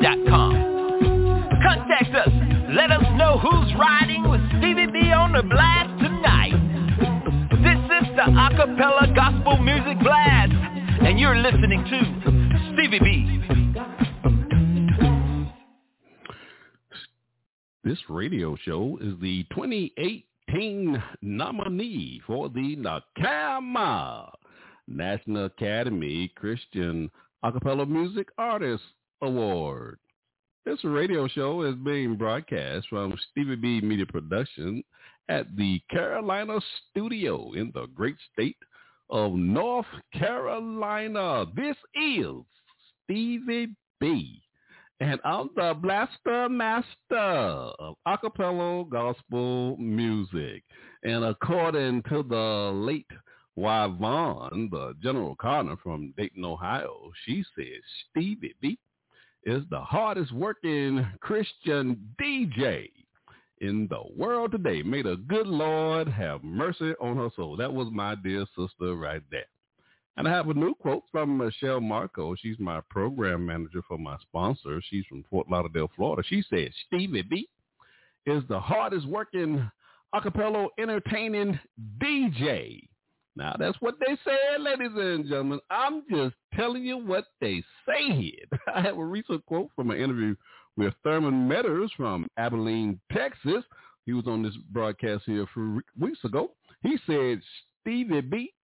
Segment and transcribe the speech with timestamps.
[0.00, 0.52] yahoo.com.
[1.62, 2.28] Contact us.
[2.74, 6.52] Let us know who's riding with Stevie B on the blast tonight.
[7.62, 13.32] This is the Acapella Gospel Music Blast, and you're listening to Stevie B.
[17.84, 24.32] This radio show is the 2018 nominee for the NACAMA
[24.88, 27.10] National Academy Christian
[27.44, 28.82] Acapella Music Artist
[29.22, 29.98] Award.
[30.64, 34.82] This radio show is being broadcast from Stevie B Media Production
[35.28, 36.58] at the Carolina
[36.90, 38.56] Studio in the great state
[39.08, 41.46] of North Carolina.
[41.54, 42.32] This is
[43.04, 44.42] Stevie B.
[45.00, 50.62] And I'm the blaster master of acapella gospel music.
[51.04, 53.06] And according to the late
[53.56, 58.78] Yvonne, the general partner from Dayton, Ohio, she says Stevie B
[59.46, 62.90] is the hardest working Christian DJ
[63.60, 64.82] in the world today.
[64.82, 67.56] May the good Lord have mercy on her soul.
[67.56, 69.46] That was my dear sister right there.
[70.16, 72.34] And I have a new quote from Michelle Marco.
[72.34, 74.82] She's my program manager for my sponsor.
[74.90, 76.22] She's from Fort Lauderdale, Florida.
[76.26, 77.48] She said, Stevie B
[78.26, 79.70] is the hardest working
[80.14, 81.58] acapella entertaining
[82.02, 82.88] DJ.
[83.36, 85.60] Now, that's what they said, ladies and gentlemen.
[85.70, 88.58] I'm just telling you what they said.
[88.74, 90.34] I have a recent quote from an interview
[90.78, 93.62] with Thurman Metters from Abilene, Texas.
[94.06, 96.52] He was on this broadcast here a few weeks ago.
[96.82, 97.40] He said,
[97.82, 98.54] Stevie B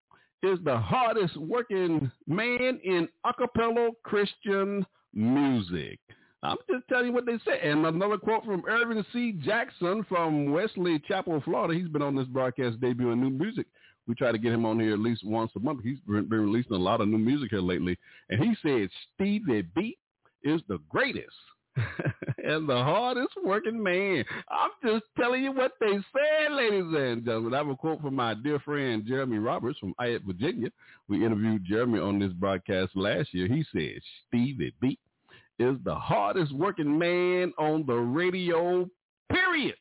[0.43, 5.99] is the hardest working man in acapella Christian music.
[6.43, 7.61] I'm just telling you what they say.
[7.63, 9.33] And another quote from Irvin C.
[9.45, 11.79] Jackson from Wesley Chapel, Florida.
[11.79, 13.67] He's been on this broadcast debuting new music.
[14.07, 15.81] We try to get him on here at least once a month.
[15.83, 17.99] He's been releasing a lot of new music here lately.
[18.29, 19.97] And he said Stevie B
[20.43, 21.29] is the greatest
[22.45, 24.25] and the hardest working man.
[24.49, 27.55] I'm just telling you what they said, ladies and gentlemen.
[27.55, 30.69] I have a quote from my dear friend Jeremy Roberts from Ayette, Virginia.
[31.09, 33.47] We interviewed Jeremy on this broadcast last year.
[33.47, 34.99] He said Stevie B
[35.59, 38.89] is the hardest working man on the radio,
[39.31, 39.77] period.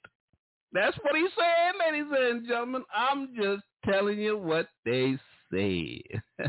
[0.74, 2.84] That's what he said, ladies and gentlemen.
[2.96, 5.18] I'm just telling you what they
[5.52, 6.02] say.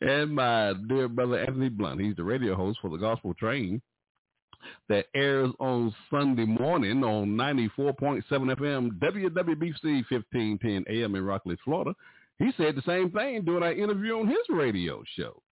[0.00, 3.80] and my dear brother Anthony Blunt, he's the radio host for the Gospel Train
[4.88, 11.94] that airs on Sunday morning on 94.7 FM WWBC 1510 AM in Rockledge, Florida.
[12.38, 15.42] He said the same thing during our interview on his radio show.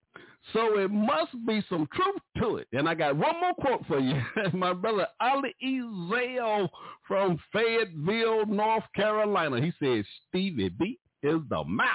[0.52, 2.68] So it must be some truth to it.
[2.72, 4.20] And I got one more quote for you.
[4.52, 6.68] My brother Ali Ezel
[7.06, 9.60] from Fayetteville, North Carolina.
[9.60, 11.86] He says, Stevie B is the mouth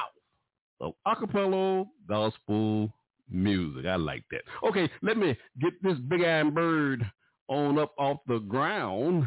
[0.79, 2.91] of acapella gospel
[3.29, 3.85] music.
[3.85, 4.41] I like that.
[4.67, 7.05] Okay, let me get this big iron bird
[7.47, 9.25] on up off the ground.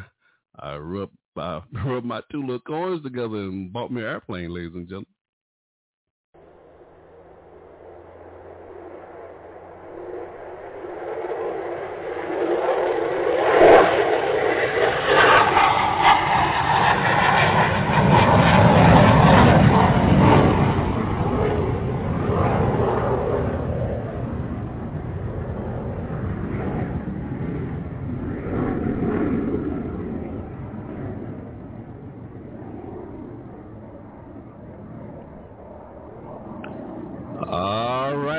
[0.59, 4.73] I rub, I rubbed my two little coins together and bought me an airplane, ladies
[4.75, 5.07] and gentlemen.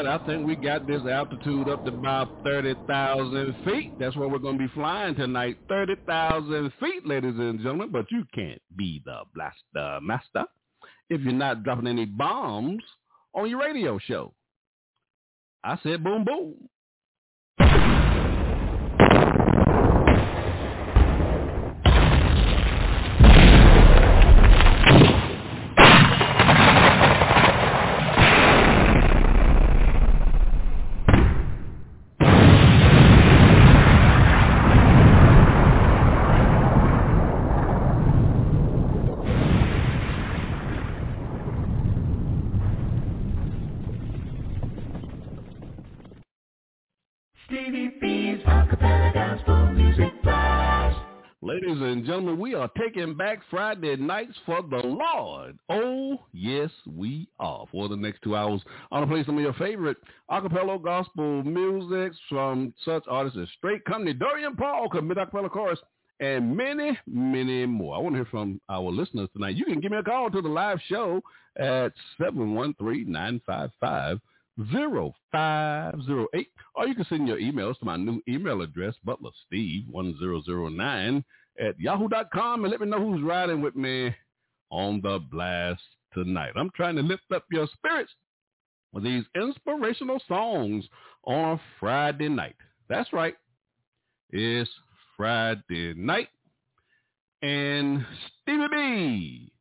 [0.09, 3.93] I think we got this altitude up to about 30,000 feet.
[3.99, 5.57] That's where we're going to be flying tonight.
[5.67, 7.89] 30,000 feet, ladies and gentlemen.
[7.91, 10.45] But you can't be the blaster master
[11.09, 12.83] if you're not dropping any bombs
[13.33, 14.33] on your radio show.
[15.63, 16.69] I said boom, boom.
[51.99, 55.59] And gentlemen, we are taking back Friday nights for the Lord.
[55.67, 57.65] Oh, yes, we are.
[57.73, 59.97] For the next two hours, I'm going to play some of your favorite
[60.31, 65.79] acapella gospel music from such artists as Straight Company, Dorian Paul, Commit Acapella Chorus,
[66.21, 67.97] and many, many more.
[67.97, 69.57] I want to hear from our listeners tonight.
[69.57, 71.21] You can give me a call to the live show
[71.57, 74.21] at 713-955
[74.71, 76.47] 0508.
[76.75, 81.23] Or you can send your emails to my new email address, butlersteve1009
[81.59, 84.13] at yahoo.com and let me know who's riding with me
[84.69, 85.81] on the blast
[86.13, 86.53] tonight.
[86.55, 88.11] I'm trying to lift up your spirits
[88.93, 90.85] with these inspirational songs
[91.25, 92.55] on Friday night.
[92.87, 93.35] That's right.
[94.31, 94.69] It's
[95.15, 96.29] Friday night.
[97.41, 98.05] And
[98.41, 99.51] Stevie B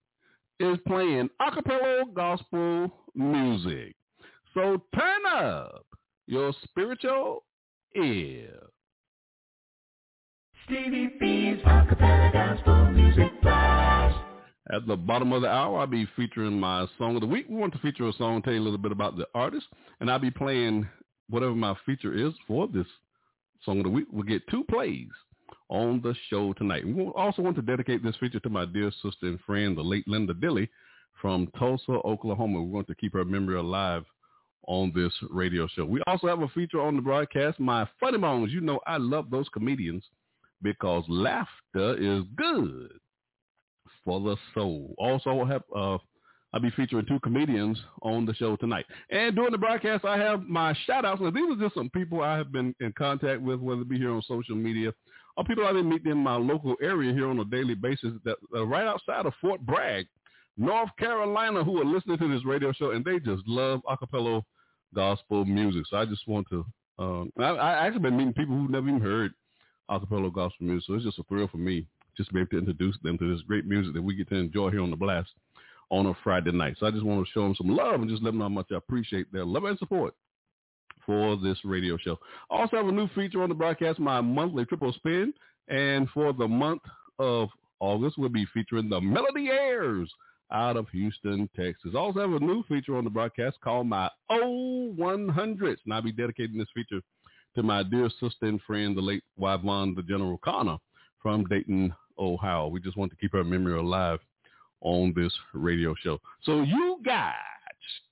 [0.61, 3.95] is playing acapella gospel music.
[4.55, 5.87] So turn up
[6.27, 7.45] your spiritual
[7.97, 8.59] ear.
[10.69, 14.15] Stevie B's Acapella Gospel Music Blast.
[14.71, 17.47] At the bottom of the hour, I'll be featuring my song of the week.
[17.49, 19.65] We want to feature a song, tell you a little bit about the artist,
[20.01, 20.87] and I'll be playing
[21.31, 22.85] whatever my feature is for this
[23.65, 24.09] song of the week.
[24.13, 25.09] We'll get two plays
[25.71, 26.87] on the show tonight.
[26.87, 30.07] We also want to dedicate this feature to my dear sister and friend, the late
[30.07, 30.69] Linda Dilly
[31.19, 32.61] from Tulsa, Oklahoma.
[32.61, 34.05] We want to keep her memory alive
[34.67, 35.87] on this radio show.
[35.87, 38.53] We also have a feature on the broadcast, My Funny Bones.
[38.53, 40.05] You know I love those comedians
[40.63, 42.93] because laughter is good
[44.05, 44.95] for the soul.
[44.99, 45.99] Also, have uh,
[46.53, 48.87] I'll be featuring two comedians on the show tonight.
[49.11, 51.21] And during the broadcast, I have my shout outs.
[51.21, 53.99] Now, these are just some people I have been in contact with, whether it be
[53.99, 54.93] here on social media
[55.37, 58.37] or people I've been meeting in my local area here on a daily basis that
[58.57, 60.07] are right outside of Fort Bragg,
[60.57, 64.43] North Carolina, who are listening to this radio show, and they just love acapella
[64.95, 65.85] gospel music.
[65.89, 66.65] So I just want to,
[66.99, 69.33] um, I, I actually been meeting people who never even heard
[69.91, 70.87] acapella gospel music.
[70.87, 71.87] So it's just a thrill for me
[72.17, 74.35] just to be able to introduce them to this great music that we get to
[74.35, 75.31] enjoy here on the blast
[75.91, 76.77] on a Friday night.
[76.79, 78.51] So I just want to show them some love and just let them know how
[78.51, 80.15] much I appreciate their love and support
[81.07, 82.19] for this radio show.
[82.51, 85.33] I also have a new feature on the broadcast, my monthly triple spin.
[85.69, 86.83] And for the month
[87.19, 87.49] of
[87.81, 90.13] August, we'll be featuring the Melo-D-Heirs
[90.51, 91.93] out of Houston, Texas.
[91.95, 95.77] I also have a new feature on the broadcast called my O100s.
[95.85, 97.01] And I'll be dedicating this feature
[97.59, 100.77] to my dear sister and friend, the late Yvonne, the General Connor
[101.21, 102.69] from Dayton, Ohio.
[102.69, 104.21] We just want to keep her memory alive
[104.81, 106.21] on this radio show.
[106.45, 107.35] So you got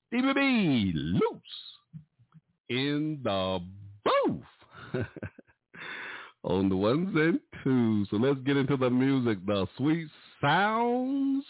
[0.09, 1.23] Stevie B loose
[2.71, 3.61] in the
[4.05, 5.05] booth
[6.43, 8.09] on the ones and twos.
[8.11, 10.09] So let's get into the music, the sweet
[10.41, 11.45] sounds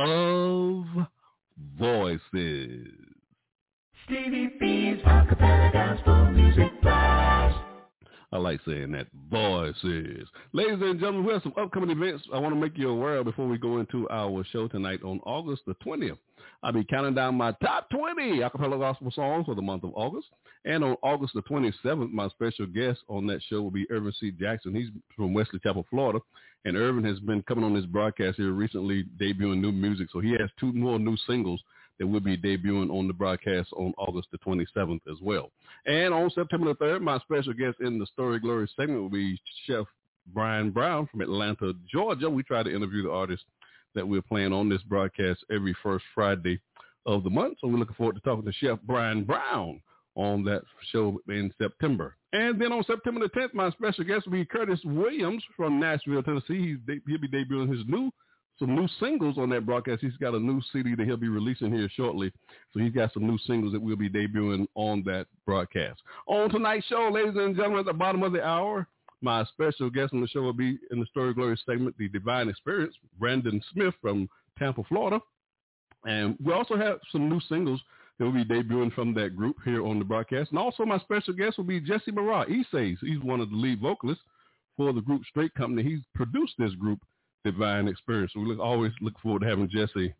[0.00, 0.84] of
[1.78, 2.88] voices.
[4.04, 7.56] Stevie B's Acapella Gospel Music Blast.
[8.32, 9.08] I like saying that.
[9.30, 10.28] Voices.
[10.52, 13.24] Ladies and gentlemen, we have some upcoming events I want to make you aware of
[13.24, 16.18] before we go into our show tonight on August the 20th.
[16.62, 20.28] I'll be counting down my top 20 acapella gospel songs for the month of August.
[20.64, 24.30] And on August the 27th, my special guest on that show will be Irvin C.
[24.30, 24.74] Jackson.
[24.74, 26.20] He's from Wesley Chapel, Florida.
[26.64, 30.08] And Irvin has been coming on this broadcast here recently, debuting new music.
[30.12, 31.60] So he has two more new singles
[32.00, 35.50] that will be debuting on the broadcast on August the 27th as well.
[35.86, 39.38] And on September the 3rd, my special guest in the Story Glory segment will be
[39.66, 39.84] Chef
[40.32, 42.30] Brian Brown from Atlanta, Georgia.
[42.30, 43.44] We try to interview the artists
[43.94, 46.58] that we're playing on this broadcast every first Friday
[47.04, 47.58] of the month.
[47.60, 49.82] So we're looking forward to talking to Chef Brian Brown
[50.14, 52.16] on that show in September.
[52.32, 56.22] And then on September the 10th, my special guest will be Curtis Williams from Nashville,
[56.22, 56.76] Tennessee.
[56.86, 58.10] He'll be debuting his new
[58.60, 60.02] some new singles on that broadcast.
[60.02, 62.30] He's got a new CD that he'll be releasing here shortly.
[62.72, 66.00] So he's got some new singles that we'll be debuting on that broadcast.
[66.26, 68.86] On tonight's show, ladies and gentlemen, at the bottom of the hour,
[69.22, 72.52] my special guest on the show will be in the Story Glory segment, The Divine
[72.52, 75.20] Xperience, Brandon Smith from Tampa, Florida.
[76.04, 77.80] And we also have some new singles
[78.18, 80.50] that will be debuting from that group here on the broadcast.
[80.50, 82.46] And also my special guest will be Jesse Marah.
[82.48, 84.24] He says he's one of the lead vocalists
[84.76, 85.82] for the group Straight Company.
[85.82, 87.00] He's produced this group,
[87.44, 88.30] Divine Xperience.
[88.32, 90.14] So we look, always look forward to having Jesse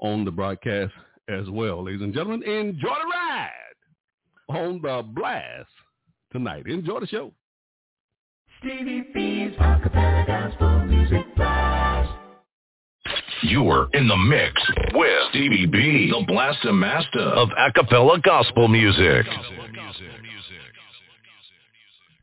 [0.00, 0.92] on the broadcast
[1.28, 1.84] as well.
[1.84, 3.50] Ladies and gentlemen, enjoy the ride
[4.48, 5.68] on the blast
[6.32, 6.66] tonight.
[6.66, 7.32] Enjoy the show.
[8.60, 12.10] Stevie B's Acapella Gospel Music Blast.
[13.42, 14.52] You're in the mix
[14.94, 19.26] with Stevie B, the blaster master of acapella gospel music.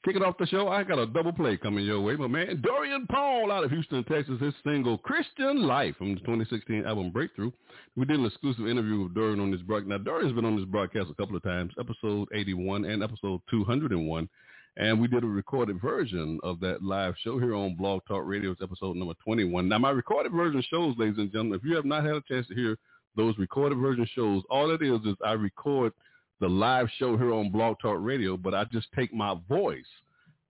[0.05, 2.15] Kicking off the show, I got a double play coming your way.
[2.15, 6.85] My man, Dorian Paul out of Houston, Texas, his single Christian Life from the 2016
[6.85, 7.51] album Breakthrough.
[7.95, 9.89] We did an exclusive interview with Dorian on this broadcast.
[9.89, 14.29] Now, Dorian's been on this broadcast a couple of times, episode 81 and episode 201.
[14.77, 18.57] and we did a recorded version of that live show here on Blog Talk Radio's
[18.61, 19.67] episode number 21.
[19.67, 22.45] Now, my recorded version shows, ladies and gentlemen, if you have not had a chance
[22.47, 22.77] to hear
[23.15, 25.93] those recorded version shows, all it is is I record
[26.39, 29.85] the live show here on Blog Talk Radio, but I just take my voice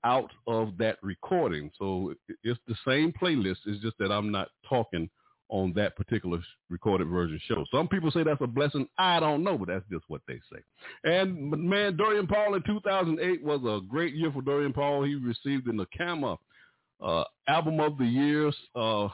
[0.03, 1.71] out of that recording.
[1.77, 2.13] So
[2.43, 3.57] it's the same playlist.
[3.65, 5.09] It's just that I'm not talking
[5.49, 6.39] on that particular
[6.69, 7.65] recorded version show.
[7.71, 8.87] Some people say that's a blessing.
[8.97, 10.59] I don't know, but that's just what they say.
[11.03, 15.03] And man, Dorian Paul in 2008 was a great year for Dorian Paul.
[15.03, 16.37] He received in the NACAMA
[17.01, 19.07] uh, Album of the Year, uh,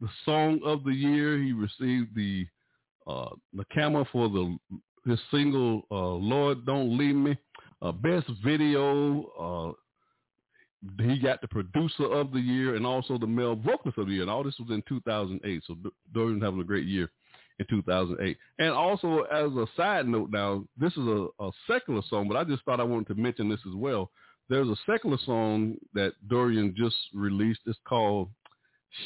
[0.00, 1.38] the Song of the Year.
[1.38, 2.46] He received the
[3.06, 4.58] uh, NACAMA for the
[5.06, 7.36] his single uh, "Lord Don't Leave Me."
[7.80, 9.72] Uh, best video, uh,
[11.02, 14.22] he got the producer of the year and also the male vocalist of the year.
[14.22, 15.62] And all this was in 2008.
[15.66, 15.76] So
[16.12, 17.10] Dorian having a great year
[17.58, 18.36] in 2008.
[18.58, 22.44] And also as a side note now, this is a, a secular song, but I
[22.44, 24.10] just thought I wanted to mention this as well.
[24.48, 27.60] There's a secular song that Dorian just released.
[27.66, 28.30] It's called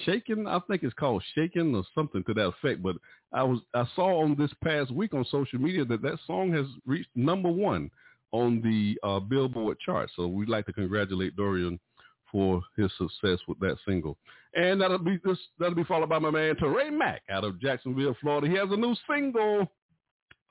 [0.04, 0.46] Shaking.
[0.46, 2.82] I think it's called Shaking or something to that effect.
[2.82, 2.96] But
[3.32, 6.66] I was I saw on this past week on social media that that song has
[6.86, 7.90] reached number one
[8.32, 10.10] on the uh, Billboard chart.
[10.16, 11.78] So we'd like to congratulate Dorian
[12.30, 14.16] for his success with that single.
[14.54, 18.16] And that'll be this, that'll be followed by my man Teray Mack out of Jacksonville,
[18.20, 18.48] Florida.
[18.48, 19.70] He has a new single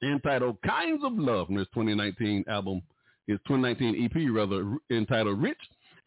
[0.04, 2.82] entitled Kinds of Love from his 2019 album,
[3.28, 5.58] his 2019 EP rather, entitled Rich.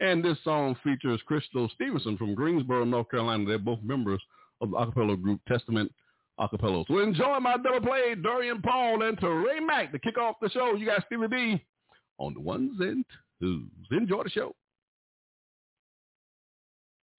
[0.01, 3.45] And this song features Crystal Stevenson from Greensboro, North Carolina.
[3.47, 4.21] They're both members
[4.61, 5.93] of the acapella group Testament
[6.39, 6.85] acapella.
[6.89, 10.75] So enjoy my double play, Dorian Paul and Teray Mack to kick off the show.
[10.75, 11.65] You got Stevie B
[12.19, 13.05] on the ones and
[13.41, 13.69] twos.
[13.91, 14.55] Enjoy the show.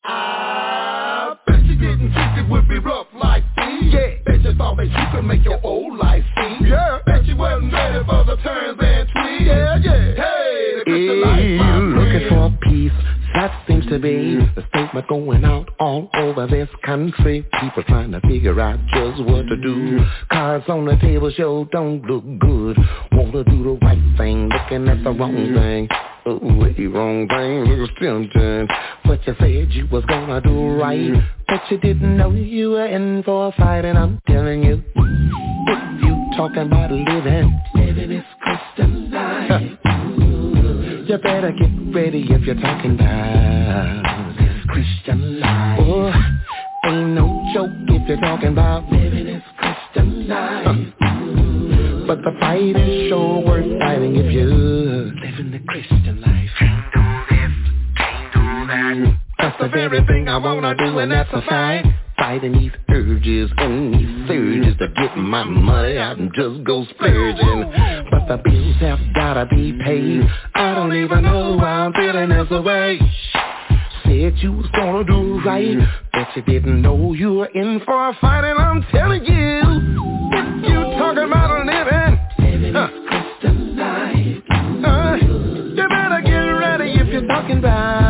[0.04, 3.66] I bet you didn't think it would be rough like this.
[3.82, 4.16] Yeah.
[4.26, 6.68] Bet you thought that you could make your old life see.
[6.68, 7.00] Yeah.
[7.06, 9.48] Bet you wasn't ready for the turns and twists.
[9.48, 10.16] Yeah, yeah.
[10.16, 12.54] Hey, the Christian life, my looking friend.
[12.54, 12.92] for peace.
[13.34, 17.46] That seems to be the statement going out all over this country.
[17.62, 20.00] People trying to figure out just what to do.
[20.32, 22.78] Cards on the table show don't look good.
[23.14, 25.88] Wanna do the right thing, looking at the wrong thing.
[26.26, 26.40] Oh,
[26.76, 28.68] the wrong thing looks tempting.
[29.06, 31.14] But you said you was gonna do right.
[31.48, 36.04] But you didn't know you were in for a fight, and I'm telling you, if
[36.04, 39.95] you talking about living, living is Christian life.
[41.08, 45.80] You better get ready if you're talking about this Christian life.
[45.80, 46.12] Oh,
[46.84, 50.94] ain't no joke if you're talking about living this Christian life.
[52.08, 56.50] But the fight is sure worth fighting if you're living the Christian life.
[56.58, 57.52] Can't do this,
[57.98, 59.20] can't do that.
[59.38, 61.86] That's the very thing I wanna do and that's a fight.
[62.18, 67.72] Fighting these urges and these surges to get my money out and just go splurging.
[68.10, 70.24] But the bills have gotta be paid.
[70.56, 73.00] I don't even know why I'm feeling this way.
[74.04, 75.78] Said you was gonna do right,
[76.14, 78.46] but you didn't know you were in for a fight.
[78.46, 79.62] And I'm telling you,
[80.70, 82.90] you talking about a living, huh,
[84.88, 88.05] uh, you better get ready if you're talking about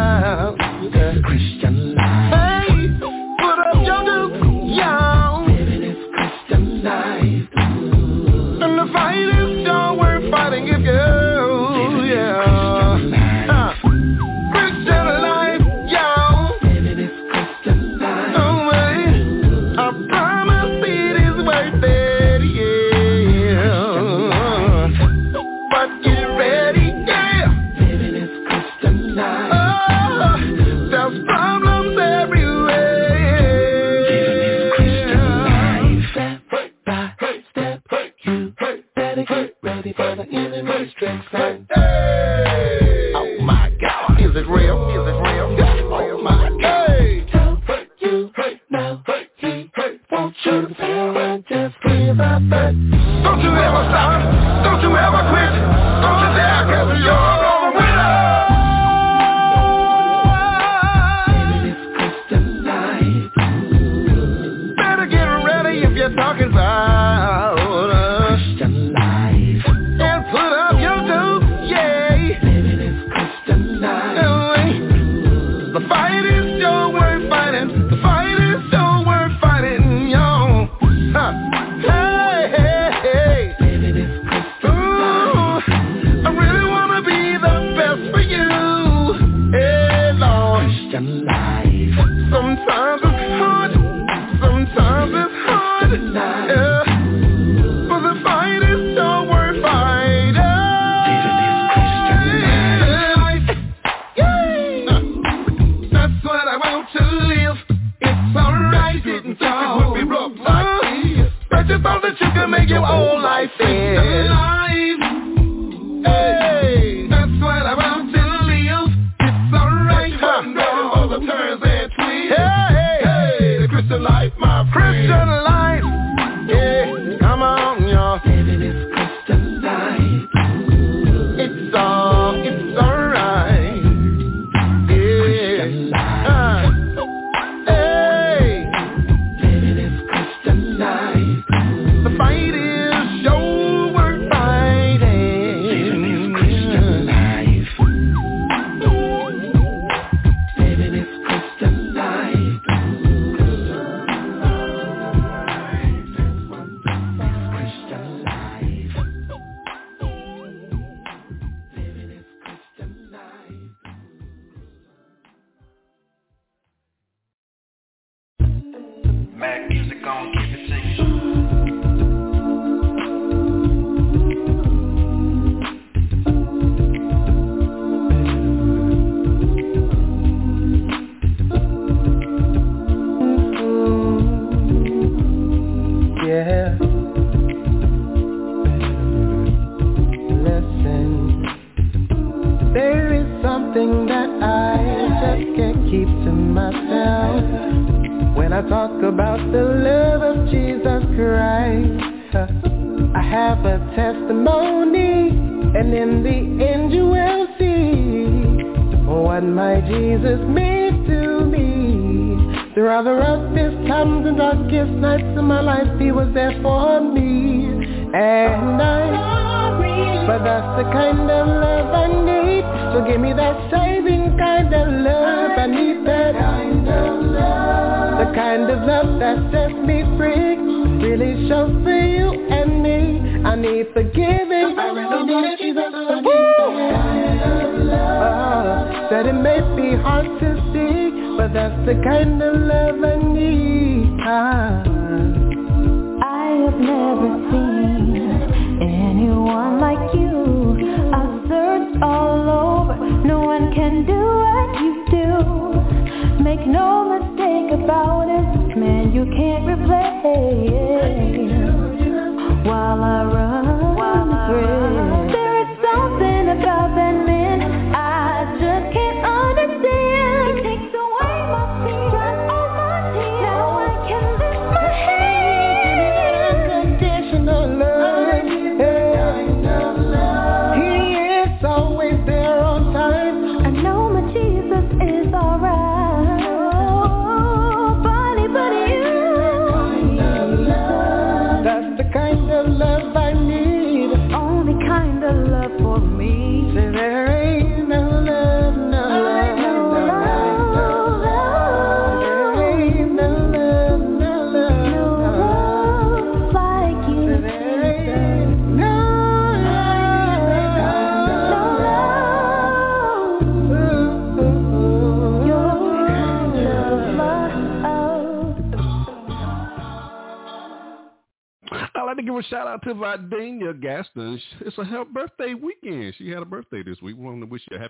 [40.98, 41.26] tricks.
[43.16, 44.90] Oh my God, is it real?
[44.90, 45.58] Is it real?
[45.92, 46.76] Oh my God.
[48.36, 49.04] Tell you now,
[49.38, 49.72] he
[50.12, 52.42] wants you to fail and just give up.
[52.50, 53.15] Don't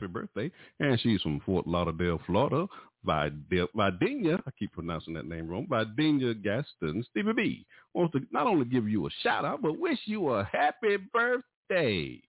[0.06, 0.52] happy birthday.
[0.80, 2.68] And she's from Fort Lauderdale, Florida.
[3.04, 8.48] By Videnia, I keep pronouncing that name wrong, Videnia Gaston, Stevie B, wants to not
[8.48, 12.20] only give you a shout out, but wish you a happy birthday.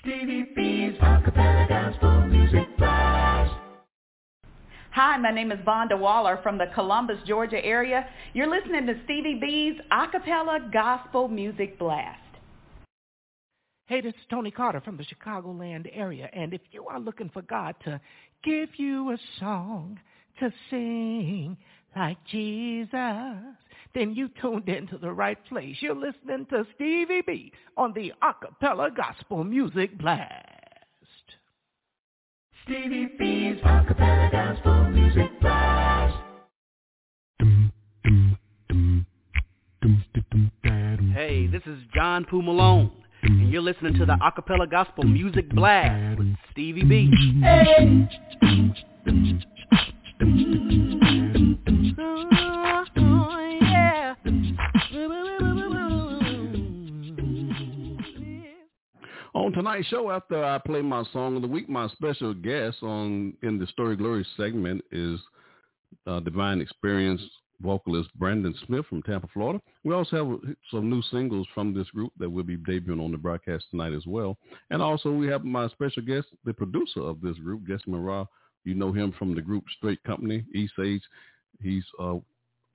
[0.00, 3.48] Stevie B's Acapella Gospel Music Flash.
[4.90, 8.08] Hi, my name is Vonda Waller from the Columbus, Georgia area.
[8.32, 12.18] You're listening to Stevie B's Acapella Gospel Music Blast.
[13.86, 17.42] Hey, this is Tony Carter from the Chicagoland area, and if you are looking for
[17.42, 18.00] God to
[18.42, 20.00] give you a song
[20.40, 21.54] to sing
[21.94, 22.96] like Jesus,
[23.94, 25.76] then you tuned into the right place.
[25.80, 30.32] You're listening to Stevie B on the Acapella Gospel Music Blast.
[32.64, 36.16] Stevie B's Acapella Gospel Music Blast.
[41.12, 46.34] Hey, this is John Poo Malone you're listening to the Acapella Gospel Music Blast with
[46.50, 47.10] Stevie B.
[47.42, 48.08] Hey.
[59.34, 63.34] On tonight's show, after I play my song of the week, my special guest on
[63.42, 65.20] in the Story Glory segment is
[66.06, 67.20] uh, Divine Xperience
[67.60, 69.60] vocalist Brandon Smith from Tampa, Florida.
[69.84, 73.18] We also have some new singles from this group that will be debuting on the
[73.18, 74.36] broadcast tonight as well.
[74.70, 78.28] And also we have my special guest, the producer of this group, Jesse Mara.
[78.64, 81.02] You know him from the group Straight Company, East Age.
[81.60, 82.16] He's uh,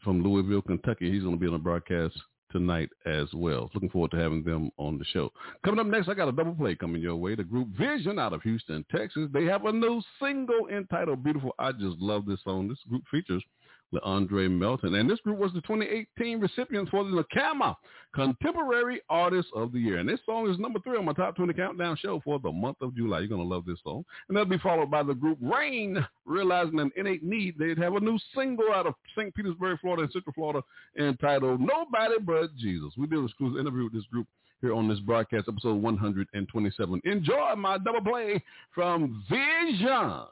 [0.03, 1.11] from Louisville, Kentucky.
[1.11, 2.15] He's going to be on the broadcast
[2.51, 3.69] tonight as well.
[3.73, 5.31] Looking forward to having them on the show.
[5.63, 7.35] Coming up next, I got a double play coming your way.
[7.35, 9.29] The group Vision out of Houston, Texas.
[9.33, 11.53] They have a new single entitled Beautiful.
[11.59, 12.67] I just love this song.
[12.67, 13.43] This group features
[13.93, 14.95] LeAndre Melton.
[14.95, 17.75] And this group was the 2018 recipient for the NACAMA
[18.13, 19.97] Contemporary Artist of the Year.
[19.97, 22.77] And this song is number three on my top 20 countdown show for the month
[22.81, 23.19] of July.
[23.19, 24.03] You're going to love this song.
[24.27, 27.57] And that'll be followed by the group Rain, realizing an innate need.
[27.57, 29.33] They'd have a new single out of St.
[29.35, 30.61] Petersburg, Florida and Central Florida
[30.97, 32.93] entitled Nobody But Jesus.
[32.97, 34.27] We did an exclusive interview with this group
[34.61, 37.01] here on this broadcast, episode 127.
[37.05, 40.23] Enjoy my double play from Vision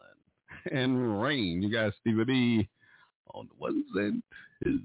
[0.71, 1.61] and Rain.
[1.61, 2.69] You guys, Stevie B
[3.37, 4.23] on the ones and
[4.63, 4.81] twos.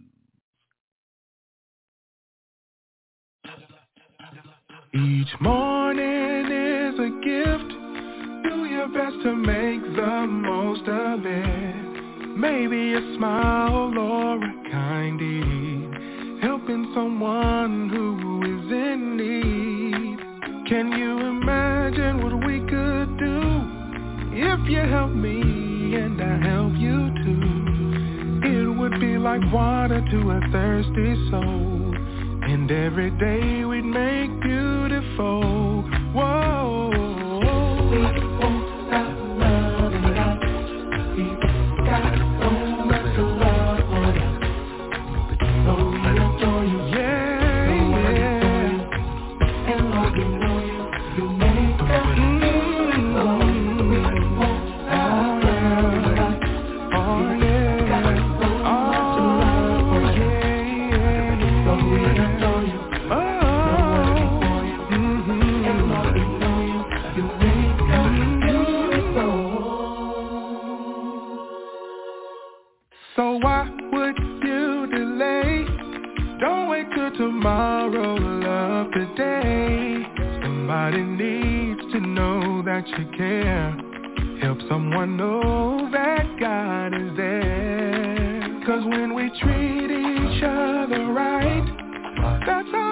[4.95, 7.71] Each morning is a gift.
[8.45, 12.37] Do your best to make the most of it.
[12.37, 16.43] Maybe a smile or a kind deed.
[16.43, 20.19] Helping someone who is in need.
[20.69, 23.41] Can you imagine what we could do
[24.35, 27.52] if you help me and I help you too?
[28.83, 31.95] Would be like water to a thirsty soul.
[32.43, 35.83] And every day we'd make beautiful.
[36.13, 36.92] Whoa.
[82.73, 83.71] That you care.
[84.41, 88.63] Help someone know that God is there.
[88.65, 92.92] Cause when we treat each other right, that's how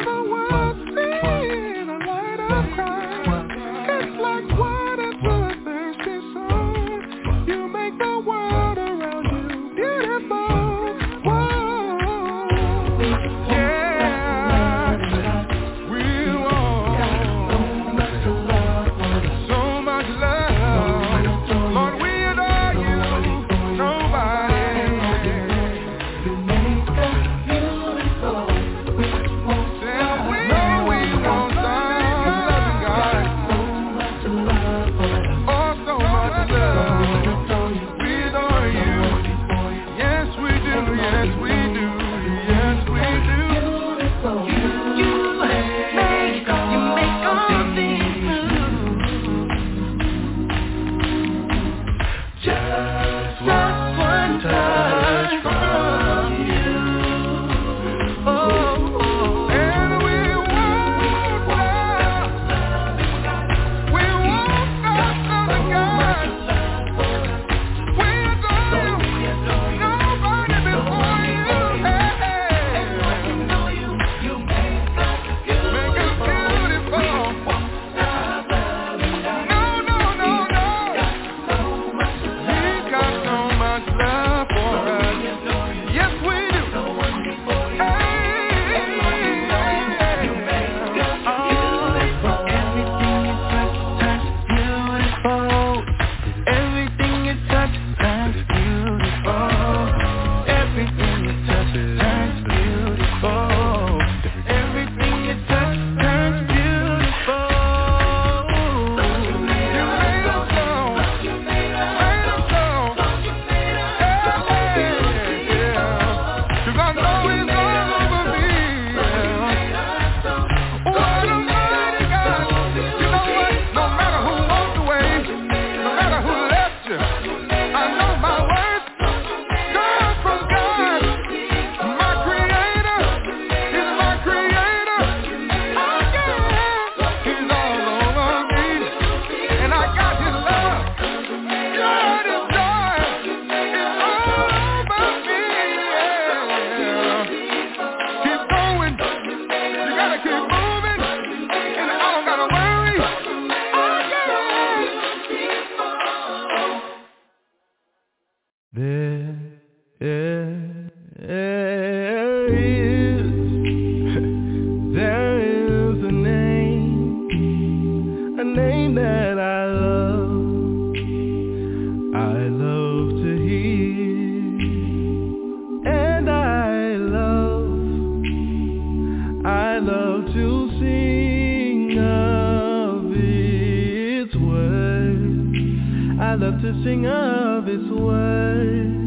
[187.10, 189.00] of its way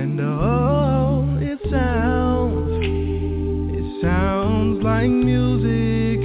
[0.00, 2.84] And oh, it sounds,
[3.74, 6.20] it sounds like music,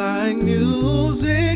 [0.00, 1.51] like music.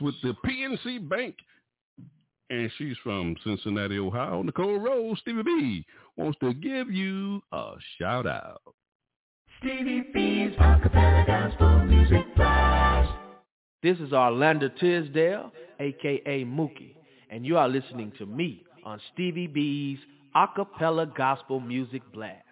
[0.00, 1.36] With the PNC Bank.
[2.48, 4.42] And she's from Cincinnati, Ohio.
[4.42, 5.86] Nicole Rose, Stevie B,
[6.16, 8.62] wants to give you a shout out.
[9.60, 13.12] Stevie B's Acappella Gospel Music Blast.
[13.82, 16.96] This is Orlando Tisdale, aka Mookie,
[17.30, 19.98] and you are listening to me on Stevie B's
[20.34, 22.44] Acappella Gospel Music Blast.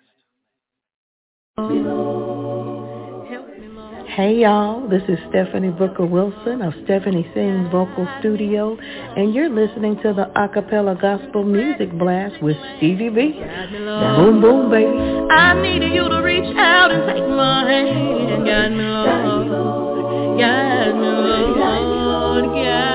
[4.18, 9.94] Hey y'all, this is Stephanie Booker Wilson of Stephanie Sings Vocal Studio, and you're listening
[10.02, 13.30] to the Acappella Gospel Music Blast with Stevie B.
[13.30, 14.90] Boom boom baby.
[14.90, 18.44] I needed you to reach out and take my hand.
[18.44, 20.40] Guide me, Lord.
[20.40, 22.44] Guide me, Lord.
[22.56, 22.87] Guide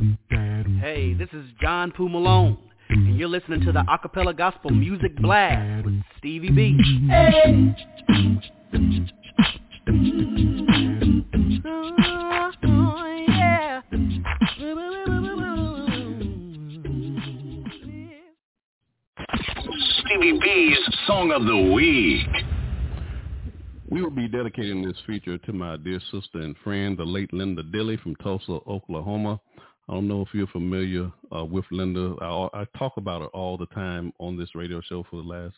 [0.00, 2.56] Hey, this is John Poo Malone,
[2.88, 6.78] and you're listening to the Acappella Gospel Music Blast with Stevie B.
[7.06, 7.76] Hey.
[19.98, 22.26] Stevie B's Song of the Week.
[23.90, 27.62] We will be dedicating this feature to my dear sister and friend, the late Linda
[27.64, 29.38] Dilly from Tulsa, Oklahoma.
[29.90, 32.14] I don't know if you're familiar uh, with Linda.
[32.20, 35.56] I, I, talk about her all the time on this radio show for the last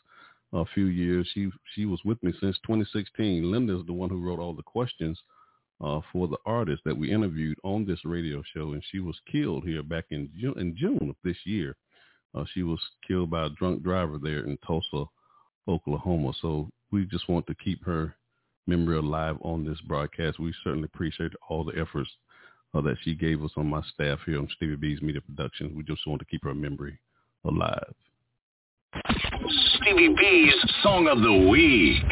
[0.55, 1.29] uh, few years.
[1.35, 3.53] She she was with me since 2016.
[3.53, 5.19] Linda is the one who wrote all the questions
[5.83, 9.65] uh, for the artists that we interviewed on this radio show, and she was killed
[9.65, 11.77] here back in June, in June of this year.
[12.35, 15.05] Uh, she was killed by a drunk driver there in Tulsa,
[15.69, 16.33] Oklahoma.
[16.41, 18.15] So we just want to keep her
[18.67, 20.41] memory alive on this broadcast.
[20.41, 22.09] We certainly appreciate all the efforts
[22.75, 25.73] uh, that she gave us on my staff here on Stevie B's Media Productions.
[25.77, 26.99] We just want to keep her memory
[27.45, 27.95] alive.
[29.77, 32.03] Stevie B's Song of the Week.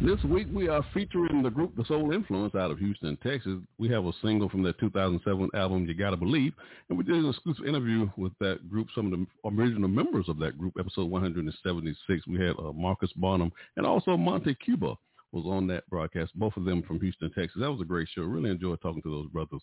[0.00, 3.58] This week we are featuring the group The Soul Influence out of Houston, Texas.
[3.78, 6.52] We have a single from their 2007 album, You Gotta Believe,
[6.88, 10.38] and we did an exclusive interview with that group, some of the original members of
[10.40, 12.26] that group, episode 176.
[12.26, 14.94] We had uh, Marcus Barnum and also Monte Cuba
[15.34, 17.60] was on that broadcast, both of them from Houston, Texas.
[17.60, 18.22] That was a great show.
[18.22, 19.62] Really enjoyed talking to those brothers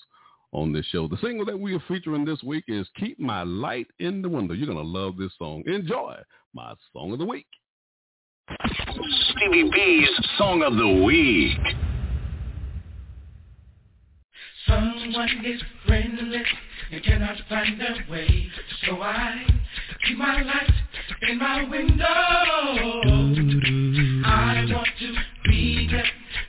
[0.51, 1.07] on this show.
[1.07, 4.53] The single that we are featuring this week is Keep My Light in the Window.
[4.53, 5.63] You're going to love this song.
[5.65, 6.17] Enjoy
[6.53, 7.47] my song of the week.
[9.30, 11.57] Stevie B's Song of the Week.
[14.67, 16.47] Someone is friendless
[16.91, 18.47] and cannot find their way.
[18.86, 19.45] So I
[20.05, 20.74] keep my light
[21.30, 23.80] in my window.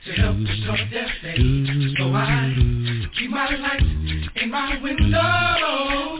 [0.05, 1.95] To help restore their faith.
[1.97, 2.53] So I
[3.17, 3.81] keep my light
[4.35, 6.17] in my window.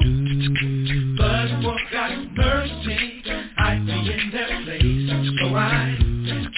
[1.17, 3.23] But for God's mercy,
[3.57, 5.09] I be in their place.
[5.39, 5.97] So I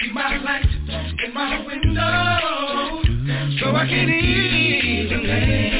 [0.00, 0.70] keep my light
[1.24, 3.02] in my window.
[3.60, 4.06] So I can
[5.26, 5.75] that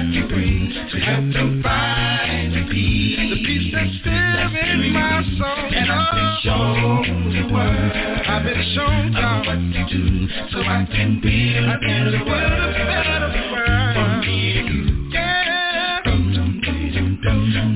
[0.00, 3.18] light can bring to help them find the peace.
[3.30, 5.64] The peace that's still in my soul.
[5.72, 7.92] And I've been shown the word.
[8.26, 12.76] I've been shown God what to do so I can build a better world.
[12.76, 14.82] A better world for me and you.
[15.12, 16.00] Yeah.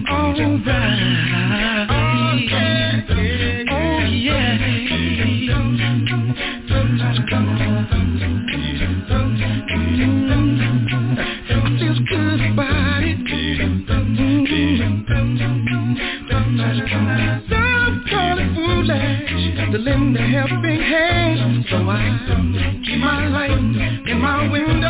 [0.09, 0.64] All right.
[1.91, 3.05] Oh yeah.
[3.70, 4.64] Oh yeah.
[19.75, 21.65] To lend a helping hand.
[21.69, 24.89] So I keep my light in my window.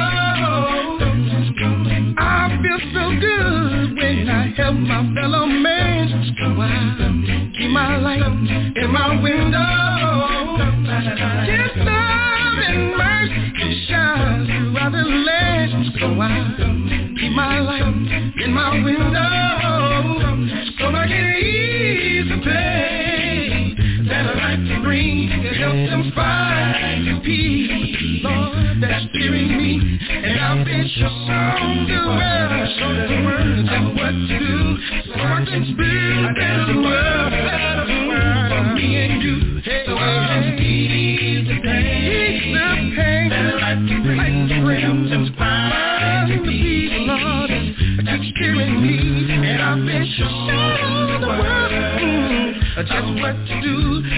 [2.19, 6.35] I feel so good when I help my fellow man.
[6.39, 8.21] So I keep my light
[8.77, 9.65] in my window.
[11.47, 15.73] His love and mercy shines throughout the land.
[16.01, 16.55] So I
[17.19, 17.83] keep my light
[18.43, 19.45] in my window.
[20.79, 27.07] So I can ease the pain that I like to bring to help them find
[27.07, 29.73] the peace, Lord, that's steering me.
[30.11, 35.45] And I've been shown the world, shown the world of what to do, so I
[35.47, 37.33] can build a better world,
[38.09, 39.37] world for me and you.
[39.87, 39.99] So I
[40.29, 41.24] can ease
[44.81, 47.51] help them find the peace, Lord,
[48.05, 48.97] that's steering me.
[49.31, 51.73] And I've been shown the world.
[52.01, 52.55] Mm,
[52.87, 53.77] just what to do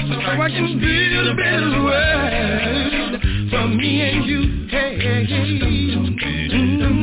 [0.09, 3.13] so I can build a better world
[3.51, 4.41] for me and you.
[4.69, 5.61] Hey, hey, hey.
[6.53, 6.97] Mm,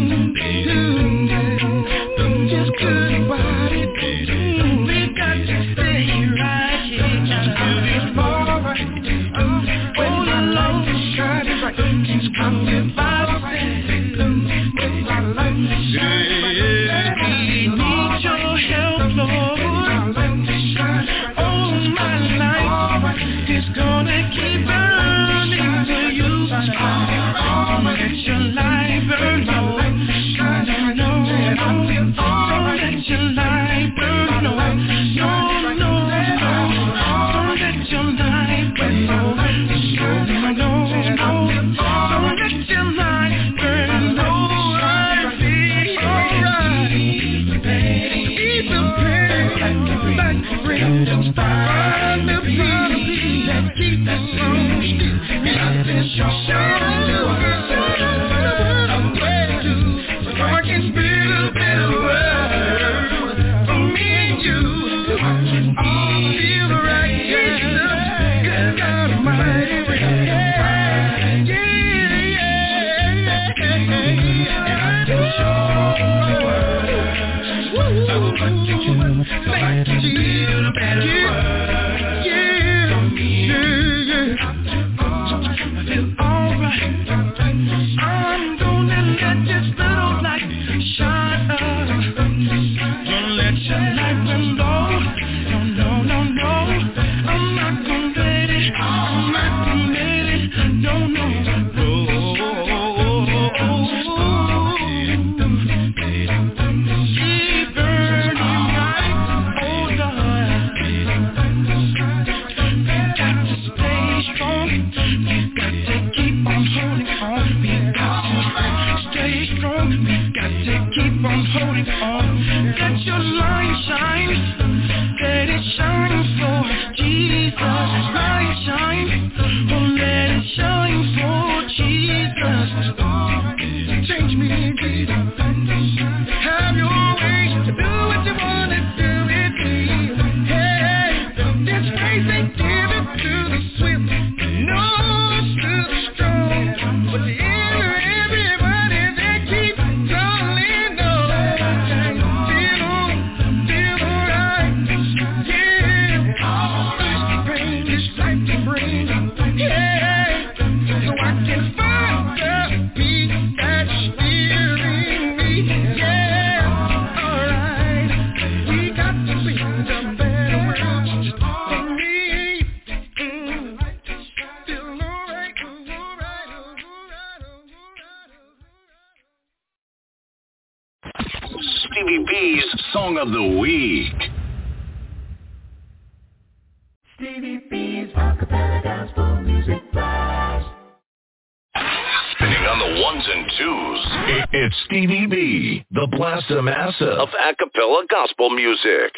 [198.74, 199.14] music.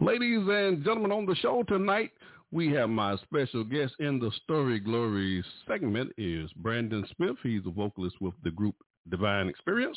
[0.00, 2.10] Ladies and gentlemen, on the show tonight,
[2.50, 7.36] we have my special guest in the Story Glory segment is Brandon Smith.
[7.42, 8.74] He's a vocalist with the group
[9.08, 9.96] Divine Xperience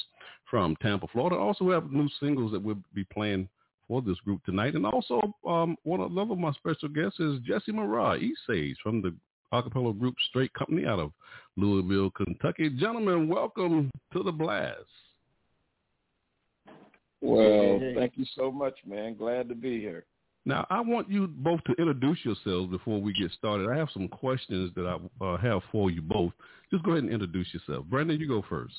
[0.49, 1.35] from Tampa, Florida.
[1.35, 3.49] Also have new singles that we'll be playing
[3.89, 4.75] for this group tonight.
[4.75, 9.01] And also um, one of another of my special guests is Jesse Marah, Sage from
[9.01, 9.13] the
[9.53, 11.11] acapella group Straight Company out of
[11.57, 12.69] Louisville, Kentucky.
[12.69, 14.77] Gentlemen, welcome to the blast.
[17.21, 19.15] Well, thank you so much, man.
[19.15, 20.05] Glad to be here.
[20.43, 23.69] Now, I want you both to introduce yourselves before we get started.
[23.69, 26.31] I have some questions that I uh, have for you both.
[26.71, 27.85] Just go ahead and introduce yourself.
[27.85, 28.73] Brandon, you go first.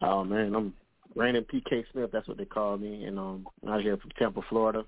[0.00, 0.74] Oh man, I'm
[1.14, 2.10] Brandon PK Smith.
[2.12, 4.84] That's what they call me, and um, I'm out here from Tampa, Florida,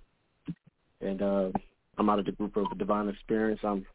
[1.00, 1.50] and uh,
[1.98, 3.62] I'm out of the group of the Divine Xperience.
[3.62, 3.86] I'm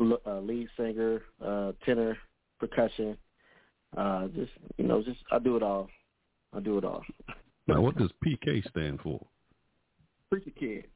[0.00, 2.16] l- uh, lead singer, uh, tenor,
[2.60, 3.16] percussion.
[3.96, 5.88] Uh, just you know, just I do it all.
[6.54, 7.04] I do it all.
[7.66, 9.24] Now, what does PK stand for?
[10.30, 10.86] Preacher kid.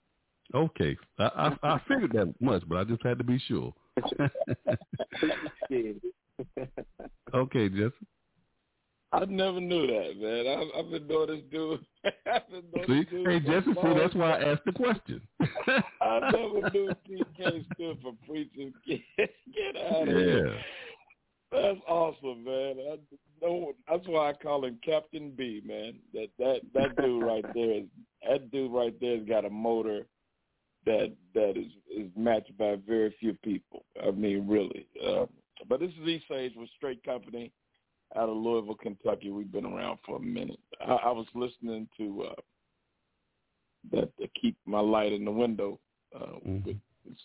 [0.55, 3.73] Okay, I, I, I figured that much, but I just had to be sure.
[7.35, 7.93] okay, Jesse.
[9.15, 10.47] I never knew that, man.
[10.47, 11.85] I've, I've been doing this dude.
[12.33, 14.65] I've been doing See, this dude hey for Jesse, see, long that's why I asked
[14.65, 15.21] the question.
[16.01, 19.03] I never knew PK stood for preaching kid.
[19.17, 20.59] Get out of here.
[21.53, 22.77] That's awesome, man.
[22.79, 22.99] I,
[23.43, 25.95] no, that's why I call him Captain B, man.
[26.15, 27.85] That that that dude right there, is,
[28.27, 30.07] that dude right there has got a motor
[30.87, 33.85] that that is is matched by very few people.
[34.03, 34.87] I mean, really.
[35.07, 35.27] Uh,
[35.69, 37.53] but this is East Sage with Straight Company
[38.17, 39.31] out of Louisville, Kentucky.
[39.31, 40.59] We've been around for a minute.
[40.81, 42.41] I, I was listening to uh,
[43.93, 45.79] that to keep my light in the window
[46.15, 46.77] uh, with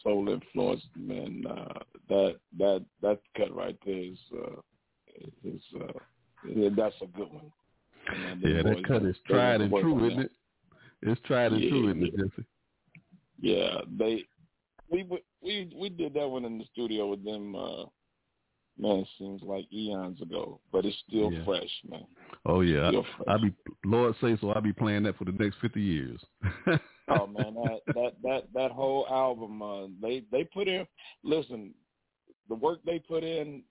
[0.03, 1.45] soul influence, man.
[1.49, 4.61] Uh, that that that cut right there is uh,
[5.43, 5.99] is uh,
[6.55, 7.51] yeah, that's a good one.
[8.41, 10.31] Yeah, that cut is tried and true, isn't it?
[11.01, 12.47] It's tried and true, Yeah, isn't it, Jesse?
[13.39, 14.23] Yeah, they
[14.89, 15.05] we
[15.41, 17.55] we we did that one in the studio with them.
[17.55, 17.85] uh
[18.79, 21.43] Man, it seems like eons ago, but it's still Yeah.
[21.45, 22.05] fresh, man.
[22.45, 22.91] Oh yeah,
[23.27, 23.53] I'll be
[23.83, 24.51] Lord say so.
[24.51, 26.23] I'll be playing that for the next fifty years.
[27.07, 30.85] Oh man, that that that that whole album, uh, they they put in.
[31.23, 31.73] Listen,
[32.49, 33.63] the work they put in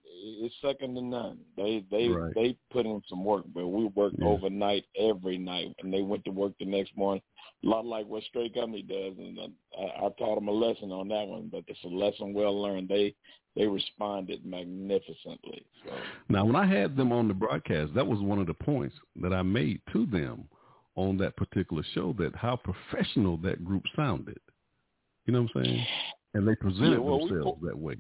[0.42, 1.38] is second to none.
[1.56, 2.34] They they Right.
[2.34, 4.26] they put in some work, but we worked Yeah.
[4.26, 7.22] overnight every night, and they went to work the next morning.
[7.64, 9.38] A lot like what Straight Company does, and
[9.78, 11.48] I, I taught them a lesson on that one.
[11.48, 12.88] But it's a lesson well learned.
[12.88, 13.14] They
[13.54, 15.64] they responded magnificently.
[15.84, 15.92] So
[16.28, 19.32] Now, when I had them on the broadcast, that was one of the points that
[19.32, 20.48] I made to them
[20.94, 24.38] on that particular show that how professional that group sounded.
[25.26, 25.86] You know what I'm saying?
[26.34, 27.96] And they presented Yeah, well, we themselves that way.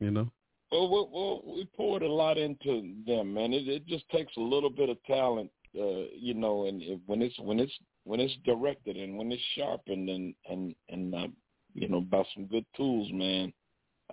[0.00, 0.30] You know?
[0.70, 3.52] Well, well, well, we poured a lot into them, man.
[3.52, 7.22] It, it just takes a little bit of talent, uh, you know, and it, when
[7.22, 7.72] it's when it's
[8.04, 11.28] when it's directed and when it's sharpened and and and uh,
[11.74, 13.52] you know by some good tools, man,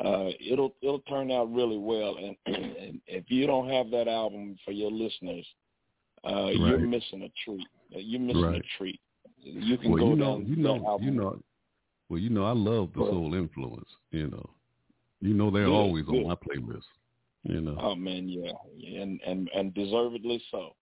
[0.04, 2.18] uh, it'll it'll turn out really well.
[2.18, 5.46] And, and if you don't have that album for your listeners,
[6.24, 7.68] uh, you're missing a treat.
[7.90, 8.62] You're missing Right.
[8.62, 9.00] a treat.
[9.42, 11.40] You can well, go you know, down you know, you know.
[12.10, 13.90] Well, you know, I love the soul influence.
[14.12, 14.50] You know,
[15.24, 16.84] you know they're Good, always on my playlist.
[17.44, 18.52] You know, Oh man, yeah,
[19.02, 20.76] and and and deservedly so.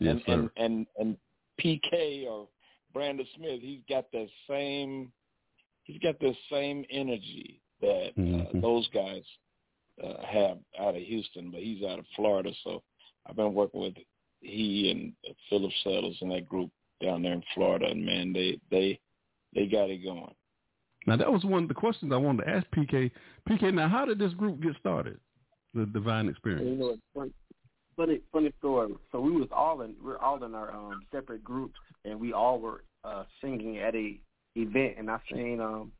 [0.00, 0.32] yes, and, sir.
[0.32, 1.16] and and and
[1.62, 2.48] PK or
[2.92, 5.12] Brandon Smith, he's got that same
[5.84, 8.20] he's got the same energy that uh,
[8.52, 8.60] Mhm.
[8.62, 9.24] those guys
[10.02, 12.52] uh, have out of Houston, but he's out of Florida.
[12.64, 12.82] So
[13.26, 13.94] I've been working with
[14.40, 15.12] he and
[15.48, 16.70] Philip Settles and that group
[17.02, 18.98] down there in Florida, and man, they they
[19.54, 20.34] they got it going.
[21.06, 23.10] Now that was one of the questions I wanted to ask PK.
[23.48, 25.18] PK, now how did this group get started?
[25.74, 26.64] The Divine Xperience.
[26.64, 27.32] You know, it's funny,
[27.96, 28.94] funny, funny story.
[29.12, 32.60] So we was all in, we're all in our um, separate groups, and we all
[32.60, 34.18] were uh, singing at a
[34.54, 34.94] event.
[34.98, 35.90] And I seen, um,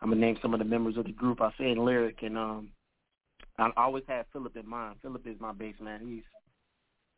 [0.00, 1.40] I'm gonna name some of the members of the group.
[1.40, 2.70] I sang lyric, and um,
[3.58, 4.96] I always had Philip in mind.
[5.02, 6.00] Philip is my bass man.
[6.04, 6.24] He's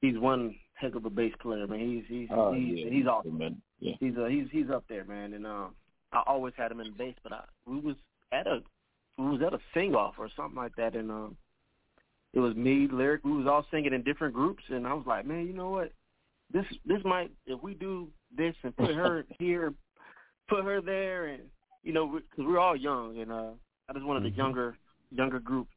[0.01, 1.81] he's one heck of a bass player, man.
[1.81, 2.91] He's he's Oh, he's, yeah.
[2.91, 3.39] he's awesome.
[3.39, 3.63] Man.
[3.81, 3.95] Yeah.
[3.99, 5.33] He's uh, he's he's up there, man.
[5.33, 5.75] And um,
[6.15, 7.97] I always had him in the bass, but I we was
[8.33, 8.61] at a
[9.19, 11.37] we was at a sing off or something like that, and um,
[12.33, 13.25] it was me, lyric.
[13.25, 15.93] We was all singing in different groups, and I was like, man, you know what?
[16.53, 19.75] This this might if we do this and put her here,
[20.49, 21.43] put her there, and
[21.83, 23.51] you know, because we're all young, and uh,
[23.89, 24.37] I just wanted Mhm.
[24.37, 24.77] younger
[25.11, 25.69] younger group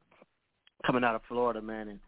[0.86, 2.00] coming out of Florida, man, and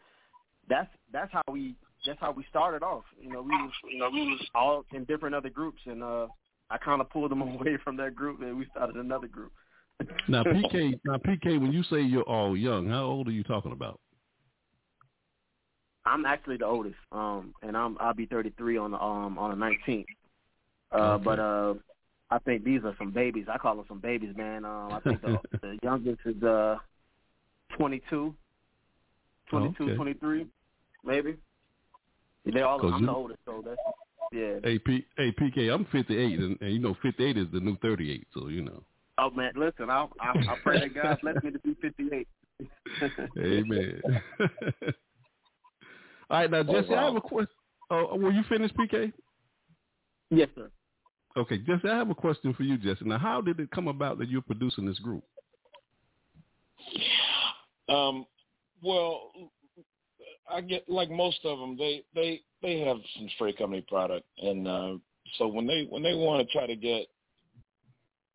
[0.68, 1.76] that's that's how we
[2.06, 3.04] that's how we started off.
[3.20, 6.28] You know, we was you know we was all in different other groups, and uh,
[6.70, 9.52] I kind of pulled them away from that group, and we started another group.
[10.28, 13.72] Now PK, now PK, when you say you're all young, how old are you talking
[13.72, 14.00] about?
[16.06, 19.66] I'm actually the oldest, um, and I'm I'll be 33 on the um on the
[19.66, 20.06] 19th.
[20.92, 21.24] Uh, Okay.
[21.24, 21.74] but uh,
[22.32, 23.46] I think these are some babies.
[23.52, 24.66] I call them some babies, man.
[24.66, 26.78] Um, I think the, the youngest is uh
[27.78, 28.34] 22,
[29.50, 29.96] 22, Okay.
[29.96, 30.48] 23,
[31.04, 31.38] maybe.
[32.46, 32.82] They all.
[32.92, 33.78] I'm you- the oldest, so that's
[34.32, 34.56] yeah.
[34.64, 38.28] Hey, P, hey PK, I'm 58, and, and you know 58 is the new 38,
[38.34, 38.84] so you know.
[39.18, 42.28] Oh man, listen, I I, I pray that God bless me to be 58.
[43.38, 44.02] Amen.
[46.30, 47.48] All right, now Jesse, I have a question.
[47.90, 49.12] Oh, were you finished, PK?
[50.30, 50.70] Yes, sir.
[51.38, 53.06] Okay, Jesse, I have a question for you, Jesse.
[53.06, 55.24] Now, how did it come about that you're producing this group?
[57.88, 58.26] Um,
[58.84, 59.32] well,
[60.52, 64.68] I get like most of them, they they they have some straight company product, and
[64.68, 64.94] uh,
[65.38, 67.08] so when they when they want to try to get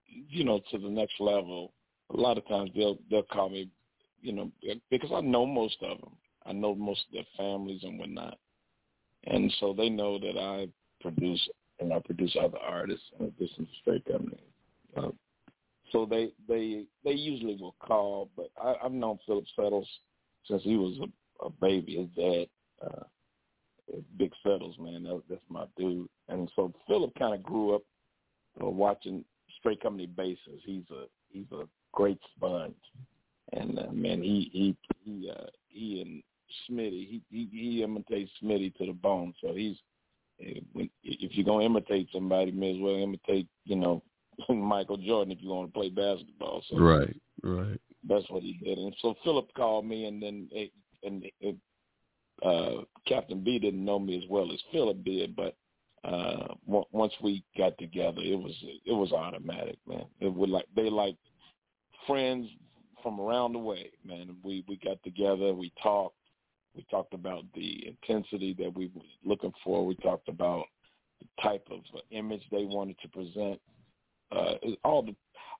[0.07, 1.73] you know to the next level,
[2.11, 3.69] a lot of times they'll they'll call me,
[4.21, 4.51] you know,
[4.91, 6.13] because I know most of them.
[6.47, 8.39] I know most of their families and whatnot,
[9.25, 10.69] and so they know that I
[11.01, 11.49] produce
[11.81, 14.43] and I produce other artists in addition to straight company.
[14.97, 15.11] Uh,
[15.91, 19.89] so they they they usually will call, but I, I've known Philip Settles
[20.47, 21.07] since he was a,
[21.43, 21.97] a baby.
[21.97, 22.47] His dad,
[22.85, 23.05] uh,
[24.17, 26.09] Big Settles, man, that, that's my dude.
[26.29, 27.83] And so Philip kind of grew up
[28.63, 29.25] uh, watching
[29.59, 30.61] straight company bases.
[30.65, 32.75] He's a he's a great sponge,
[33.53, 36.23] and uh, man, he he he uh, he and
[36.71, 39.35] Smitty, he he, he imitates Smitty to the bone.
[39.41, 39.77] So he's
[40.41, 40.61] eh,
[41.03, 44.03] if you're gonna imitate somebody, you may as well imitate you know
[44.49, 46.63] Michael Jordan if you want to play basketball.
[46.71, 47.81] So Right, right.
[48.09, 48.79] that's what he did.
[48.79, 50.71] And so Philip called me, and then it,
[51.05, 51.57] and it,
[52.43, 55.57] uh, Captain B didn't know me as well as Philip did, but
[56.05, 60.05] uh, on- once we got together, it was it was automatic, man.
[60.21, 61.17] It was like they like
[62.07, 62.49] friends
[63.03, 64.37] from around the way, man.
[64.43, 66.17] We we got together, we talked,
[66.75, 69.87] we talked about the intensity that we were looking for.
[69.87, 70.65] We talked about
[71.21, 71.81] the type of
[72.11, 73.61] image they wanted to present
[74.33, 75.15] uh, all the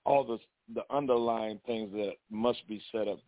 [0.05, 0.37] all the
[0.73, 3.19] the underlying things that must be set up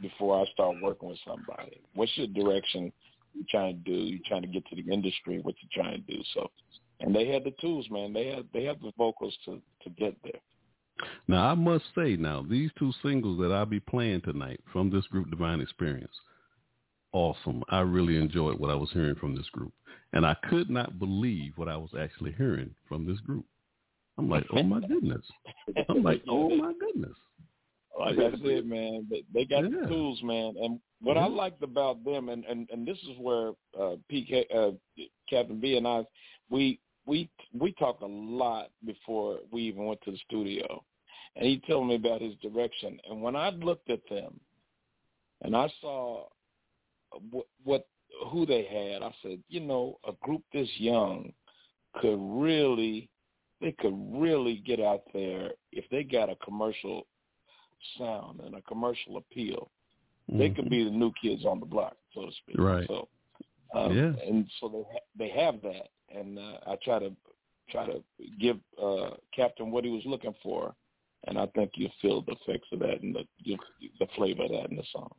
[0.00, 1.80] before I start working with somebody.
[1.94, 2.92] What's your direction
[3.34, 3.96] you're trying to do?
[3.96, 5.40] You're trying to get to the industry.
[5.40, 6.22] What you're trying to do.
[6.34, 6.50] So,
[7.00, 8.12] and they had the tools, man.
[8.12, 10.40] They had they had the vocals to to get there.
[11.28, 15.06] Now, I must say, now these two singles that I'll be playing tonight from this
[15.06, 16.08] group, Divine Xperience,
[17.12, 17.62] awesome.
[17.70, 19.72] I really enjoyed what I was hearing from this group,
[20.12, 23.46] and I could not believe what I was actually hearing from this group.
[24.18, 25.24] I'm like, oh my goodness.
[25.88, 27.16] I'm like, oh my goodness.
[28.00, 29.80] Like I said, man, they, they got Yeah.
[29.82, 30.54] the tools, man.
[30.56, 34.72] And what I liked about them, and and and this is where uh, PK, uh,
[35.28, 36.04] Captain B, and I,
[36.48, 40.82] we we we talked a lot before we even went to the studio,
[41.36, 42.98] and he told me about his direction.
[43.08, 44.40] And when I looked at them,
[45.42, 46.26] and I saw
[47.30, 47.86] what, what
[48.28, 51.32] who they had, I said, you know, a group this young
[52.00, 53.10] could really
[53.60, 57.06] they could really get out there if they got a commercial
[57.98, 59.70] sound and a commercial appeal.
[60.28, 62.56] They could be the new kids on the block, so to speak.
[62.58, 62.86] Right.
[62.86, 63.08] So,
[63.74, 64.12] um, Yeah.
[64.24, 67.14] and so they ha- they have that, and uh, I try to
[67.68, 68.02] try to
[68.38, 70.74] give uh, Captain what he was looking for,
[71.26, 73.58] and I think you'll feel the effects of that and the you
[73.98, 75.14] the flavor of that in the songs.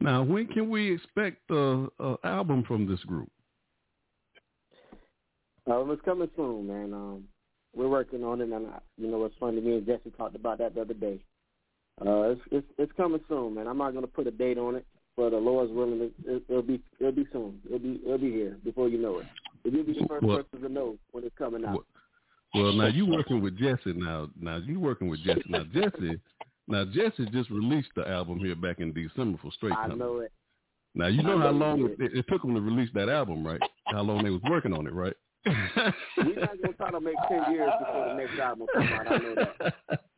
[0.00, 3.30] Now, when can we expect uh, an album from this group?
[5.68, 6.94] Uh, it's coming soon, man.
[6.94, 7.24] Um,
[7.74, 9.60] we're working on it, and I, you know what's funny?
[9.60, 11.20] To me and Jesse talked about that the other day.
[12.04, 13.66] Uh, it's it's it's coming soon, man.
[13.66, 14.86] I'm not gonna put a date on it,
[15.16, 17.60] but the Lord's willing, it, it, it'll be it'll be soon.
[17.66, 19.26] It'll be it'll be here before you know it.
[19.64, 21.84] You'll be the first What- person to know when it's coming out.
[22.54, 24.28] Well, now you working with Jesse now.
[24.40, 25.44] Now you working with Jesse.
[25.48, 26.18] Now Jesse,
[26.66, 29.98] now Jesse just released the album here back in December for Straight I Company.
[30.00, 30.32] know it.
[30.96, 33.46] Now you know I how long you it, it took them to release that album,
[33.46, 33.60] right?
[33.86, 35.14] How long they was working on it, right?
[35.46, 39.12] We're not gonna try to make ten years before the next album come out.
[39.12, 40.00] I know that.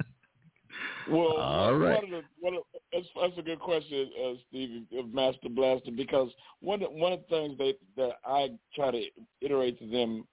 [1.10, 2.02] Well, all right.
[2.02, 2.20] one right.
[2.20, 6.30] of the, of, that's, that's a good question, uh, Stevie, of Master Blaster, because
[6.60, 9.02] one of, one of the things they, that I try to
[9.40, 10.26] iterate to them,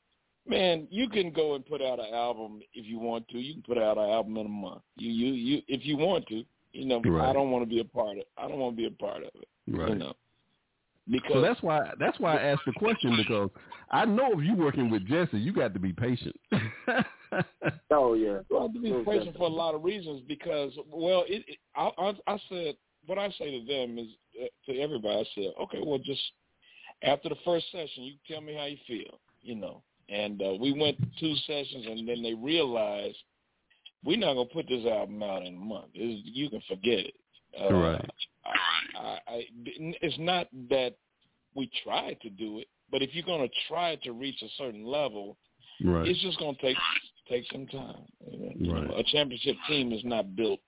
[0.47, 3.37] man, you can go and put out an album if you want to.
[3.39, 4.81] You can put out an album in a month.
[4.97, 6.43] You you you if you want to.
[6.71, 7.29] You know, right.
[7.29, 8.23] I don't want to be a part of.
[8.37, 9.47] I don't want to be a part of it.
[9.67, 9.89] Right.
[9.89, 10.13] You know,
[11.09, 13.49] because So that's why that's why I asked the question because
[13.91, 16.35] I know if you're working with Jesse, you got to be patient.
[17.91, 18.39] oh yeah.
[18.49, 21.57] Well, I have to be patient for a lot of reasons because, well, it, it,
[21.75, 24.07] I, I, I said what I say to them is
[24.41, 25.19] uh, to everybody.
[25.19, 26.21] I said, okay, well, just
[27.03, 29.81] after the first session, you tell me how you feel, you know.
[30.09, 33.17] And uh, we went two sessions, and then they realized
[34.03, 35.87] we're not gonna put this album out in a month.
[35.93, 37.13] It's, you can forget it.
[37.59, 38.11] Uh, Right.
[38.45, 39.47] I, I, I,
[40.01, 40.95] it's not that
[41.55, 45.37] we try to do it, but if you're gonna try to reach a certain level,
[45.83, 46.07] Right.
[46.07, 46.77] it's just gonna take
[47.27, 48.05] take some time.
[48.31, 48.99] You know, Right.
[48.99, 50.59] A championship team is not built.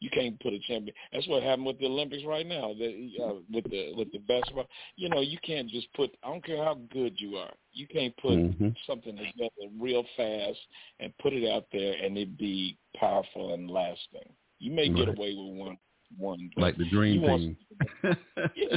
[0.00, 0.96] You can't put a champion.
[1.12, 2.72] That's what happened with the Olympics right now.
[2.72, 4.66] The, uh, with the with the basketball,
[4.96, 6.10] you know, you can't just put.
[6.22, 7.52] I don't care how good you are.
[7.72, 8.74] You can't put Mhm.
[8.86, 10.58] something together real fast
[11.00, 14.34] and put it out there and it be powerful and lasting.
[14.58, 15.78] You may get away with one
[16.18, 17.56] one, like the Dream want- Team.
[18.56, 18.76] yeah,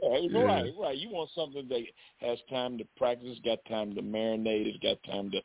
[0.00, 0.96] Yeah, right, right.
[0.96, 1.82] You want something that
[2.18, 5.40] has time to practice, got time to marinate, it's got time to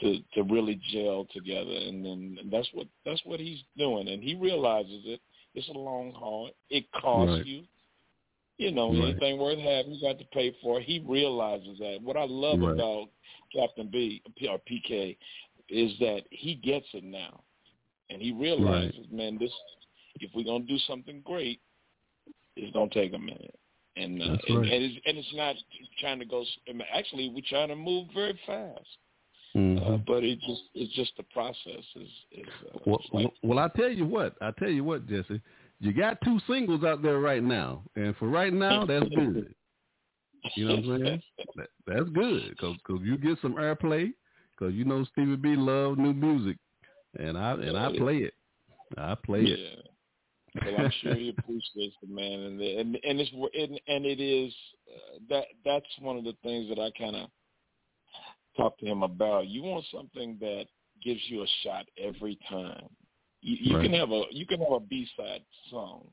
[0.00, 4.22] to to really gel together, and then and that's what that's what he's doing, and
[4.22, 5.20] he realizes it.
[5.54, 6.50] It's a long haul.
[6.70, 7.46] It costs Right.
[7.46, 7.62] you.
[8.58, 9.10] You know, Right.
[9.10, 10.78] anything worth having, you got to pay for.
[10.80, 10.84] it.
[10.84, 12.00] He realizes that.
[12.02, 12.72] What I love Right.
[12.74, 13.08] about
[13.52, 15.16] Captain B or PK
[15.68, 17.42] is that he gets it now,
[18.10, 19.52] and he realizes, man, this
[20.20, 21.60] if we're gonna do something great,
[22.56, 23.58] it's gonna take a minute.
[23.96, 25.56] And uh, That's and, and, it's, and it's not
[26.00, 26.42] trying to go.
[26.42, 28.98] s- I mean, Actually, we're trying to move very fast,
[29.56, 29.94] Mhm.
[29.94, 32.48] uh, but it just it's just the process is is.
[32.74, 35.40] Uh, Well, like, well, I tell you what, I tell you what, Jesse,
[35.80, 39.54] you got two singles out there right now, and for right now, that's good.
[40.54, 41.22] You know what I'm saying?
[41.56, 44.12] That, that's good because you get some airplay
[44.56, 46.56] because you know Stevie B love new music,
[47.18, 48.34] and I and I play it.
[48.96, 49.87] I play it.
[50.64, 54.52] Well, I'm sure he appreciates it, man, and and and it's and, and it is
[54.92, 57.28] uh, that that's one of the things that I kind of
[58.56, 59.48] talk to him about.
[59.48, 60.66] You want something that
[61.02, 62.88] gives you a shot every time.
[63.40, 63.84] You, you Right.
[63.84, 66.08] can have a you can have a B side song,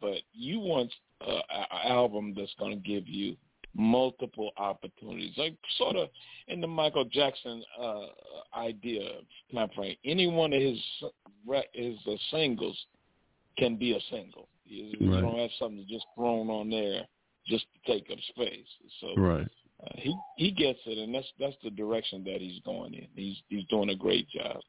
[0.00, 0.92] but you want
[1.26, 3.36] uh, an album that's going to give you
[3.74, 6.08] multiple opportunities, like sort of
[6.48, 8.06] in the Michael Jackson uh,
[8.56, 9.20] idea
[9.54, 9.96] time frame.
[10.04, 10.78] Any one of his
[11.72, 12.78] his uh, singles
[13.58, 14.48] can be a single.
[14.64, 17.02] You, you don't have something just thrown on there
[17.46, 18.66] just to take up space.
[19.00, 19.48] So Right.
[19.84, 23.08] uh, he he gets it, and that's that's the direction that he's going in.
[23.14, 24.60] He's he's doing a great job.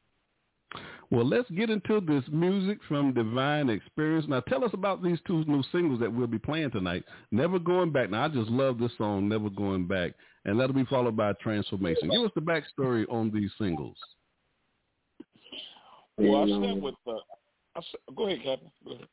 [1.10, 4.28] Well, let's get into this music from Divine Xperience.
[4.28, 7.04] Now, tell us about these two new singles that we'll be playing tonight.
[7.30, 8.10] Never Going Back.
[8.10, 10.12] Now, I just love this song, Never Going Back,
[10.44, 12.10] and that'll be followed by Transformation.
[12.10, 13.96] Give us the backstory on these singles.
[16.18, 17.18] Well, I um, with the,
[17.78, 18.70] I said, go ahead, Captain.
[18.84, 19.06] Go ahead.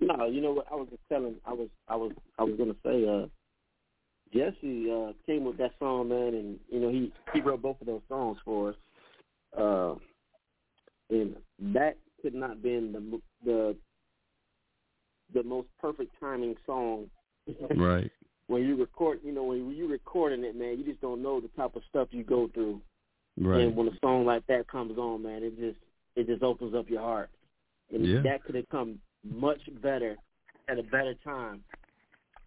[0.00, 0.66] No, you know what?
[0.70, 1.34] I was just telling.
[1.44, 3.08] I was, I was, I was gonna say.
[3.08, 3.26] uh
[4.32, 7.86] Jesse uh came with that song, man, and you know he he wrote both of
[7.86, 8.76] those songs for us.
[9.58, 9.94] Uh,
[11.10, 11.34] and
[11.74, 13.76] that could not been the the
[15.34, 17.06] the most perfect timing song.
[17.74, 18.10] Right.
[18.48, 21.48] when you record, you know, when you recording it, man, you just don't know the
[21.56, 22.82] type of stuff you go through.
[23.40, 23.62] Right.
[23.62, 25.78] And when a song like that comes on, man, it just
[26.14, 27.30] it just opens up your heart.
[27.92, 28.22] And Yeah.
[28.22, 30.16] that could have come much better
[30.68, 31.64] at a better time.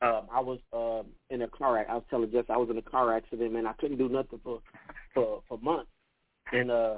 [0.01, 1.79] Um, I was um, in a car.
[1.79, 3.67] ac- I was telling Jess I was in a car accident, man.
[3.67, 4.61] I couldn't do nothing for
[5.13, 5.91] for for months,
[6.51, 6.97] and uh,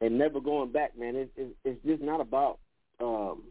[0.00, 1.16] and never going back, man.
[1.16, 2.58] It, it, it's just not about
[3.00, 3.44] um,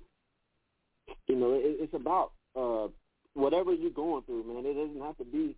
[1.27, 2.87] you know, it, it's about uh,
[3.33, 4.65] whatever you're going through, man.
[4.65, 5.55] It doesn't have to be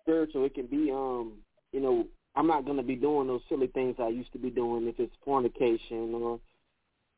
[0.00, 0.44] spiritual.
[0.44, 1.34] It can be, um,
[1.72, 4.50] you know, I'm not going to be doing those silly things I used to be
[4.50, 6.40] doing if it's fornication or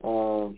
[0.02, 0.48] uh,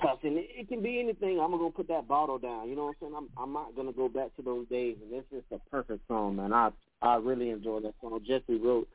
[0.00, 0.36] cussing.
[0.38, 1.40] It, it can be anything.
[1.40, 2.68] I'm gonna put that bottle down.
[2.68, 3.14] You know what I'm saying?
[3.16, 4.96] I'm I'm not gonna go back to those days.
[5.02, 6.52] And this is the perfect song, man.
[6.52, 6.70] I
[7.02, 8.20] I really enjoy that song.
[8.26, 8.88] Jesse wrote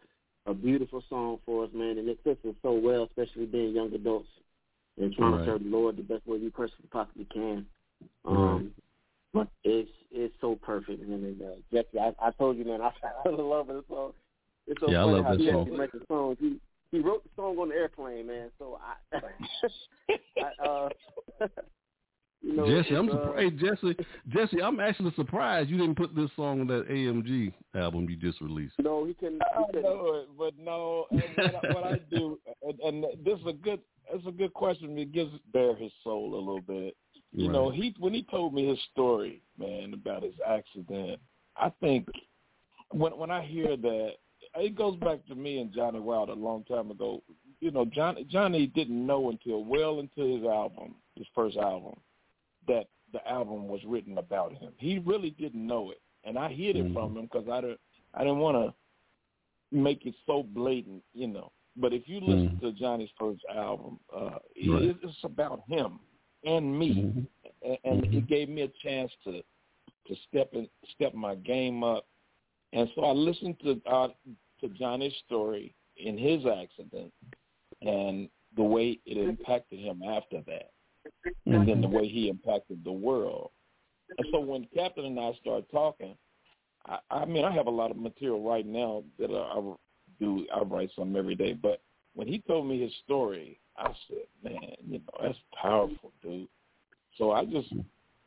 [0.45, 3.93] a beautiful song for us, man, and it fits us so well, especially being young
[3.93, 4.28] adults
[4.99, 5.45] and trying Right.
[5.45, 7.66] to serve the Lord the best way you personally possibly can.
[8.26, 8.72] Um, Right.
[9.34, 11.24] but it's it's so perfect, man.
[11.24, 12.91] And uh, Jesse, I, I told you, man, I,
[13.26, 14.14] I love this song.
[14.68, 15.78] It's so Yeah, I love how that Jesse song.
[15.78, 16.38] makes songs.
[16.39, 16.60] He
[16.93, 18.49] he wrote the song on the airplane, man.
[18.59, 19.17] So I,
[20.39, 20.89] I uh,
[22.41, 23.59] you know, Jesse, I'm uh, surprised.
[23.59, 28.07] Hey, Jesse, Jesse, I'm actually surprised you didn't put this song on that AMG album
[28.07, 28.75] you just released.
[28.79, 29.41] No, he couldn't.
[29.41, 31.07] I know it, but no.
[31.09, 33.79] and What I, what I do, and, and this is a good,
[34.13, 34.95] it's a good question.
[34.99, 36.95] It gives bare his soul a little bit.
[37.35, 41.19] You know, he when he told me his story, man, about his accident.
[41.57, 42.07] I think
[42.91, 44.11] when when I hear that,
[44.56, 47.22] it goes back to me and Johnny Wild a long time ago.
[47.60, 51.95] You know, Johnny Johnny didn't know until well into his album, his first album,
[52.68, 54.72] that the album was written about him.
[54.78, 57.80] He really didn't know it, and I hid it from him because I didn't
[58.14, 58.74] I didn't want to
[59.76, 61.51] make it so blatant, you know.
[61.76, 64.95] But if you listen to Johnny's first album, uh, it- Right.
[65.04, 65.99] it's about him
[66.43, 67.28] and me, Mhm.
[67.64, 69.43] and, and it gave me a chance to
[70.06, 72.06] to step in, step my game up.
[72.74, 74.10] And so I listened to uh,
[74.64, 77.11] to Johnny's story in his accident
[77.82, 80.72] and the way it impacted him after that,
[81.45, 83.51] and then the way he impacted the world.
[84.18, 86.16] And so when Captain and I started talking,
[86.88, 89.74] I, I mean, I have a lot of material right now that I, I
[90.20, 90.45] do.
[90.53, 91.82] I write some every day, but
[92.14, 96.47] when he told me his story, I said, "Man, you know, that's powerful, dude."
[97.18, 97.74] So I just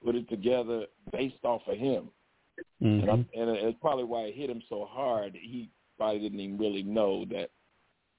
[0.04, 2.08] put it together based off of him,
[2.80, 3.40] and, I, mm-hmm.
[3.40, 5.36] and it's probably why it hit him so hard.
[5.40, 7.50] He probably didn't even really know that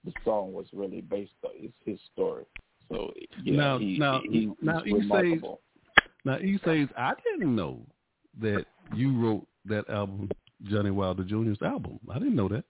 [0.05, 2.45] the song was really based on his, his story.
[2.89, 3.11] So
[3.43, 5.41] yeah, now, he, now, he, now, says,
[6.23, 7.81] now he says, I didn't know
[8.39, 10.29] that you wrote that album,
[10.63, 11.99] Johnny Wilder Jr.'s album.
[12.09, 12.63] I didn't know that.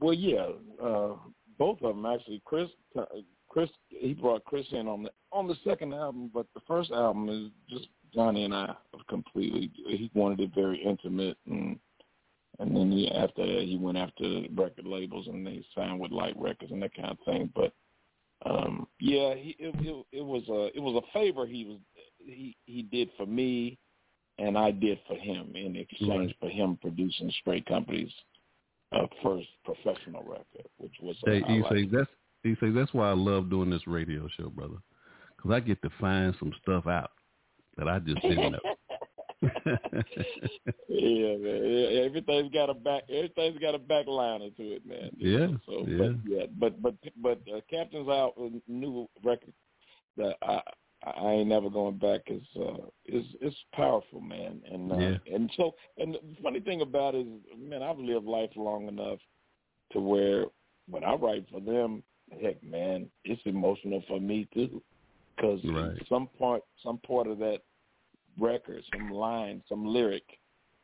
[0.00, 0.48] Well, yeah,
[0.82, 1.14] uh,
[1.58, 2.42] both of them actually.
[2.44, 3.04] Chris, uh,
[3.48, 7.28] Chris, he brought Chris in on the on the second album, but the first album
[7.28, 8.74] is just Johnny and I
[9.08, 9.70] completely.
[9.86, 11.78] He wanted it very intimate, and
[12.58, 16.34] and then he after that he went after record labels and they signed with Light
[16.38, 17.50] Records and that kind of thing.
[17.54, 17.72] But
[18.46, 21.78] um yeah, he it, it, it was a it was a favor he was
[22.18, 23.78] he he did for me,
[24.38, 28.12] and I did for him in exchange for him producing Straight Company's
[28.92, 32.10] uh, first professional record, which was Hey, uh, he like- say that's
[32.42, 34.76] he say that's why I love doing this radio show, brother,
[35.36, 37.10] because I get to find some stuff out
[37.76, 38.58] that I just didn't know.
[40.88, 41.62] yeah, man.
[41.64, 43.04] Yeah, everything's got a back.
[43.08, 45.10] Everything's got a back liner to it, man.
[45.18, 45.98] you Yeah, know, So, yeah.
[45.98, 49.52] but yeah, but but but uh, Captain's out a new record
[50.16, 50.60] that I
[51.04, 54.62] I ain't never going back is uh is is powerful, man.
[54.70, 55.16] And uh, Yeah.
[55.34, 59.18] and so and the funny thing about it is, man, I've lived life long enough
[59.92, 60.46] to where
[60.88, 62.02] when I write for them,
[62.42, 64.82] heck, man, it's emotional for me too,
[65.36, 65.96] because Right.
[66.08, 67.60] some part some part of that
[68.38, 70.24] record, some line, some lyric,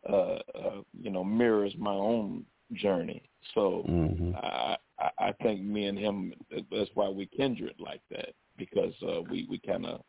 [0.09, 3.22] uh, uh, you know, mirrors my own journey.
[3.55, 4.34] So Mhm.
[4.34, 6.34] I, I I think me and him,
[6.70, 10.03] that's why we kindred like that because uh, we we kind of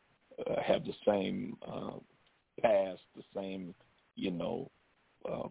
[0.45, 1.97] uh, have the same uh,
[2.61, 3.73] past, the same,
[4.15, 4.69] you know,
[5.29, 5.47] uh,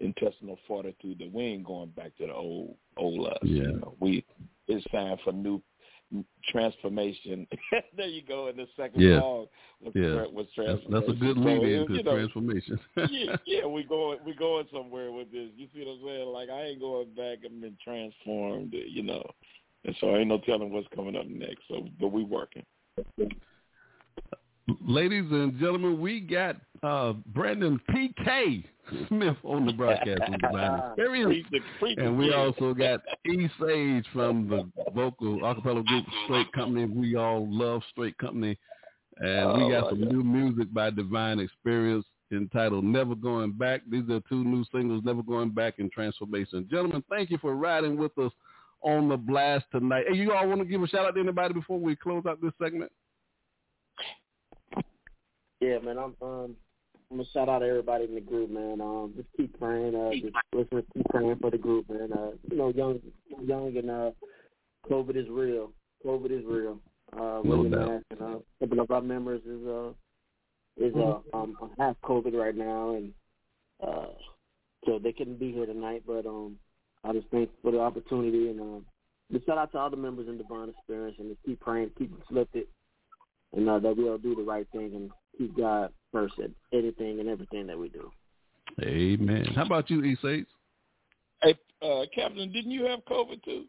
[0.00, 3.38] intestinal fortitude that we ain't going back to the old old us.
[3.42, 3.62] Yeah.
[3.62, 4.24] You know, we
[4.68, 5.62] it's time for new
[6.48, 7.46] transformation.
[7.96, 9.20] there you go in the second Yeah.
[9.20, 9.46] song.
[9.82, 10.14] Was, Yeah.
[10.26, 10.90] was That's, transformation.
[10.92, 12.78] that's a good lead it- into you know, transformation.
[13.10, 15.50] yeah, yeah, we going we going somewhere with this.
[15.56, 16.28] You see what I'm saying?
[16.28, 17.38] Like I ain't going back.
[17.44, 19.24] I've been transformed, you know,
[19.84, 21.62] and so I ain't no telling what's coming up next.
[21.68, 22.64] So, but we working.
[24.86, 28.64] Ladies and gentlemen, we got uh, Brandon P.K.
[29.08, 31.26] Smith on the broadcast with Divine Xperience.
[31.26, 33.48] Preach the- preach the And we also got E.
[33.60, 36.86] Sage from the vocal acapella group Straight Company.
[36.86, 38.58] We all love Straight Company.
[39.18, 40.12] And Oh, we got some God.
[40.12, 43.82] new music by Divine Xperience entitled Never Going Back.
[43.88, 46.66] These are two new singles, Never Going Back and Transformation.
[46.68, 48.32] Gentlemen, thank you for riding with us
[48.82, 50.04] on the blast tonight.
[50.08, 52.40] Hey, you all want to give a shout out to anybody before we close out
[52.42, 52.90] this segment?
[55.60, 55.96] Yeah, man.
[55.98, 56.56] I'm um
[57.14, 58.80] I'm gonna shout out to everybody in the group, man.
[58.80, 59.94] Um, just keep praying.
[59.94, 62.12] Uh, just listen, keep praying for the group, man.
[62.12, 62.98] Uh, you know, young,
[63.40, 64.10] young, and uh,
[64.90, 65.70] COVID is real.
[66.04, 66.80] COVID is real.
[67.12, 67.88] Uh, No we're doubt.
[67.88, 69.90] mask, and uh, a couple of our members is uh
[70.76, 73.12] is uh um have COVID right now, and
[73.80, 74.06] uh,
[74.84, 76.02] so they couldn't be here tonight.
[76.04, 76.56] But um,
[77.04, 78.84] I just thank for the opportunity, and um,
[79.30, 82.12] just shout out to all the members in Divine Xperience, and just keep praying, keep
[82.28, 82.66] lifted,
[83.56, 87.28] and uh, that we'll do the right thing and keep God first at anything and
[87.28, 88.10] everything that we do.
[88.80, 89.44] Amen.
[89.54, 90.16] How about you, E.
[90.22, 90.46] Sage?
[91.42, 93.64] Hey, uh, Captain, didn't you have COVID too?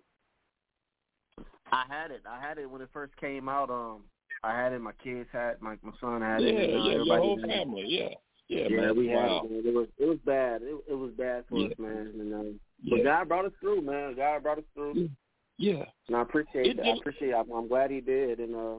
[1.72, 2.22] I had it.
[2.30, 3.70] I had it when it first came out.
[3.70, 4.04] Um,
[4.43, 4.80] I had it.
[4.80, 5.62] My kids had.
[5.62, 6.70] My my son had Yeah, it.
[6.70, 7.58] and, uh, yeah, your whole had it.
[7.58, 7.86] family.
[7.88, 8.10] Yeah,
[8.48, 8.98] yeah, Yeah, man.
[8.98, 9.43] we had it.
[9.50, 9.62] Man.
[9.66, 10.62] It was it was bad.
[10.62, 11.68] It, it was bad for Yeah.
[11.68, 12.12] us, man.
[12.20, 12.98] And um, Yeah.
[12.98, 14.16] but God brought us through, man.
[14.16, 15.10] God brought us through.
[15.58, 15.86] Yeah.
[16.08, 16.86] And I appreciate It that.
[16.86, 17.30] I appreciate.
[17.32, 17.36] It.
[17.36, 18.39] I'm, I'm glad he did.
[18.39, 18.76] And uh,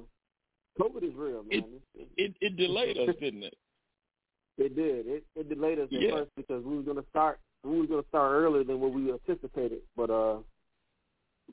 [0.81, 1.65] COVID is real, man.
[1.95, 3.55] It, It it delayed us, didn't it?
[4.59, 5.07] it did.
[5.07, 6.11] It it delayed us at Yeah.
[6.13, 7.39] first because we were gonna start.
[7.65, 10.39] We were gonna start earlier than what we anticipated, but uh,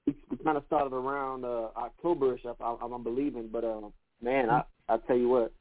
[0.06, 2.46] we, we kind of started around uh Octoberish.
[2.46, 3.90] I, I, I'm believing, but uh,
[4.22, 5.54] man, I I tell you what,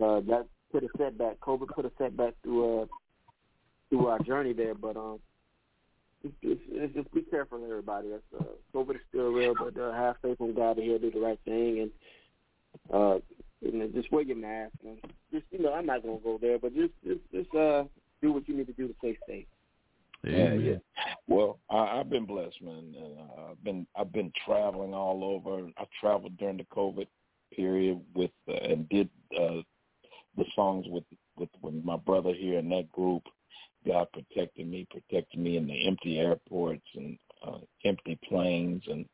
[0.00, 1.40] uh, that put a setback.
[1.40, 2.86] COVID put a setback through uh
[3.90, 5.20] through our journey there, but um.
[6.24, 8.08] It's, it's, it's just be careful, everybody.
[8.08, 11.12] That's, uh, COVID is still real, but uh, have faith in God that He'll do
[11.12, 11.92] the right thing, and
[12.92, 13.18] uh,
[13.60, 14.74] you know, just wear your mask.
[14.86, 14.98] And
[15.32, 17.84] just you know, I'm not gonna go there, but just just just uh,
[18.22, 19.46] do what you need to do to stay safe.
[20.24, 20.76] Yeah, yeah.
[21.28, 22.94] Well, I, I've been blessed, man.
[22.96, 25.68] And, uh, I've been I've been traveling all over.
[25.78, 27.06] I traveled during the COVID
[27.54, 29.62] period with uh, and did uh,
[30.36, 31.04] the songs with
[31.36, 33.22] with with my brother here in that group.
[33.86, 37.16] God protected me, protected me in the empty airports and
[37.46, 39.06] uh, empty planes, and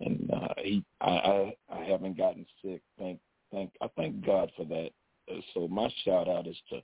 [0.00, 2.82] and uh, he I, I I haven't gotten sick.
[2.98, 3.20] Thank
[3.52, 4.90] thank I thank God for that.
[5.30, 6.80] Uh, so my shout out is to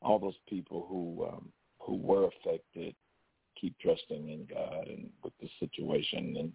[0.00, 1.48] all those people who um,
[1.80, 2.94] who were affected.
[3.60, 6.52] Keep trusting in God and with the situation, and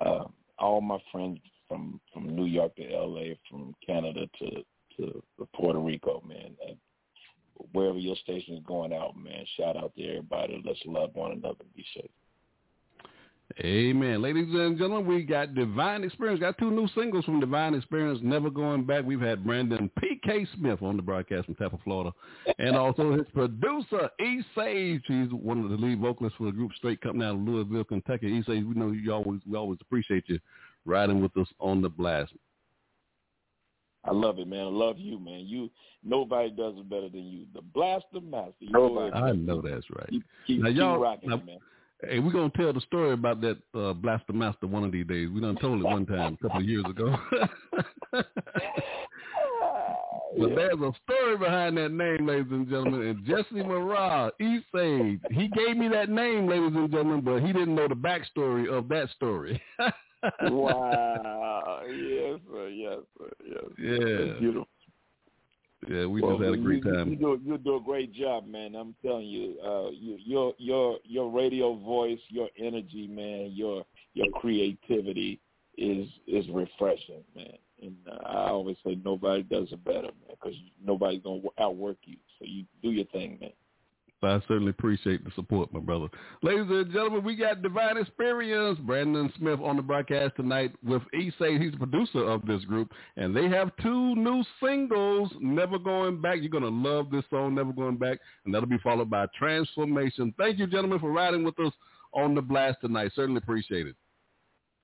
[0.00, 0.24] uh,
[0.58, 1.38] all my friends
[1.68, 4.64] from from New York to L.A., from Canada to
[4.96, 5.22] to
[5.54, 6.56] Puerto Rico, man.
[6.66, 6.76] And
[7.72, 10.62] wherever your station is going out, man, shout out to everybody.
[10.64, 12.10] Let's love one another and be safe.
[13.60, 14.20] Amen.
[14.20, 16.40] Ladies and gentlemen, we got Divine Xperience.
[16.40, 19.04] Got two new singles from Divine Xperience, Never Going Back.
[19.04, 20.46] We've had Brandon P.K.
[20.56, 22.12] Smith on the broadcast from Tampa, Florida.
[22.58, 24.42] And also his producer, E.
[24.54, 25.02] Sage.
[25.06, 28.26] He's one of the lead vocalists for the group Straight Company out of Louisville, Kentucky.
[28.26, 28.42] E.
[28.46, 30.40] Sage, we know you always we always appreciate you
[30.84, 32.32] riding with us on the blast.
[34.04, 34.60] I love it, man.
[34.60, 35.46] I love you, man.
[35.46, 35.70] You
[36.04, 37.46] nobody does it better than you.
[37.54, 38.54] The blaster master.
[38.58, 39.12] You Nobody.
[39.12, 40.10] I know that's right.
[40.10, 41.58] Keep, keep, now y'all, rocking now, man.
[42.02, 45.30] Hey, we're gonna tell the story about that uh, Blaster Master one of these days.
[45.30, 47.16] We done told it one time a couple of years ago.
[48.12, 48.26] but
[50.54, 53.00] there's a story behind that name, ladies and gentlemen.
[53.00, 57.52] And Jesse Murrah, he said he gave me that name, ladies and gentlemen, but he
[57.52, 59.60] didn't know the backstory of that story.
[60.42, 61.82] wow.
[61.88, 62.68] Yes, sir.
[62.68, 63.30] Yes, sir.
[63.42, 63.64] Yes.
[63.78, 64.26] Yeah.
[64.26, 64.68] That's beautiful.
[65.88, 67.10] Yeah, we Well, just had a great you, time.
[67.10, 68.74] You do, you do a great job, man.
[68.74, 73.84] I'm telling you, uh, you, your your your radio voice, your energy, man, your
[74.14, 75.40] your creativity
[75.78, 77.54] is is refreshing, man.
[77.82, 82.16] And uh, I always say nobody does it better, man, because nobody's gonna outwork you.
[82.38, 83.50] So you do your thing, man.
[84.22, 86.08] I certainly appreciate the support, my brother.
[86.42, 88.78] Ladies and gentlemen, we got Divine Xperience.
[88.80, 91.62] Brandon Smith on the broadcast tonight with Isay.
[91.62, 92.92] He's the producer of this group.
[93.16, 96.38] And they have two new singles, Never Going Back.
[96.40, 98.18] You're going to love this song, Never Going Back.
[98.44, 100.34] And that'll be followed by Transformation.
[100.38, 101.72] Thank you, gentlemen, for riding with us
[102.12, 103.12] on the blast tonight.
[103.14, 103.96] Certainly appreciate it.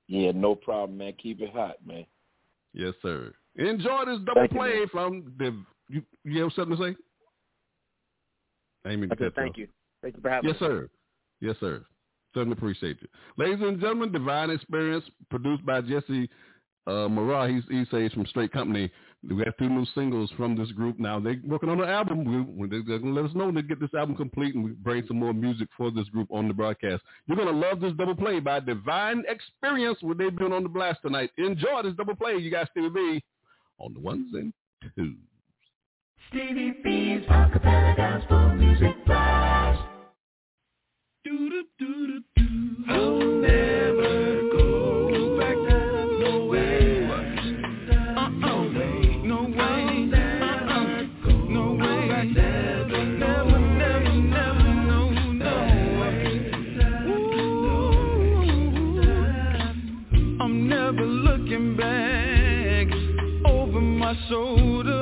[0.09, 1.15] Yeah, no problem, man.
[1.21, 2.05] Keep it hot, man.
[2.75, 3.33] Yes, sir.
[3.57, 4.89] Enjoy this double Thank play man.
[4.93, 5.57] from the...
[5.89, 6.97] You, you have something to say?
[8.85, 9.69] To Okay, cut thank you.
[10.03, 10.67] Thank you for having Yes, me.
[10.67, 10.89] Yes, sir.
[11.41, 11.85] Yes, sir.
[12.35, 13.09] Certainly appreciate you.
[13.37, 16.29] Ladies and gentlemen, Divine Xperience, produced by Jesse
[16.87, 17.49] uh, Murrah.
[17.55, 18.91] He's, he says from Straight Company.
[19.29, 20.99] We have two new singles from this group.
[20.99, 22.57] Now they're working on an album.
[22.59, 24.73] We, they're going to let us know when they get this album complete and we
[24.73, 27.05] bring some more music for this group on the broadcast.
[27.27, 30.69] You're going to love this double play by Divine Xperience, what they've been on the
[30.69, 31.31] blast tonight.
[31.39, 32.37] Enjoy this double play.
[32.37, 33.23] You guys still be
[33.79, 34.53] on the ones and
[34.97, 35.15] twos.
[36.29, 39.81] Stevie B's Acappella Gospel Music Blast.
[42.89, 45.57] I'll never go back.
[46.21, 47.09] No way.
[48.17, 48.63] Uh-uh.
[49.25, 50.11] No way.
[50.43, 51.03] Uh-uh.
[51.49, 52.01] No way.
[52.33, 55.01] Never, never, never, never, no,
[55.33, 55.55] no.
[56.01, 56.25] Way.
[60.41, 62.89] I'm never looking back
[63.47, 65.02] over my shoulders.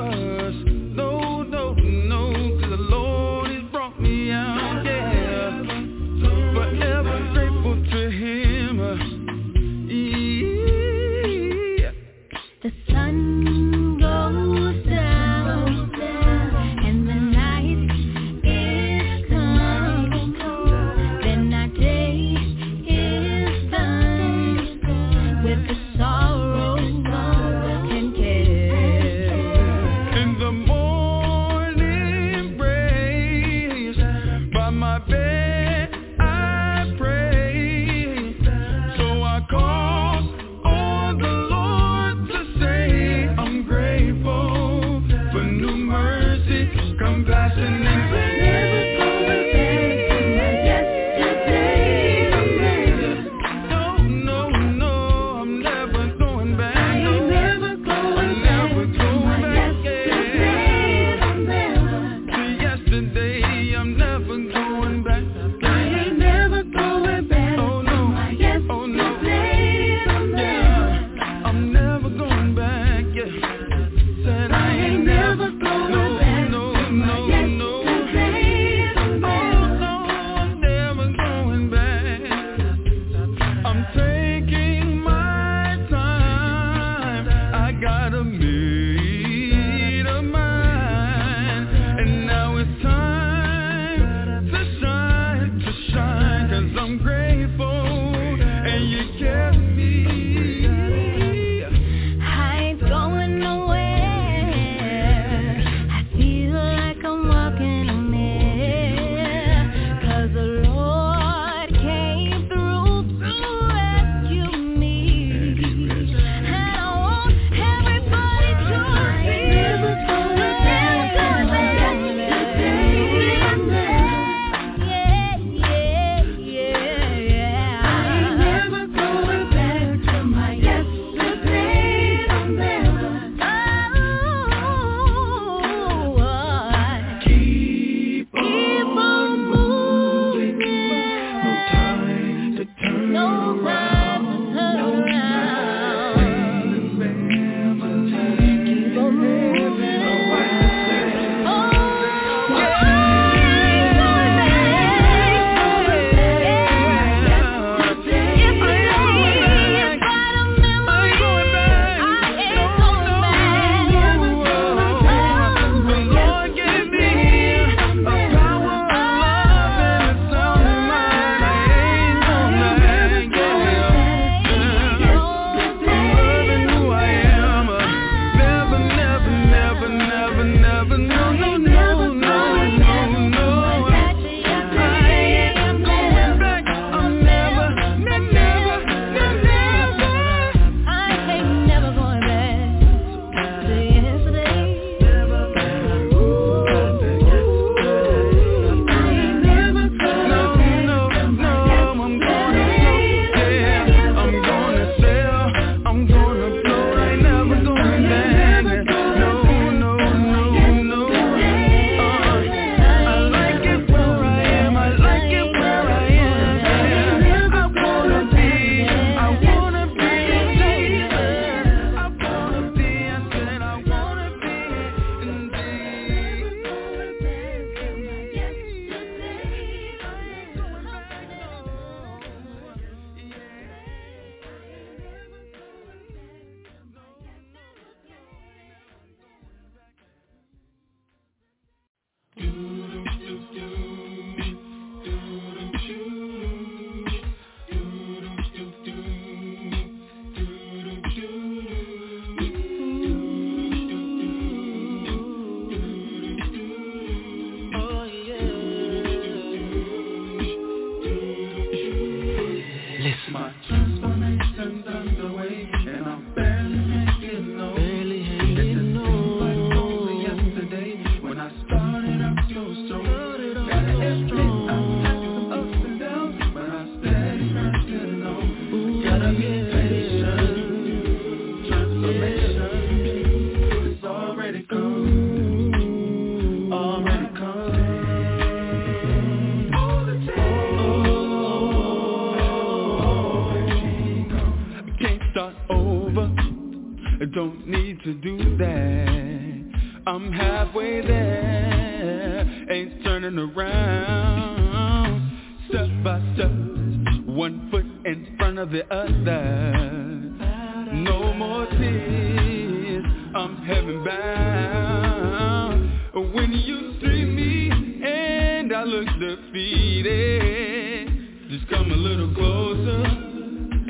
[311.41, 315.91] More tears, I'm heaven bound.
[316.35, 317.71] When you see me
[318.05, 321.09] and I look defeated,
[321.49, 323.05] just come a little closer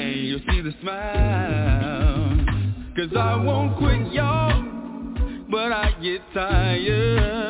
[0.01, 2.39] and you'll see the smile.
[2.95, 4.63] Cause I won't quit y'all,
[5.51, 7.50] but I get tired.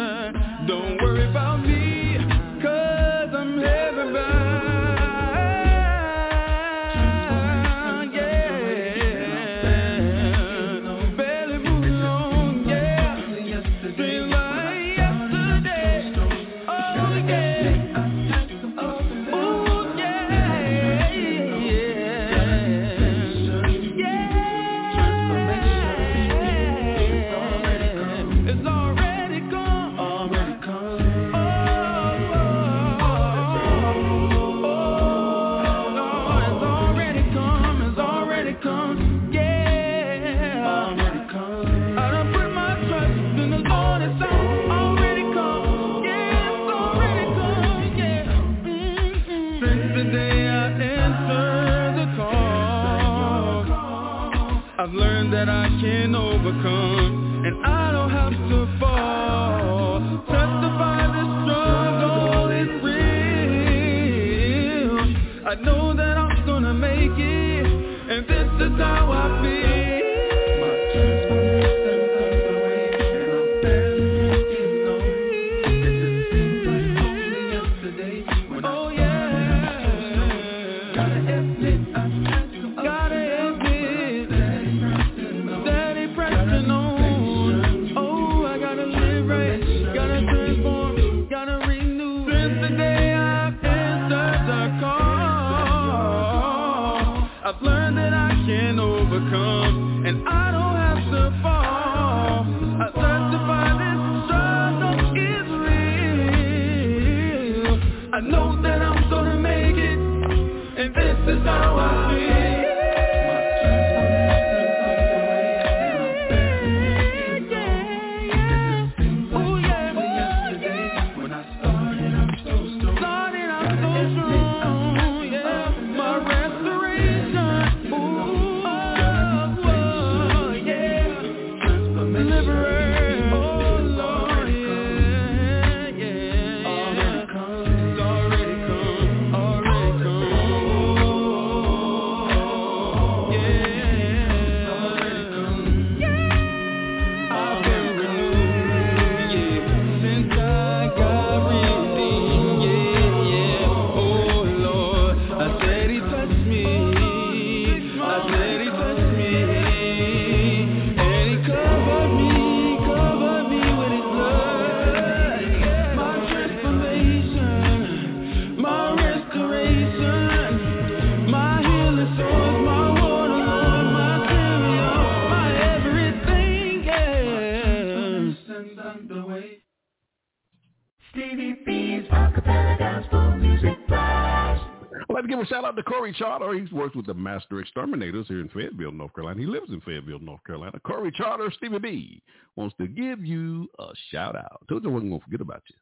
[186.11, 186.59] Corey Charter.
[186.59, 189.41] He's worked with the Master Exterminators here in Fayetteville, North Carolina.
[189.41, 190.81] He lives in Fayetteville, North Carolina.
[190.81, 192.23] Corey Charter, Stevie B,
[192.57, 194.62] wants to give you a shout out.
[194.69, 195.77] Told you I wasn't going to forget about you.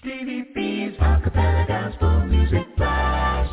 [0.00, 3.52] Stevie B's Acappella Gospel Music Blast.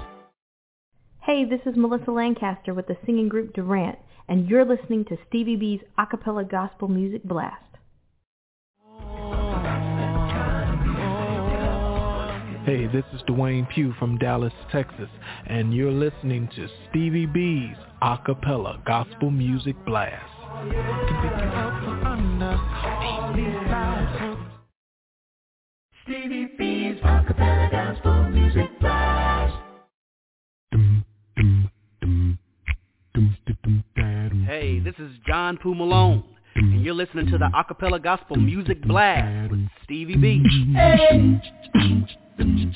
[1.22, 5.56] Hey, this is Melissa Lancaster with the singing group Durant, and you're listening to Stevie
[5.56, 7.64] B's Acappella Gospel Music Blast.
[12.64, 15.10] Hey, this is Dwayne Pugh from Dallas, Texas,
[15.48, 20.32] and you're listening to Stevie B's Acappella Gospel Music Blast.
[26.04, 29.56] Stevie B's Acappella Gospel Music Blast.
[34.46, 36.24] Hey, this is John Poo Malone,
[36.54, 40.44] and you're listening to the Acappella Gospel Music Blast with Stevie B.
[42.38, 42.76] Coming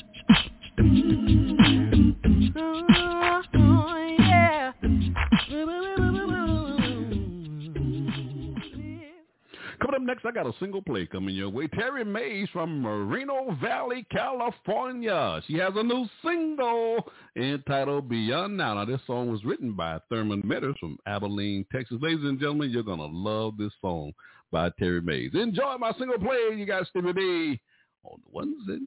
[9.94, 11.68] up next, I got a single play coming your way.
[11.68, 15.40] Terry Mays from Moreno Valley, California.
[15.46, 17.04] She has a new single
[17.36, 18.74] entitled Beyond Now.
[18.74, 21.98] Now, this song was written by Thurman Meadows from Abilene, Texas.
[22.00, 24.12] Ladies and gentlemen, you're going to love this song
[24.52, 25.30] by Terry Mays.
[25.34, 26.56] Enjoy my single play.
[26.56, 27.60] You guys Stevie B
[28.04, 28.86] on the ones and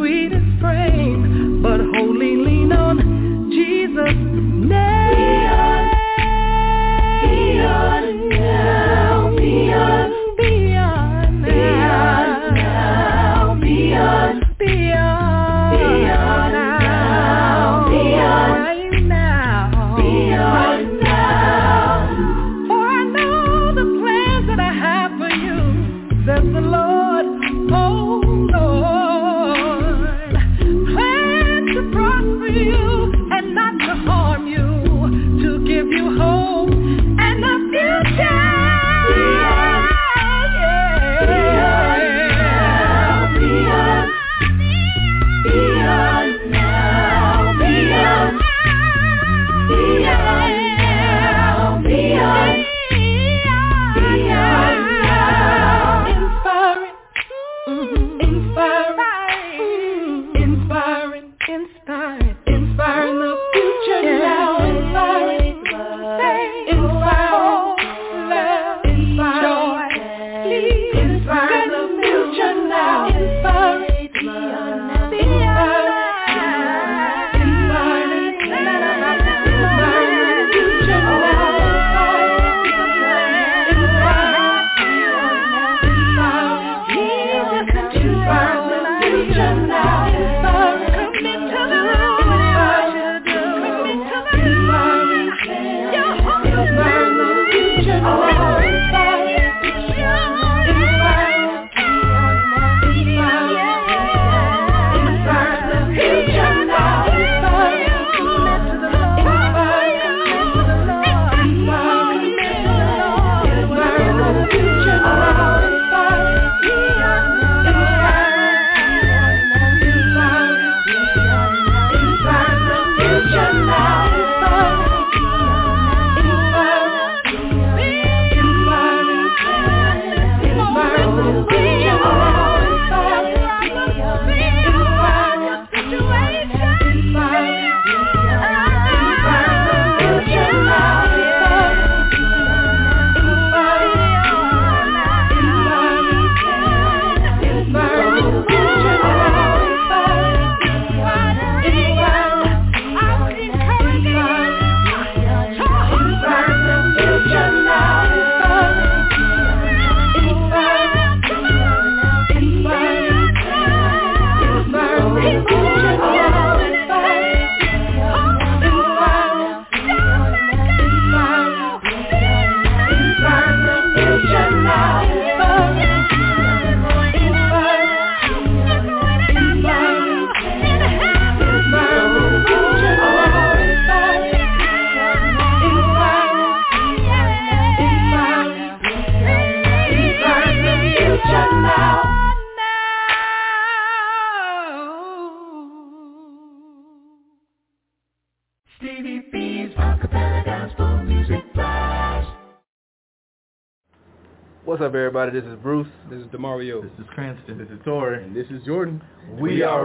[0.00, 1.49] sweetest frame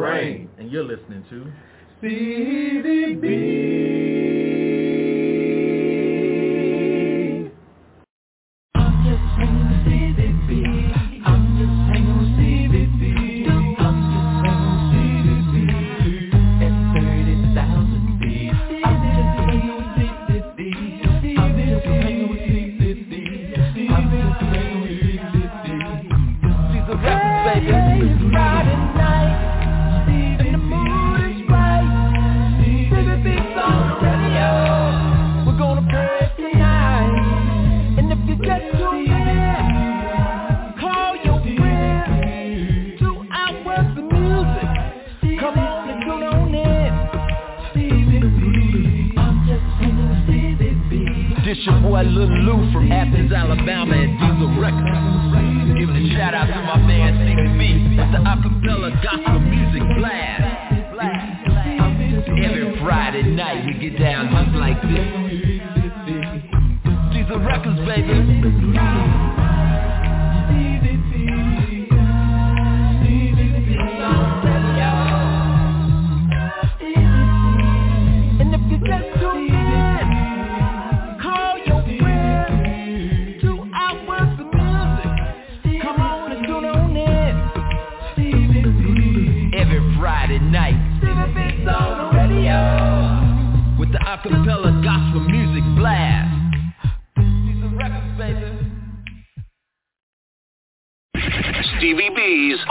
[0.01, 0.47] Bahrain.
[0.57, 1.51] And you're listening to
[2.01, 3.64] CDB.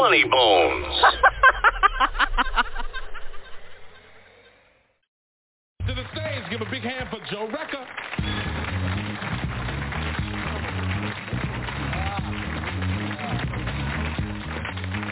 [0.05, 0.85] Funny Bones.
[5.86, 7.86] to the stage, give a big hand for Joe Recker.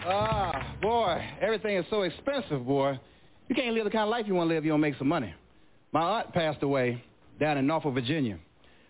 [0.05, 3.01] Ah, boy, everything is so expensive, boy.
[3.49, 4.99] You can't live the kind of life you want to live if you don't make
[4.99, 5.33] some money.
[5.93, 7.03] My aunt passed away
[7.41, 8.39] down in Norfolk, Virginia.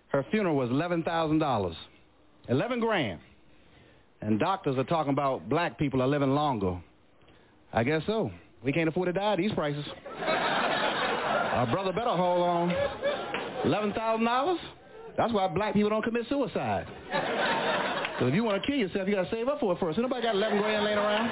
[0.09, 1.77] Her funeral was $11,000.
[2.49, 3.20] 11 grand.
[4.23, 6.81] And doctors are talking about black people are living longer.
[7.73, 8.31] I guess so.
[8.65, 9.85] We can't afford to die at these prices.
[10.27, 12.70] Our brother better hold on.
[13.65, 14.57] $11,000?
[15.16, 16.86] That's why black people don't commit suicide.
[18.20, 19.99] So if you want to kill yourself, you got to save up for it first.
[19.99, 21.28] Nobody got 11 grand laying around.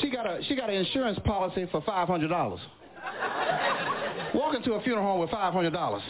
[0.00, 2.58] She got a she got an insurance policy for $500.
[4.34, 6.00] Walk into a funeral home with $500.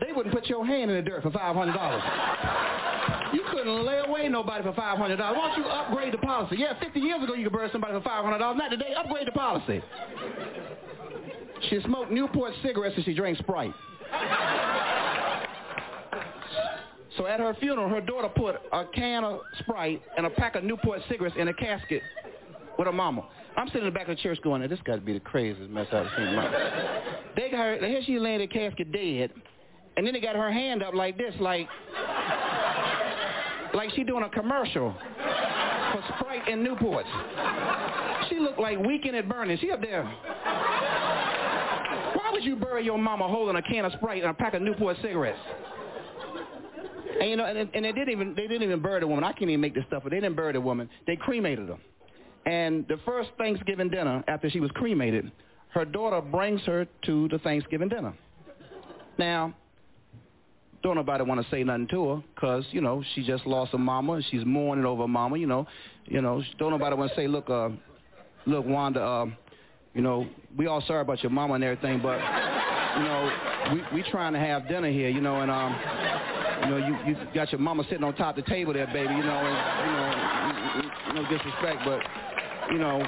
[0.00, 3.34] They wouldn't put your hand in the dirt for $500.
[3.34, 4.98] You couldn't lay away nobody for $500.
[4.98, 6.56] Why don't you upgrade the policy?
[6.58, 8.38] Yeah, 50 years ago you could bury somebody for $500.
[8.38, 8.94] Not today.
[8.96, 9.82] Upgrade the policy.
[11.70, 13.74] She smoked Newport cigarettes and she drank Sprite.
[17.16, 20.64] So at her funeral, her daughter put a can of Sprite and a pack of
[20.64, 22.02] Newport cigarettes in a casket
[22.78, 23.26] with her mama.
[23.56, 25.70] I'm sitting in the back of the church going, this got to be the craziest
[25.70, 27.02] mess I've seen in my life.
[27.34, 29.32] They got her, here she laying in the casket dead,
[29.96, 31.68] and then they got her hand up like this, like,
[33.74, 34.94] like she doing a commercial
[35.92, 38.28] for Sprite and Newports.
[38.28, 39.56] She looked like Weekend at Bernie.
[39.58, 40.04] She up there.
[42.14, 44.62] Why would you bury your mama holding a can of Sprite and a pack of
[44.62, 45.38] Newport cigarettes?
[47.20, 49.24] And you know, and, and they didn't even they didn't even bury the woman.
[49.24, 50.88] I can't even make this stuff, but they didn't bury the woman.
[51.06, 51.78] They cremated her.
[52.44, 55.32] And the first Thanksgiving dinner after she was cremated,
[55.70, 58.14] her daughter brings her to the Thanksgiving dinner.
[59.18, 59.54] Now,
[60.86, 63.78] don't nobody want to say nothing to her because you know she just lost her
[63.78, 65.36] mama and she's mourning over mama.
[65.36, 65.66] You know,
[66.04, 67.70] you know, don't nobody want to say, look, uh,
[68.46, 69.26] look, Wanda, uh,
[69.94, 72.18] you know, we all sorry about your mama and everything, but
[72.98, 73.32] you know,
[73.72, 75.74] we we trying to have dinner here, you know, and um,
[76.62, 79.12] you know, you you got your mama sitting on top of the table there, baby,
[79.12, 82.00] you know, and you know, no disrespect, but
[82.70, 83.04] you know,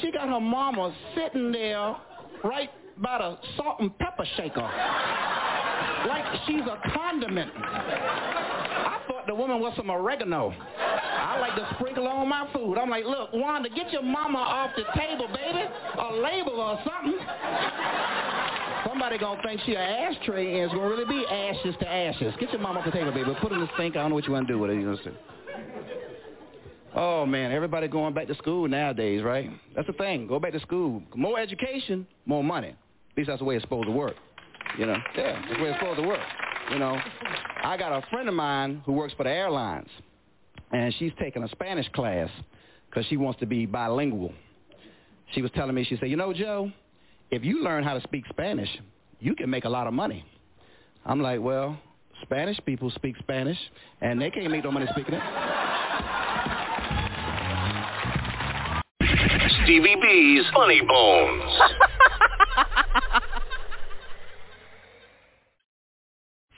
[0.00, 1.94] she got her mama sitting there
[2.42, 5.51] right by the salt and pepper shaker.
[6.06, 7.50] Like she's a condiment.
[7.56, 10.54] I thought the woman was some oregano.
[10.78, 12.76] I like to sprinkle on my food.
[12.76, 15.64] I'm like, look, Wanda, get your mama off the table, baby.
[15.98, 17.18] A label or something.
[18.86, 22.34] Somebody gonna think she an ashtray and it's gonna really be ashes to ashes.
[22.40, 23.32] Get your mama off the table, baby.
[23.40, 23.96] Put in the sink.
[23.96, 24.74] I don't know what you wanna do with it.
[24.74, 25.16] You know what I'm saying?
[26.94, 29.50] Oh man, everybody going back to school nowadays, right?
[29.74, 30.26] That's the thing.
[30.26, 31.02] Go back to school.
[31.14, 32.68] More education, more money.
[32.68, 34.14] At least that's the way it's supposed to work.
[34.78, 34.96] You know?
[35.16, 36.20] Yeah, that's the way it's supposed to work.
[36.70, 36.98] You know?
[37.62, 39.88] I got a friend of mine who works for the airlines,
[40.72, 42.30] and she's taking a Spanish class
[42.88, 44.32] because she wants to be bilingual.
[45.32, 46.70] She was telling me, she said, you know, Joe,
[47.30, 48.68] if you learn how to speak Spanish,
[49.20, 50.24] you can make a lot of money.
[51.04, 51.78] I'm like, well,
[52.22, 53.58] Spanish people speak Spanish,
[54.00, 55.22] and they can't make no money speaking it.
[59.64, 61.52] Stevie B's Funny Bones.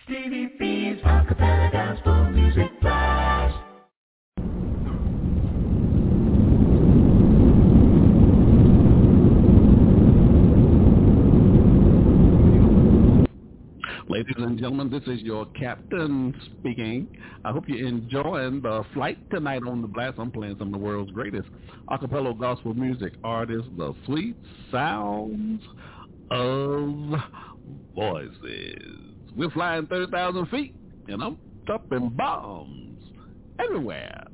[0.05, 2.71] Stevie B's acapella gospel music.
[14.07, 17.09] Ladies and gentlemen, this is your captain speaking.
[17.43, 20.19] I hope you're enjoying the flight tonight on the blast.
[20.19, 21.49] I'm playing some of the world's greatest
[21.89, 24.37] acapella gospel music artists, the sweet
[24.71, 25.63] sounds
[26.31, 27.15] of
[27.95, 29.14] voices.
[29.37, 30.75] We're flying 30,000 feet,
[31.09, 33.03] and I'm dropping bombs
[33.59, 34.25] everywhere.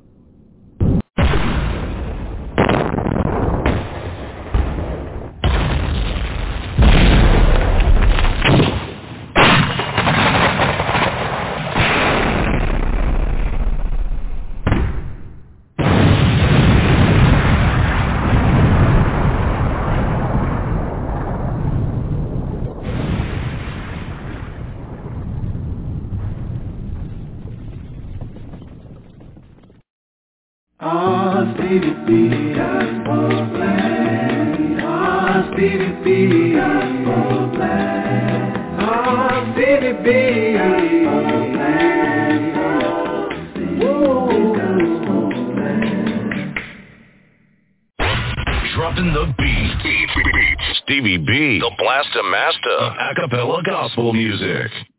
[53.11, 54.90] Acapella Gospel Music.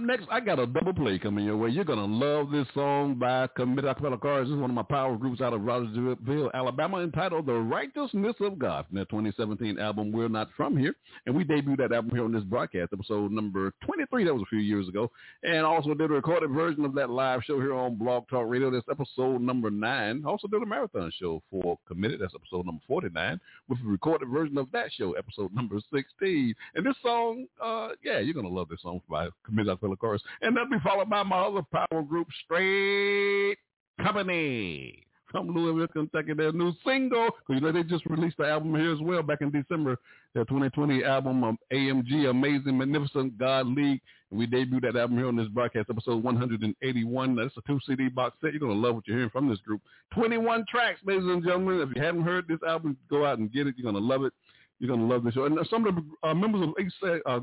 [0.00, 1.68] Up next, I got a double play coming your way.
[1.68, 4.48] You're going to love this song by Committed Acapella Chorus.
[4.48, 8.58] This is one of my power groups out of Rogersville, Alabama, entitled The Righteousness of
[8.58, 10.94] God from their 2017 album, We're Not From Here.
[11.26, 14.24] And we debuted that album here on this broadcast, episode number 23.
[14.24, 15.10] That was a few years ago.
[15.42, 18.70] And also did a recorded version of that live show here on Blog Talk Radio.
[18.70, 20.24] That's episode number 9.
[20.24, 22.20] Also did a marathon show for Committed.
[22.22, 26.54] That's episode number 49 with a recorded version of that show, episode number 16.
[26.74, 30.22] And this song, uh, yeah, you're going to love this song by Committed Acapella Chorus.
[30.42, 33.56] And that'll be followed by my other power group, Straight
[34.02, 36.34] Company from Louisville, Kentucky.
[36.34, 39.40] Their new single, because you know they just released the album here as well back
[39.40, 39.96] in December.
[40.34, 44.00] Their 2020 album, um, AMG, Amazing, Magnificent God League.
[44.30, 47.36] And we debuted that album here on this broadcast, episode 181.
[47.36, 48.52] That's a two CD box set.
[48.52, 49.80] You're to love what you're hearing from this group.
[50.14, 51.80] 21 tracks, ladies and gentlemen.
[51.80, 53.74] If you haven't heard this album, go out and get it.
[53.76, 54.32] You're to love it.
[54.78, 55.44] You're to love the show.
[55.44, 56.92] And some of the uh, members of H
[57.26, 57.40] uh,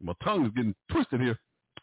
[0.00, 1.38] my tongue is getting twisted here.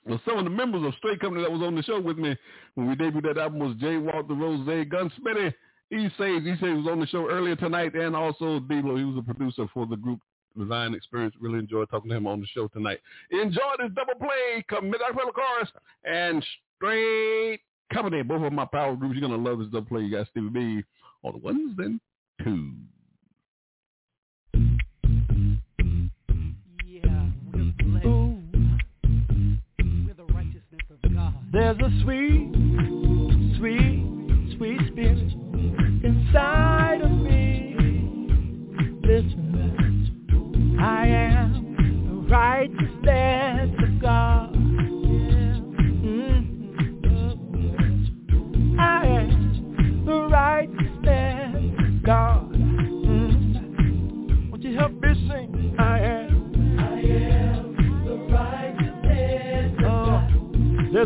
[0.06, 2.38] Well, some of the members of Straight Company that was on the show with me
[2.76, 5.54] when we debuted that album was Jay Walter Rose, Gunsmithy,
[5.92, 6.44] E Sage.
[6.44, 8.98] E Sage was on the show earlier tonight, and also D-Lo.
[8.98, 10.20] He was a producer for the group
[10.58, 11.32] Divine Xperience.
[11.40, 13.00] Really enjoyed talking to him on the show tonight.
[13.32, 15.70] Enjoy this double play, Commit Acapella Chorus,
[16.04, 16.46] and
[16.78, 17.62] Straight
[17.92, 18.22] Company.
[18.22, 19.16] Both of my power groups.
[19.18, 20.02] You're going to love this double play.
[20.02, 20.84] You got Stevie B
[21.24, 22.00] on the ones and
[22.44, 22.74] twos.
[31.56, 32.52] There's a sweet,
[33.58, 34.04] sweet,
[34.58, 35.32] sweet spirit
[36.04, 37.78] inside of me.
[39.02, 44.35] Listen, I am the righteousness of God.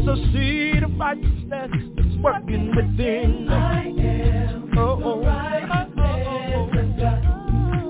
[0.06, 1.72] There's a seed of righteousness
[2.24, 3.50] working within.
[3.50, 5.22] I am oh, oh.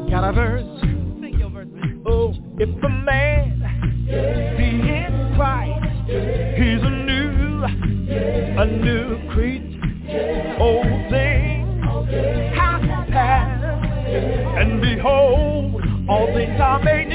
[0.10, 0.82] Got a verse?
[0.82, 1.68] Sing your verse.
[2.08, 3.62] Oh, if a man
[4.58, 5.86] be in Christ,
[6.58, 7.64] he's a new,
[8.58, 10.58] a new creature.
[10.60, 11.84] Old things
[12.56, 13.86] have passed,
[14.58, 17.09] and behold, all things are made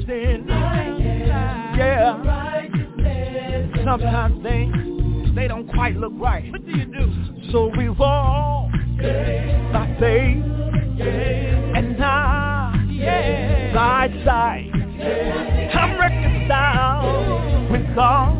[0.00, 0.46] lives in.
[1.76, 2.16] Yeah.
[3.84, 6.50] Sometimes things they don't quite look right.
[6.50, 7.12] What do you do?
[7.52, 8.70] So we walk
[9.02, 10.44] by faith
[11.76, 12.72] and now
[13.74, 14.70] side side.
[15.74, 18.36] I'm reconciled with God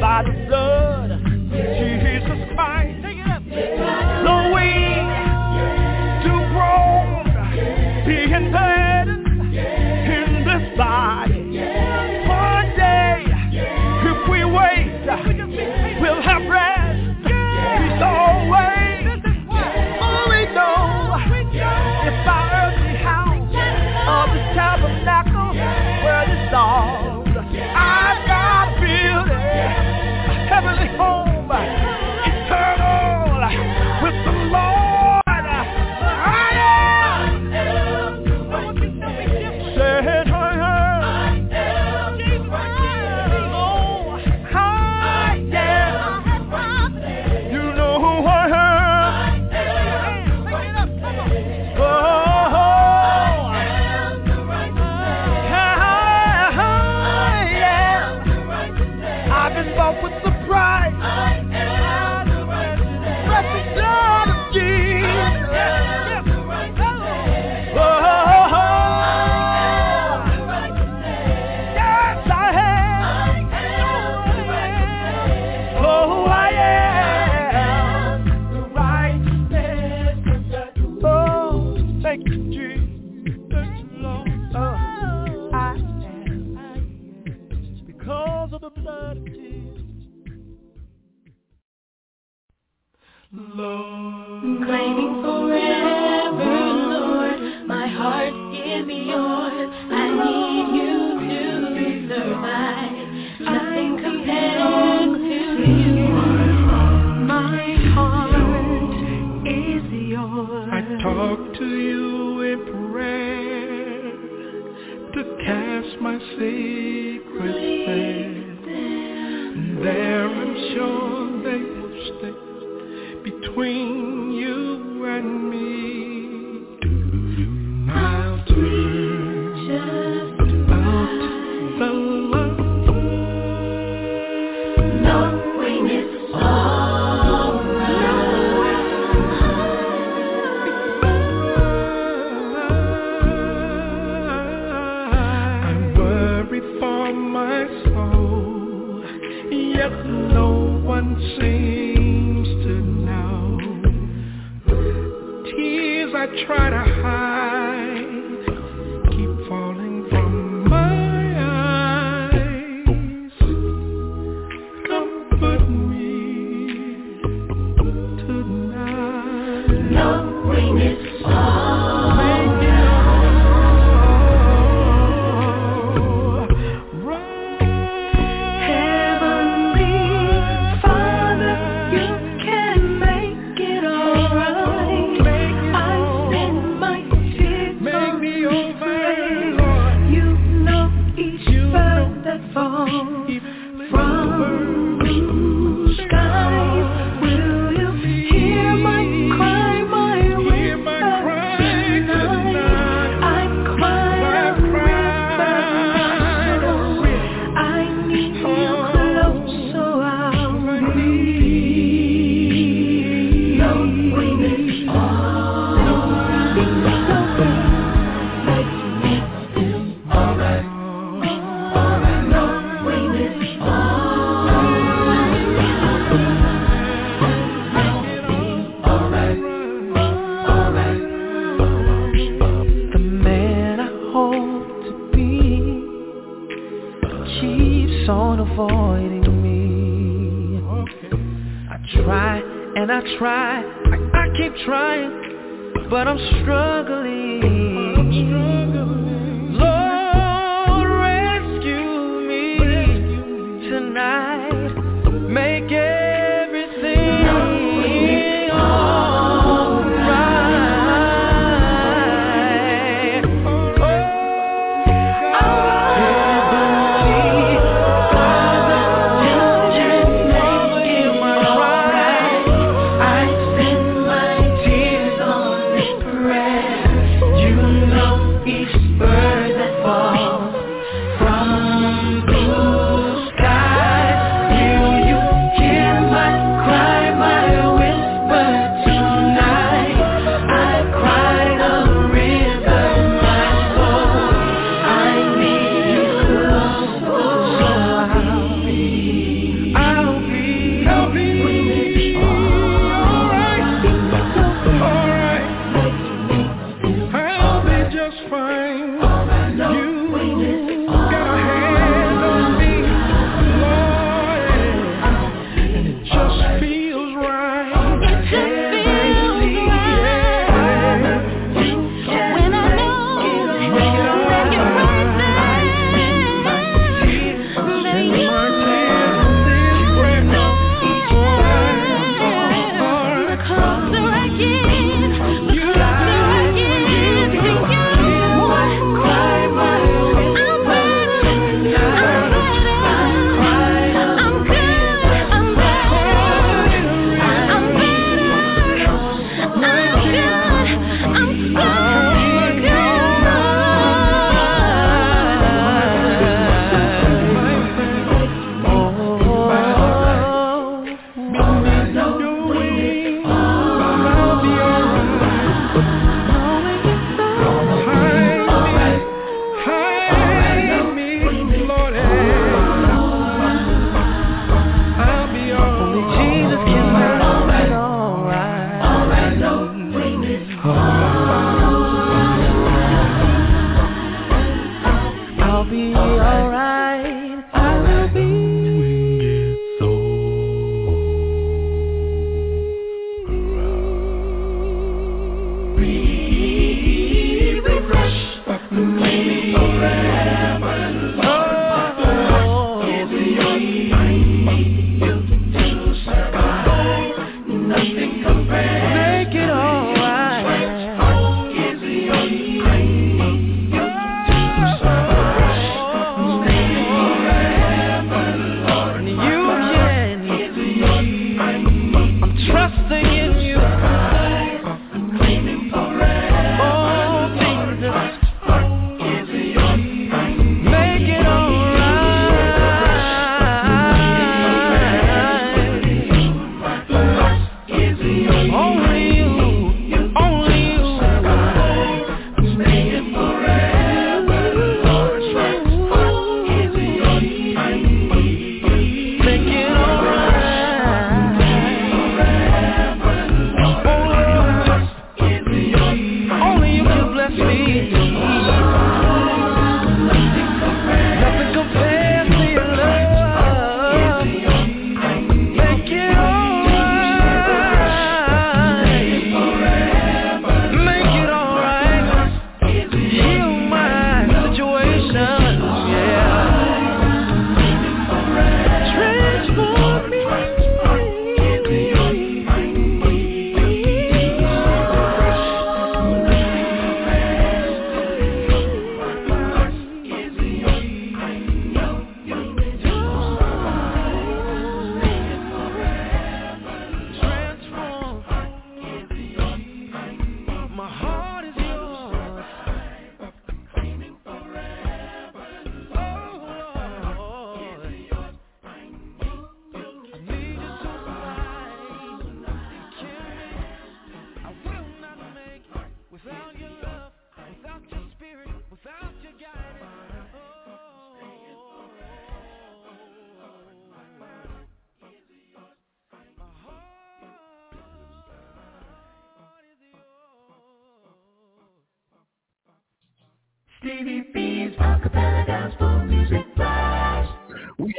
[0.00, 2.98] by the blood of Jesus Christ.
[4.24, 4.70] So we
[6.24, 7.22] do grow,
[8.06, 8.50] being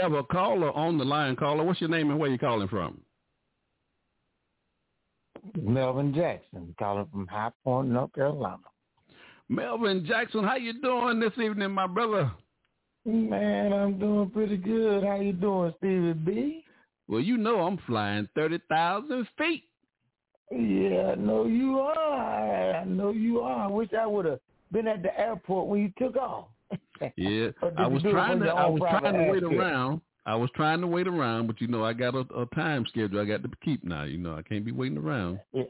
[0.03, 1.35] have a caller on the line.
[1.35, 3.01] Caller, what's your name and where you calling from?
[5.59, 8.59] Melvin Jackson, calling from High Point, North Carolina.
[9.49, 12.31] Melvin Jackson, how you doing this evening, my brother?
[13.05, 15.03] Man, I'm doing pretty good.
[15.03, 16.63] How you doing, Stevie B?
[17.07, 19.63] Well, you know I'm flying 30,000 feet.
[20.51, 22.75] Yeah, I know you are.
[22.75, 23.65] I know you are.
[23.65, 24.39] I wish I would have
[24.71, 26.47] been at the airport when you took off.
[27.17, 29.55] Yeah, I was trying to I was trying to wait aircraft?
[29.55, 30.01] around.
[30.25, 33.19] I was trying to wait around, but you know I got a, a time schedule
[33.19, 34.03] I got to keep now.
[34.03, 35.39] You know I can't be waiting around.
[35.51, 35.63] Yeah,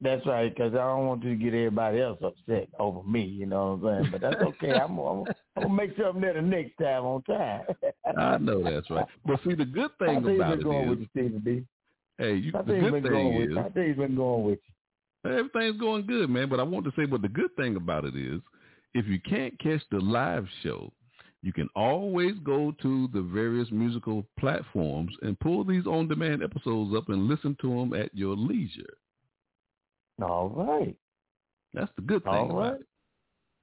[0.00, 3.22] that's right, because I don't want you to get everybody else upset over me.
[3.22, 4.12] You know what I'm saying?
[4.12, 4.72] But that's okay.
[4.72, 5.24] I'm, I'm,
[5.56, 7.62] I'm gonna make sure I'm there the next time on time.
[8.18, 9.06] I know that's right.
[9.24, 11.64] But see, the good thing things about been going it with you, Stevie B?
[12.18, 13.56] hey, you, How the good been going thing with is you?
[13.56, 14.74] How things been going with you?
[15.24, 16.48] everything's going good, man.
[16.48, 18.40] But I want to say, but the good thing about it is,
[18.98, 20.92] if you can't catch the live show,
[21.42, 27.08] you can always go to the various musical platforms and pull these on-demand episodes up
[27.08, 28.94] and listen to them at your leisure.
[30.20, 30.96] All right.
[31.74, 32.32] That's the good thing.
[32.34, 32.80] All right.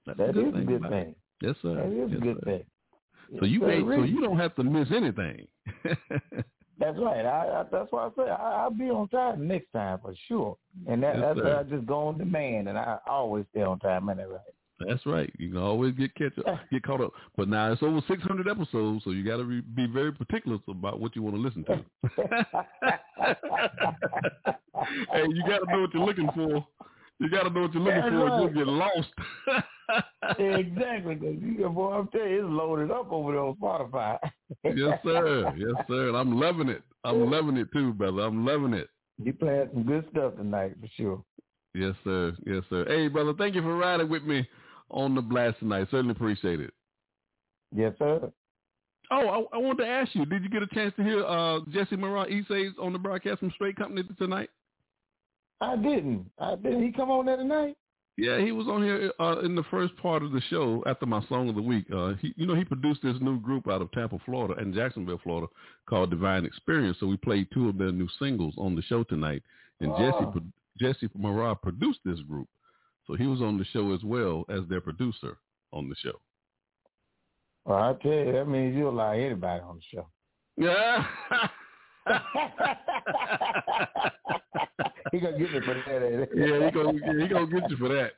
[0.05, 0.93] That's That the good is a thing good thing.
[1.09, 1.17] It.
[1.41, 1.75] Yes, sir.
[1.75, 2.45] That is yes, a good sir.
[2.45, 2.63] thing.
[3.39, 5.47] So you ain't, so you don't have to miss anything.
[6.77, 7.25] That's right.
[7.25, 10.57] I, I that's why I say I, I'll be on time next time for sure.
[10.87, 11.53] And that, Yes, that's sir.
[11.55, 14.05] why I just go on demand, and I always stay on time.
[14.07, 14.39] That right?
[14.79, 15.31] That's right.
[15.37, 17.13] You can always get catch up, get caught up.
[17.37, 21.15] But now it's over 600 episodes, so you got to be very particular about what
[21.15, 21.85] you want to listen to.
[25.13, 26.65] hey, you got to know what you're looking for.
[27.19, 28.19] You got to know what you're looking That's for.
[28.19, 28.41] or right.
[28.41, 29.09] You'll get lost.
[30.39, 31.15] exactly.
[31.15, 34.17] 'cause you, boy, I'm telling you, it's loaded up over there on Spotify.
[34.63, 35.53] yes, sir.
[35.57, 36.09] Yes, sir.
[36.09, 36.83] And I'm loving it.
[37.05, 38.23] I'm loving it too, brother.
[38.23, 38.89] I'm loving it.
[39.23, 41.23] You playing some good stuff tonight for sure.
[41.73, 42.33] Yes, sir.
[42.45, 42.83] Yes, sir.
[42.87, 44.45] Hey, brother, thank you for riding with me
[44.89, 45.87] on the blast tonight.
[45.91, 46.73] Certainly appreciate it.
[47.75, 48.31] Yes, sir.
[49.11, 51.59] Oh, I, I wanted to ask you, did you get a chance to hear uh,
[51.71, 54.49] Jesse Moran Essays on the broadcast from Straight Company tonight?
[55.61, 56.29] I didn't.
[56.39, 56.83] I didn't.
[56.83, 57.75] He come on there tonight?
[58.17, 61.21] Yeah, he was on here uh, in the first part of the show after my
[61.27, 61.85] song of the week.
[61.93, 65.19] Uh, he, you know, he produced this new group out of Tampa, Florida, and Jacksonville,
[65.21, 65.47] Florida,
[65.87, 66.97] called Divine Xperience.
[66.99, 69.43] So we played two of their new singles on the show tonight,
[69.81, 70.31] and Jesse Oh.
[70.31, 70.41] pro-
[70.79, 72.47] Jesse Marah produced this group,
[73.07, 75.37] so he was on the show as well as their producer
[75.71, 76.19] on the show.
[77.65, 80.07] Well, I tell you, that means you'll allow anybody on the show.
[80.57, 81.05] Yeah.
[85.11, 86.29] he gonna get you for that.
[86.33, 88.11] Yeah, he gonna he gonna get you for that.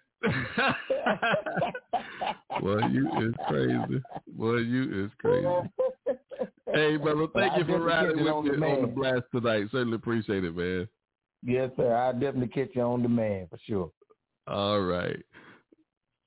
[2.62, 4.04] Boy, you is crazy.
[4.28, 5.48] Boy, you is crazy.
[6.74, 9.68] Hey, brother, thank I you for riding with me on the blast tonight.
[9.72, 10.88] Certainly appreciate it, man.
[11.44, 11.94] Yes, sir.
[11.96, 13.92] I'll definitely catch you on demand for sure.
[14.48, 15.24] All right.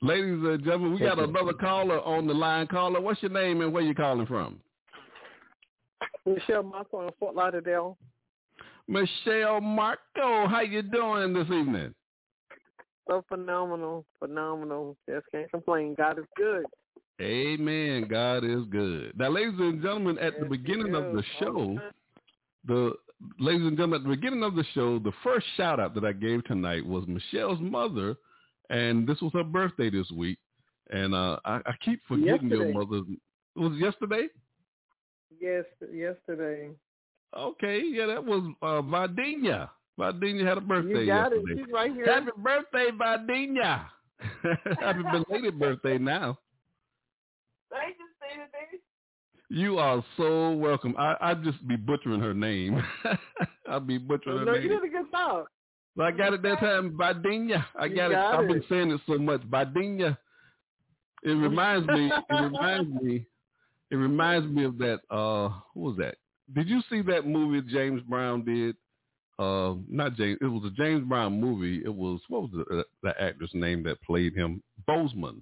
[0.02, 2.66] Ladies and gentlemen, we got another caller on the line.
[2.66, 4.60] Caller, what's your name and where you calling from?
[6.26, 7.98] Michelle Marco in Fort Lauderdale.
[8.88, 11.94] Michelle Marco, how you doing this evening?
[13.08, 14.96] So phenomenal, phenomenal.
[15.08, 15.94] Just can't complain.
[15.96, 16.64] God is good.
[17.20, 18.06] Amen.
[18.08, 19.12] God is good.
[19.16, 21.78] Now, ladies and gentlemen, at the beginning of the show,
[22.66, 22.92] the
[23.38, 26.12] ladies and gentlemen, at the beginning of the show, the first shout out that I
[26.12, 28.16] gave tonight was Michelle's mother,
[28.70, 30.38] and this was her birthday this week.
[30.90, 32.72] And uh, I, I keep forgetting your Yesterday.
[32.72, 33.04] mother's.
[33.56, 34.26] It was yesterday.
[35.40, 36.70] Yes, yesterday.
[37.36, 38.82] Okay, yeah, that was uh.
[39.98, 41.36] Vardenia had a birthday You got it.
[41.46, 41.62] yesterday.
[41.62, 42.06] She's right here.
[42.06, 43.84] Happy birthday, Vardenia.
[44.80, 46.38] Happy belated birthday now.
[47.70, 48.80] Thank you, Stevie
[49.52, 50.94] You are so welcome.
[50.96, 52.80] I I just be butchering her name.
[53.68, 54.46] I'll be butchering her name.
[54.46, 54.62] No, name.
[54.62, 55.46] you did a good job.
[55.96, 57.64] So I got it that time, Badinha.
[57.78, 58.38] I You got, got it.
[58.38, 60.16] I've been saying it so much, Badinha.
[61.24, 62.10] It reminds me.
[62.30, 63.26] It reminds me.
[63.90, 65.00] It reminds me of that.
[65.10, 66.14] Uh, what was that?
[66.54, 68.76] Did you see that movie James Brown did?
[69.36, 70.38] Uh, not James.
[70.40, 71.82] It was a James Brown movie.
[71.84, 74.62] It was what was the, the actor's name that played him?
[74.88, 75.40] Boseman.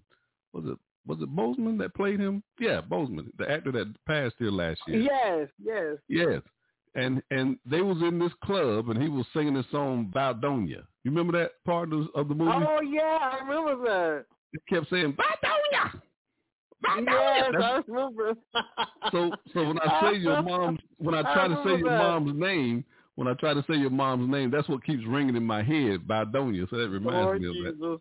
[0.54, 0.78] Was it?
[1.08, 2.42] Was it Boseman that played him?
[2.60, 5.00] Yeah, Boseman, the actor that passed here last year.
[5.00, 5.96] Yes, yes.
[6.06, 6.42] Yes.
[6.94, 10.84] And and they was in this club and he was singing this song Baldonia.
[11.04, 12.50] You remember that part of, of the movie?
[12.52, 14.24] Oh yeah, I remember that.
[14.52, 16.02] He kept saying Baldonia.
[17.04, 18.34] Yes, I remember.
[19.10, 22.02] So so when I say your mom when I try to say your that.
[22.02, 25.44] mom's name, when I try to say your mom's name, that's what keeps ringing in
[25.44, 26.68] my head, Baldonia.
[26.68, 27.72] So that reminds Lord me of that.
[27.80, 28.00] Jesus.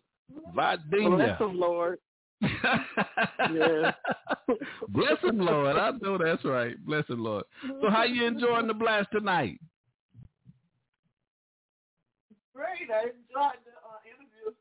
[0.54, 1.16] Vardenia.
[1.16, 1.98] Bless him, Lord.
[2.40, 3.92] Yeah.
[4.88, 5.76] Bless him, Lord.
[5.76, 6.74] I know that's right.
[6.84, 7.44] Bless him, Lord.
[7.80, 9.58] So how you enjoying the blast tonight?
[12.54, 12.90] Great.
[12.90, 14.54] I enjoyed the uh, interview.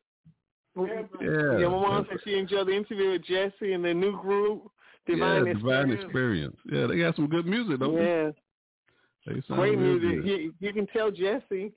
[1.20, 1.60] Yeah.
[1.60, 4.70] yeah, my mom said she enjoyed the interview with Jesse and the new group,
[5.08, 6.56] Divine yeah, Divine Xperience.
[6.72, 8.32] Yeah, they got some good music, don't Yeah,
[9.26, 9.34] they?
[9.34, 10.26] They sound great real music.
[10.26, 11.41] You, you can tell Jesse.
[11.52, 11.74] You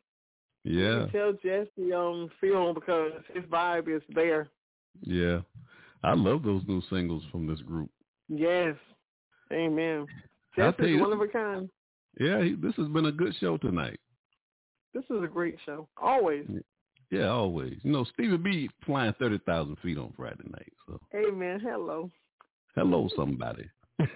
[0.64, 4.48] Yeah, can tell Jesse um film because his vibe is there.
[5.02, 5.40] yeah.
[6.02, 7.90] I love those new singles from this group.
[8.28, 8.74] Yes.
[9.52, 10.06] Amen.
[10.56, 11.68] You- one of a kind.
[12.18, 14.00] Yeah, this has been a good show tonight.
[14.92, 15.88] This is a great show.
[15.96, 16.46] Always.
[17.10, 17.78] Yeah, always.
[17.82, 20.72] You know, Stevie B flying thirty thousand feet on Friday night.
[20.86, 21.60] So Amen.
[21.60, 22.10] Hello.
[22.74, 23.68] hello, somebody.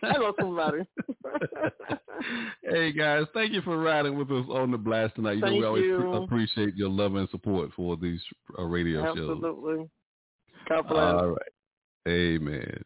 [0.00, 0.82] Hello, somebody.
[2.62, 5.38] hey guys, thank you for riding with us on the blast tonight.
[5.38, 6.12] You know, we always you.
[6.14, 8.20] appreciate your love and support for these
[8.58, 9.30] uh, radio shows.
[9.30, 9.88] Absolutely.
[10.68, 11.14] God bless.
[11.14, 12.08] All right.
[12.08, 12.82] Amen.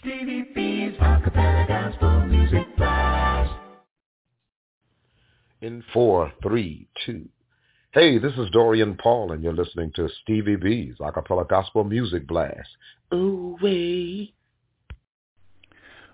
[0.00, 3.52] Stevie B's acapella gospel music blast.
[5.60, 7.28] in four, three, two.
[7.92, 12.68] Hey, this is Dorian Paul, and you're listening to Stevie B's Acappella Gospel Music Blast.
[13.12, 14.32] Ooh wee.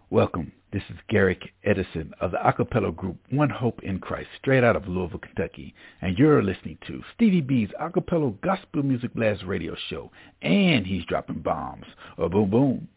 [0.09, 0.53] Welcome.
[0.73, 4.89] This is Garrick Edison of the acapella group One Hope in Christ, straight out of
[4.89, 5.75] Louisville, Kentucky.
[6.03, 10.11] And you're listening to Stevie B's acapella gospel music blast radio show.
[10.43, 11.87] And he's dropping bombs.
[12.19, 12.89] Oh, boom, boom.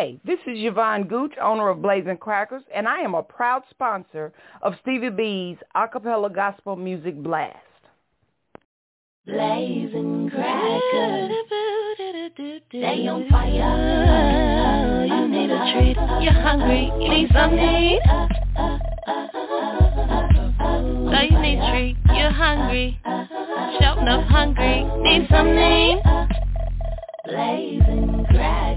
[0.00, 4.32] Hi, this is Yvonne Gooch, owner of Blazing Crackers, and I am a proud sponsor
[4.62, 7.56] of Stevie B's Acappella Gospel Music Blast.
[9.26, 11.32] Blazing crackers.
[12.68, 15.04] Stay on fire.
[15.04, 15.96] You need a treat.
[16.22, 16.92] You're hungry.
[17.00, 17.98] You need something.
[21.10, 21.96] So you need treat.
[22.16, 23.00] You're hungry.
[23.80, 24.84] Shouting up hungry.
[25.02, 26.00] Need something.
[27.24, 28.19] Blazing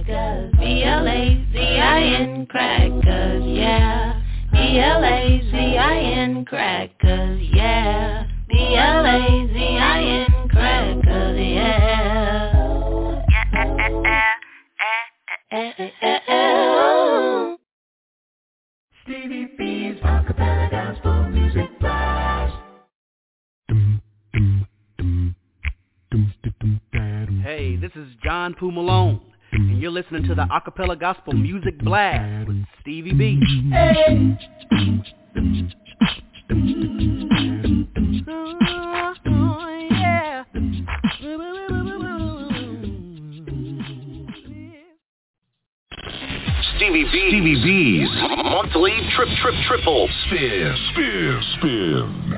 [0.06, 0.52] crackers.
[0.60, 3.44] B-L-A-Z-I-N crackers.
[3.46, 4.22] Yeah.
[4.52, 7.42] B-L-A-Z-I-n crackers.
[7.54, 8.28] Yeah.
[8.50, 11.40] B-L-A-Z-I-n crackers.
[11.40, 12.60] Yeah.
[19.04, 22.56] Stevie B's acapella gospel music blast.
[27.44, 29.20] Hey, this is John Poo Malone,
[29.54, 33.40] and you're listening to the Acappella Gospel Music Blast with Stevie B.
[33.70, 34.14] yeah.
[46.76, 47.10] Stevie B.
[47.30, 48.10] Stevie B's
[48.44, 52.33] monthly trip trip triple spin spin spin.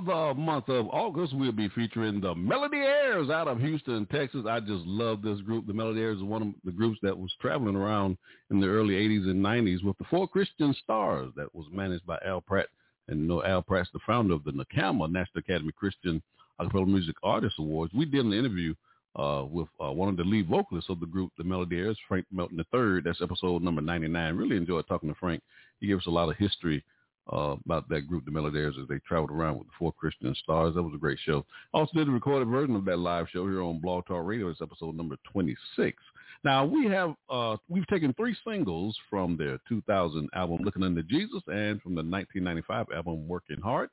[0.00, 4.46] The month of August, we'll be featuring the Melo-D-Heirs out of Houston, Texas.
[4.48, 5.66] I just love this group.
[5.66, 8.16] The Melo-D-Heirs is one of the groups that was traveling around
[8.50, 12.18] in the early 80s and 90s with the Four Christian Stars that was managed by
[12.26, 12.68] Al Pratt.
[13.08, 16.22] And you know, Al Pratt's the founder of the NACAMA, National Academy Christian
[16.58, 17.92] Acapella Music Artist Awards.
[17.92, 18.74] We did an interview
[19.14, 22.64] uh, with uh, one of the lead vocalists of the group, the Melo-D-Heirs, Frank Melton
[22.74, 23.02] III.
[23.04, 24.36] That's episode number 99.
[24.36, 25.42] Really enjoyed talking to Frank.
[25.80, 26.82] He gave us a lot of history
[27.32, 30.74] uh, about that group, the Melody as they traveled around with the Four Christian Stars.
[30.74, 31.44] That was a great show.
[31.72, 34.48] Also did a recorded version of that live show here on Blog Talk Radio.
[34.48, 35.96] It's episode number 26.
[36.44, 41.42] Now we have uh, we've taken three singles from their 2000 album Looking Unto Jesus
[41.46, 43.90] and from the 1995 album Working Hard.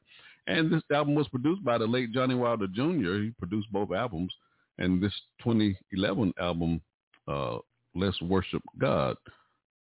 [0.48, 3.22] And this album was produced by the late Johnny Wilder Jr.
[3.22, 4.34] He produced both albums.
[4.80, 6.82] And this 2011 album,
[7.28, 7.58] uh,
[7.94, 9.18] Let's Worship God,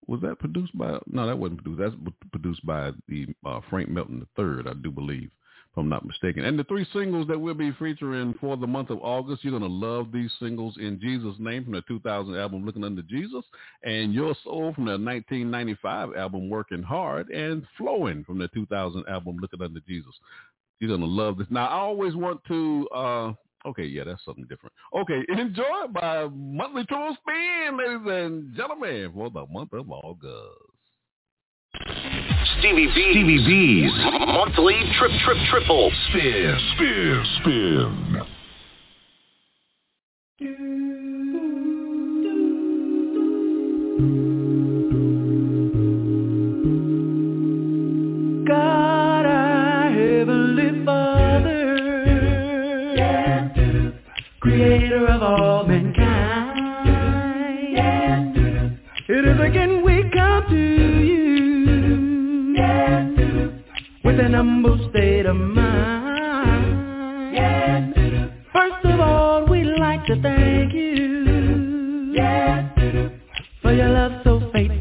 [0.09, 0.97] was that produced by?
[1.07, 1.95] No, that wasn't produced.
[2.03, 5.29] That's produced by the uh, Frank Melton III, I do believe,
[5.71, 6.45] if I'm not mistaken.
[6.45, 9.71] And the three singles that we'll be featuring for the month of August, you're gonna
[9.71, 13.45] love these singles in Jesus' name from the 2000 album Looking Under Jesus,
[13.83, 19.37] and Your Soul from the 1995 album Working Hard, and Flowing from the 2000 album
[19.39, 20.13] Looking Under Jesus.
[20.79, 21.47] You're gonna love this.
[21.51, 22.87] Now, I always want to.
[22.89, 23.33] uh
[23.65, 24.73] Okay, yeah, that's something different.
[24.95, 30.69] Okay, enjoy my monthly tour spin, ladies and gentlemen, for the month of August.
[32.59, 33.11] Stevie B.
[33.11, 33.91] Stevie B's
[34.27, 38.39] monthly trip trip triple spin spin spin.
[43.99, 44.38] God,
[55.21, 56.07] of all mankind.
[59.09, 61.19] It is again we come to you
[64.03, 65.65] with an humble state of mind.
[68.53, 72.13] First of all, we'd like to thank you
[73.61, 74.78] for your love so faithful.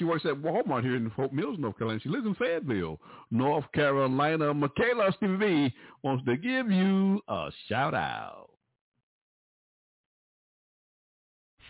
[0.00, 2.00] She works at Walmart here in Fort Mills, North Carolina.
[2.02, 2.98] She lives in Fayetteville,
[3.30, 4.54] North Carolina.
[4.54, 8.48] Michaela Stevie B wants to give you a shout out.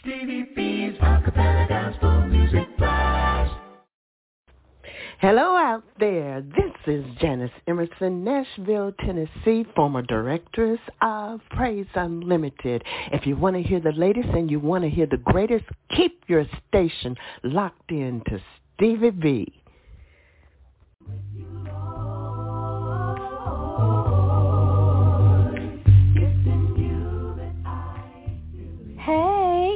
[0.01, 2.50] Stevie B's Acapella Gospel Music.
[5.21, 6.41] Hello out there.
[6.41, 12.83] This is Janice Emerson, Nashville, Tennessee, former directress of Praise Unlimited.
[13.13, 16.23] If you want to hear the latest and you want to hear the greatest, keep
[16.27, 18.41] your station locked in to
[18.79, 19.63] Stevie B.
[29.01, 29.40] Hey,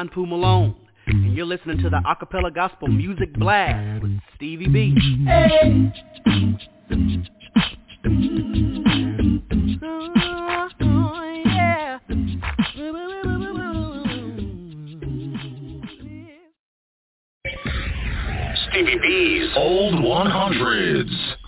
[0.00, 0.74] John Poo Malone,
[1.08, 4.96] and you're listening to the Acappella Gospel Music Blast with Stevie B.
[18.70, 21.39] Stevie B's Old 100s.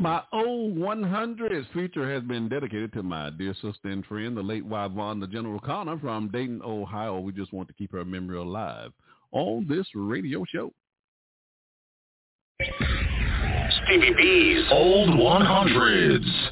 [0.00, 4.64] My old 100s feature has been dedicated to my dear sister and friend, the late
[4.64, 7.20] Yvonne, the General Connor from Dayton, Ohio.
[7.20, 8.92] We just want to keep her memory alive
[9.32, 10.72] on this radio show.
[13.84, 16.48] Stevie B's Old 100s.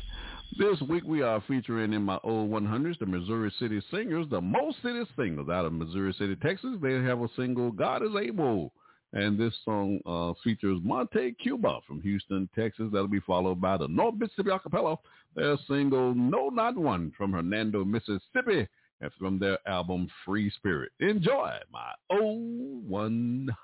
[0.59, 4.75] This week we are featuring in my old 100s the Missouri City Singers, the Mo
[4.83, 6.77] City Singers out of Missouri City, Texas.
[6.83, 8.75] They have a single, God is Able.
[9.12, 12.89] And this song uh, features Monte Cuba from Houston, Texas.
[12.93, 14.98] That'll be followed by the North Mississippi Acapella,
[15.35, 18.68] their single No Not One from Hernando, Mississippi,
[19.01, 20.93] and from their album Free Spirit.
[21.01, 23.55] Enjoy my old 100s.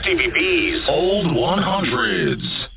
[0.00, 2.68] Stevie B's Old 100s.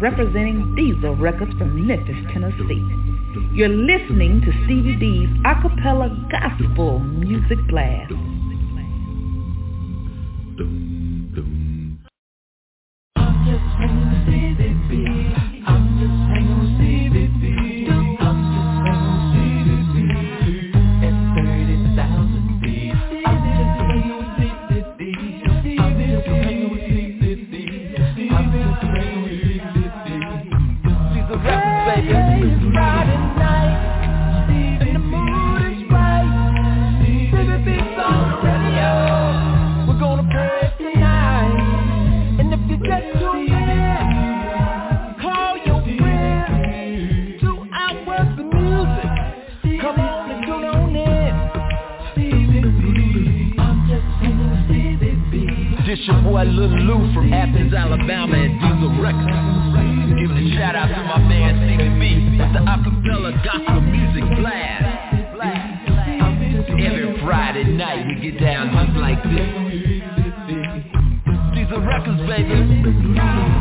[0.00, 2.84] Representing Diesel Records from Memphis, Tennessee.
[3.52, 8.12] You're listening to Stevie B's acapella gospel music blast.
[13.48, 13.60] This
[13.90, 14.07] your
[56.38, 59.26] boy Lil Lou from Athens, Alabama at Diesel Records.
[60.20, 64.84] Giving a shout out to my man CBB with the acapella gospel music blast.
[66.78, 69.50] Every Friday night we get down just like this.
[71.54, 73.57] Diesel Records, baby.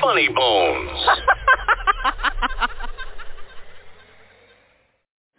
[0.00, 1.06] Funny Bones.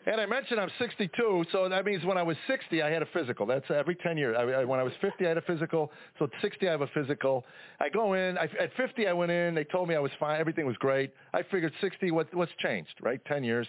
[0.08, 3.06] And I mentioned I'm 62, so that means when I was 60, I had a
[3.14, 3.46] physical.
[3.46, 4.36] That's every 10 years.
[4.38, 5.92] I, I, when I was 50, I had a physical.
[6.18, 7.46] So at 60, I have a physical.
[7.80, 8.38] I go in.
[8.38, 9.54] I, at 50, I went in.
[9.54, 10.40] They told me I was fine.
[10.40, 11.14] Everything was great.
[11.34, 13.24] I figured 60, what, what's changed, right?
[13.26, 13.68] 10 years.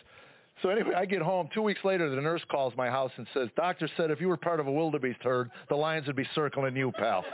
[0.62, 1.48] So anyway, I get home.
[1.54, 4.38] Two weeks later, the nurse calls my house and says, doctor said if you were
[4.38, 7.24] part of a wildebeest herd, the lions would be circling you, pal.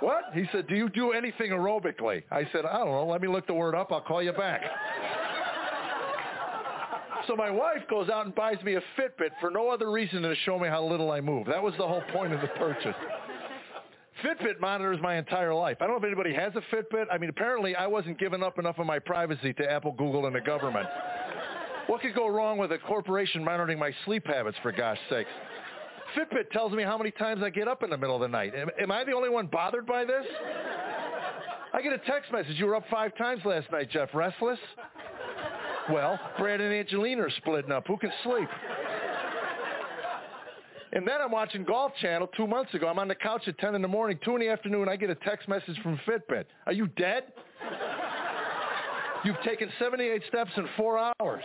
[0.00, 0.24] What?
[0.34, 2.22] He said, do you do anything aerobically?
[2.30, 3.06] I said, I don't know.
[3.06, 3.92] Let me look the word up.
[3.92, 4.62] I'll call you back.
[7.26, 10.30] So my wife goes out and buys me a Fitbit for no other reason than
[10.30, 11.46] to show me how little I move.
[11.46, 12.94] That was the whole point of the purchase.
[14.24, 15.76] Fitbit monitors my entire life.
[15.80, 17.04] I don't know if anybody has a Fitbit.
[17.12, 20.34] I mean, apparently I wasn't giving up enough of my privacy to Apple, Google, and
[20.34, 20.88] the government.
[21.86, 25.30] What could go wrong with a corporation monitoring my sleep habits, for gosh sakes?
[26.16, 28.54] Fitbit tells me how many times I get up in the middle of the night.
[28.54, 30.24] Am, am I the only one bothered by this?
[31.72, 32.58] I get a text message.
[32.58, 34.08] You were up five times last night, Jeff.
[34.14, 34.58] Restless?
[35.90, 37.86] Well, Brad and Angelina are splitting up.
[37.86, 38.48] Who can sleep?
[40.92, 42.88] And then I'm watching Golf Channel two months ago.
[42.88, 44.18] I'm on the couch at 10 in the morning.
[44.24, 46.46] Two in the afternoon, I get a text message from Fitbit.
[46.66, 47.24] Are you dead?
[49.24, 51.42] You've taken 78 steps in four hours.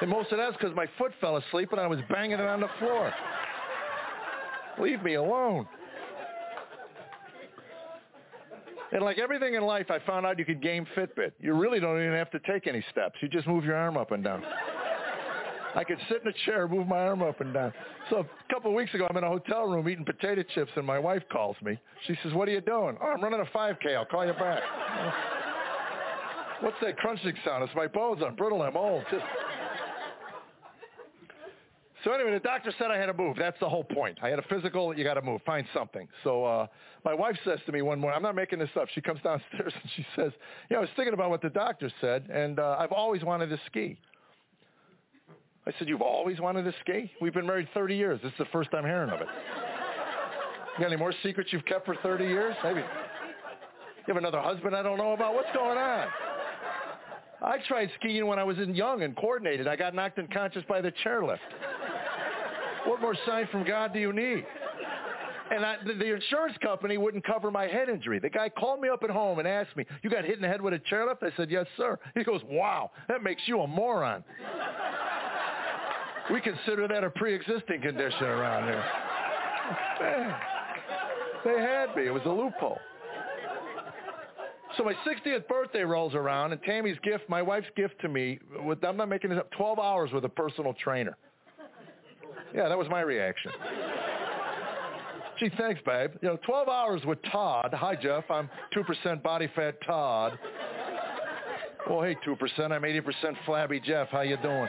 [0.00, 2.60] And most of that's because my foot fell asleep and I was banging it on
[2.60, 3.12] the floor.
[4.80, 5.66] Leave me alone.
[8.90, 11.32] And like everything in life, I found out you could game Fitbit.
[11.40, 13.16] You really don't even have to take any steps.
[13.20, 14.42] You just move your arm up and down.
[15.74, 17.72] I could sit in a chair, move my arm up and down.
[18.08, 20.86] So a couple of weeks ago, I'm in a hotel room eating potato chips, and
[20.86, 21.78] my wife calls me.
[22.06, 23.94] She says, "What are you doing?" "Oh, I'm running a 5K.
[23.94, 24.62] I'll call you back."
[26.60, 27.62] What's that crunching sound?
[27.62, 28.22] It's my bones.
[28.24, 28.62] I'm brittle.
[28.62, 29.04] I'm old.
[29.10, 29.24] Just.
[32.08, 33.36] So anyway, the doctor said I had to move.
[33.38, 34.16] That's the whole point.
[34.22, 34.96] I had a physical.
[34.96, 35.42] You got to move.
[35.44, 36.08] Find something.
[36.24, 36.66] So uh,
[37.04, 38.88] my wife says to me one morning, I'm not making this up.
[38.94, 40.32] She comes downstairs and she says,
[40.70, 43.60] "Yeah, I was thinking about what the doctor said, and uh, I've always wanted to
[43.66, 43.98] ski."
[45.66, 47.12] I said, "You've always wanted to ski?
[47.20, 48.20] We've been married 30 years.
[48.22, 49.28] This is the first I'm hearing of it.
[50.78, 52.54] You got any more secrets you've kept for 30 years?
[52.62, 52.78] Maybe.
[52.80, 55.34] You have another husband I don't know about?
[55.34, 56.08] What's going on?"
[57.42, 59.68] I tried skiing when I was young and coordinated.
[59.68, 61.38] I got knocked unconscious by the chairlift.
[62.86, 64.44] What more sign from God do you need?
[65.50, 68.18] And I, the, the insurance company wouldn't cover my head injury.
[68.18, 70.48] The guy called me up at home and asked me, "You got hit in the
[70.48, 73.66] head with a chairlift?" I said, "Yes, sir." He goes, "Wow, that makes you a
[73.66, 74.24] moron."
[76.30, 78.84] we consider that a pre-existing condition around here.
[80.00, 80.36] Man,
[81.44, 82.06] they had me.
[82.06, 82.78] It was a loophole.
[84.76, 88.84] So my 60th birthday rolls around, and Tammy's gift, my wife's gift to me, with,
[88.84, 91.16] I'm not making this up, 12 hours with a personal trainer.
[92.54, 93.52] Yeah, that was my reaction.
[95.38, 96.12] Gee, thanks, babe.
[96.20, 97.72] You know, 12 hours with Todd.
[97.72, 98.24] Hi, Jeff.
[98.30, 100.38] I'm 2% body fat Todd.
[101.88, 102.72] Oh, hey, 2%.
[102.72, 103.02] I'm 80%
[103.46, 104.08] flabby Jeff.
[104.08, 104.68] How you doing?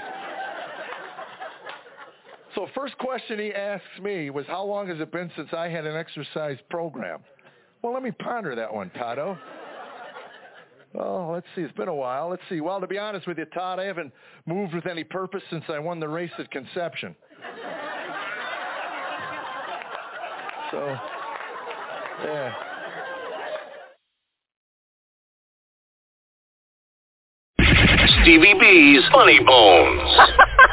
[2.56, 5.86] So first question he asks me was, how long has it been since I had
[5.86, 7.20] an exercise program?
[7.82, 9.38] Well, let me ponder that one, Tado.
[10.98, 11.62] Oh, let's see.
[11.62, 12.30] It's been a while.
[12.30, 12.62] Let's see.
[12.62, 14.12] Well, to be honest with you, Todd, I haven't
[14.46, 17.16] moved with any purpose since I won the race at conception.
[20.72, 20.78] So,
[22.24, 22.54] yeah.
[28.22, 30.20] Stevie B's Funny Bones.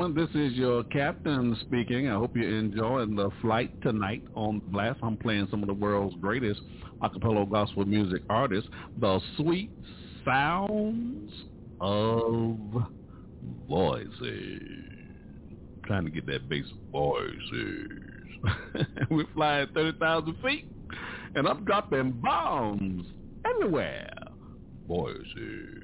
[0.00, 2.08] gentlemen, this is your captain speaking.
[2.08, 4.98] I hope you're enjoying the flight tonight on Blast.
[5.02, 6.62] I'm playing some of the world's greatest
[7.02, 9.70] acapella gospel music artists, the sweet
[10.24, 11.30] sounds
[11.82, 12.56] of
[13.68, 14.62] voices.
[15.84, 17.90] Trying to get that bass voices.
[19.10, 20.66] We're flying 30,000 feet,
[21.34, 23.06] and I'm dropping bombs
[23.44, 24.10] everywhere.
[24.88, 25.79] Voices.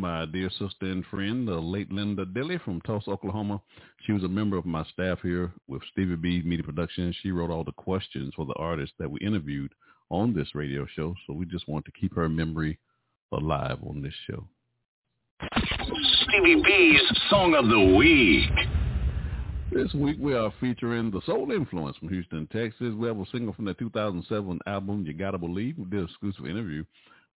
[0.00, 3.60] My dear sister and friend, the late Linda Dilly from Tulsa, Oklahoma.
[4.06, 7.14] She was a member of my staff here with Stevie B Media Productions.
[7.22, 9.72] She wrote all the questions for the artists that we interviewed
[10.08, 11.14] on this radio show.
[11.26, 12.78] So we just want to keep her memory
[13.32, 14.42] alive on this show.
[16.22, 18.50] Stevie B's Song of the Week.
[19.70, 22.94] This week we are featuring the Soul Influence from Houston, Texas.
[22.96, 25.76] We have a single from their 2007 album, You Gotta Believe.
[25.76, 26.84] We did an exclusive interview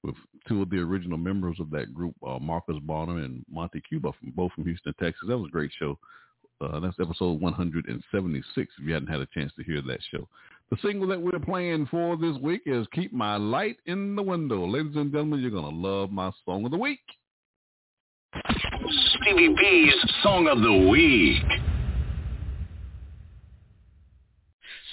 [0.04, 0.14] with
[0.46, 4.30] two of the original members of that group, uh, Marcus Bonner and Monte Cuba, from
[4.32, 5.24] both from Houston, Texas.
[5.26, 5.98] That was a great show.
[6.60, 10.28] Uh, that's episode 176 if you hadn't had a chance to hear that show.
[10.70, 14.66] The single that we're playing for this week is Keep My Light in the Window.
[14.66, 17.00] Ladies and gentlemen, you're going to love my song of the week.
[19.20, 21.73] Stevie B's Song of the Week.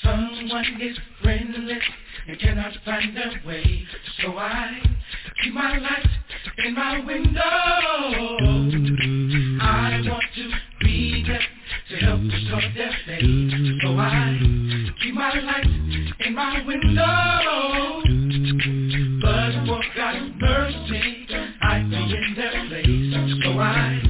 [0.04, 1.84] Someone is friendless
[2.28, 3.86] and cannot find their way.
[4.22, 4.82] So I
[5.44, 6.08] keep my light
[6.66, 7.42] in my window.
[9.62, 11.42] I want to be there
[11.90, 13.52] to help restore their faith.
[13.84, 14.40] So I
[15.02, 15.66] keep my light
[16.26, 18.02] in my window.
[19.22, 21.28] But for God's mercy,
[21.62, 23.44] I be in their place.
[23.44, 24.02] So I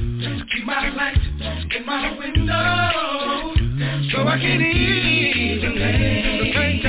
[0.54, 1.18] keep my light
[1.76, 3.54] in my window.
[4.12, 5.11] So I can
[5.90, 6.82] ease the pain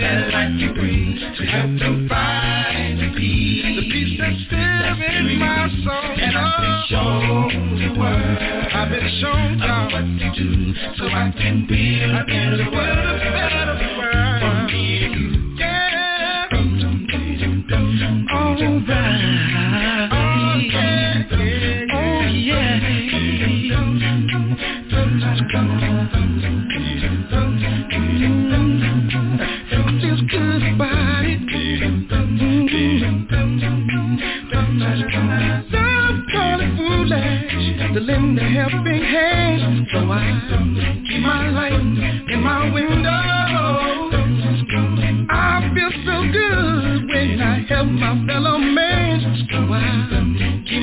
[0.00, 3.76] that life can bring to help them find the peace.
[3.76, 6.10] The peace that's still in my soul.
[6.16, 7.48] And I've been shown
[7.80, 8.38] the word.
[8.72, 13.20] I've been shown God what to do so I can build a better world.
[13.20, 15.28] A better world for me and you.
[15.58, 16.48] Yeah.
[16.50, 17.40] All right.
[20.12, 21.24] Oh yeah.
[21.92, 22.70] Oh yeah.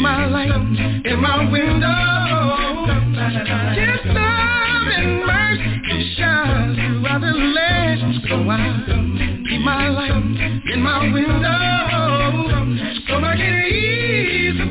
[0.08, 0.52] My light
[1.06, 1.88] in my window.
[3.76, 4.57] His love
[4.88, 8.22] loving mercy shines all the land.
[8.30, 8.57] So I
[9.49, 10.11] in my life,
[10.74, 11.77] in my window
[13.07, 14.69] so I can ease the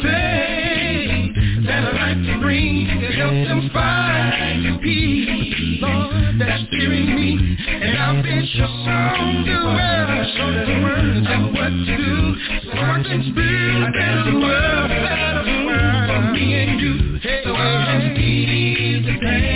[1.66, 2.86] that I like bring
[3.16, 7.56] help them find the peace, Lord, that's steering me.
[7.68, 8.66] And I've been so
[10.36, 13.94] so the words of what to do, so I can build
[14.42, 15.44] world, better
[16.06, 17.18] for me and you.
[17.44, 19.55] So I ease the pain.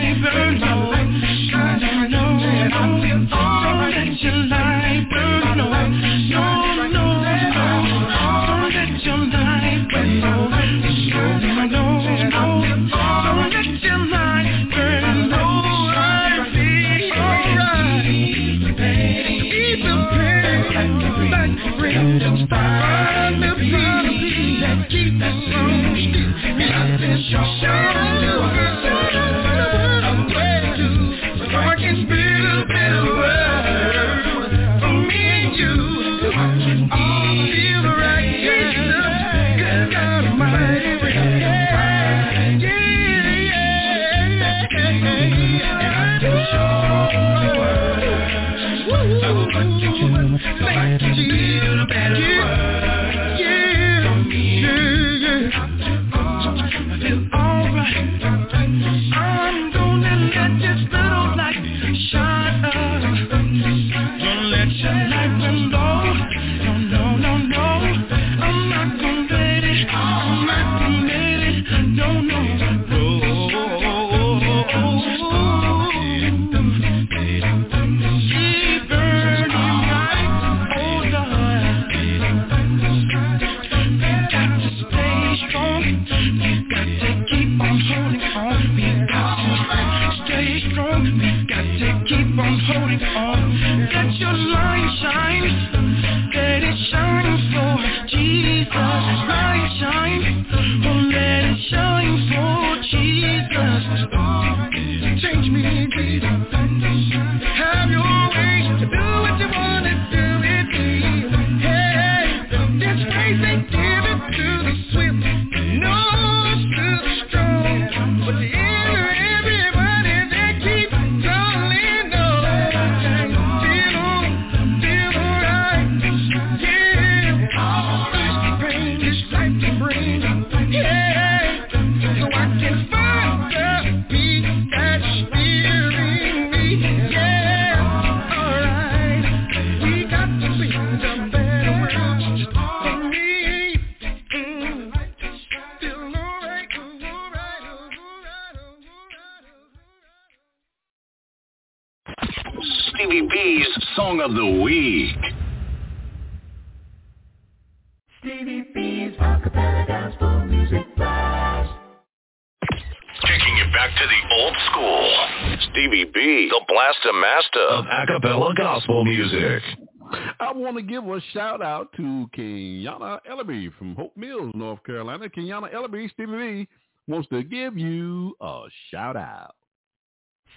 [171.33, 175.29] shout out to Kenyana Ellerby from Hope Mills, North Carolina.
[175.29, 176.67] Kenyana Ellerby, Stevie B,
[177.07, 179.55] wants to give you a shout out.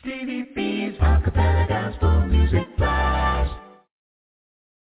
[0.00, 3.50] Stevie B's Acapella Gospel Music Flash.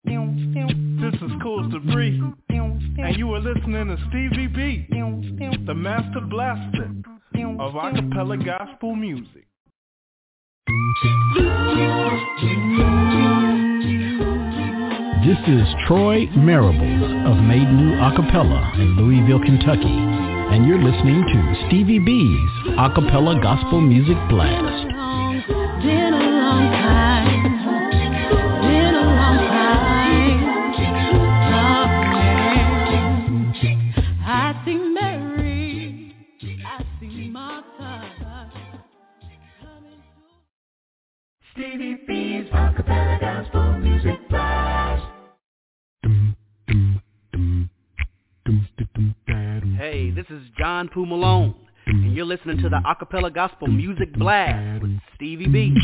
[0.05, 4.87] This is Cool Debris, and you are listening to Stevie B,
[5.65, 6.91] the master blaster
[7.59, 9.47] of acapella gospel music.
[15.25, 21.67] This is Troy Marables of Made New Acapella in Louisville, Kentucky, and you're listening to
[21.67, 24.93] Stevie B's Acappella Gospel Music Blast.
[41.53, 44.16] Stevie B's Acapella Gospel Music
[48.97, 51.53] Hey, this is John Poo Malone,
[51.85, 55.75] and you're listening to the Acappella Gospel Music Blast with Stevie B.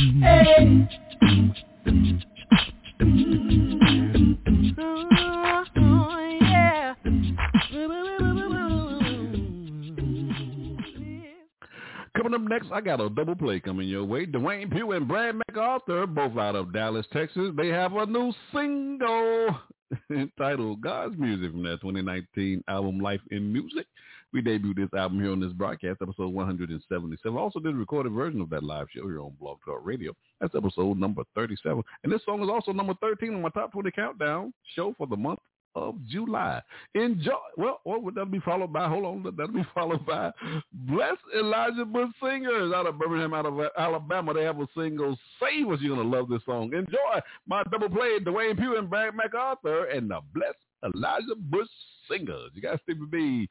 [12.16, 14.26] Coming up next, I got a double play coming your way.
[14.26, 19.56] Dwayne Pugh and Brad MacArthur, both out of Dallas, Texas, they have a new single.
[20.10, 23.86] entitled God's Music from their 2019 album Life in Music.
[24.32, 27.38] We debuted this album here on this broadcast, episode 177.
[27.38, 30.14] Also did a recorded version of that live show here on Blog Talk Radio.
[30.42, 31.84] That's episode number 37.
[32.04, 35.16] And this song is also number 13 on my top 20 countdown show for the
[35.16, 35.40] month
[35.76, 36.62] of July.
[36.96, 37.32] Enjoy.
[37.58, 38.88] Well, what would that be followed by?
[38.88, 39.36] Hold on.
[39.36, 40.32] That'll be followed by
[40.72, 44.34] Bless Elijah Bush Singers out of Birmingham, out of Alabama.
[44.34, 45.80] They have a single, Save Us.
[45.82, 46.74] You're going to love this song.
[46.74, 50.54] Enjoy my double play, Dwayne Pugh and Brad MacArthur and the Bless
[50.84, 51.68] Elijah Bush
[52.10, 52.52] Singers.
[52.54, 53.50] You got Stevie B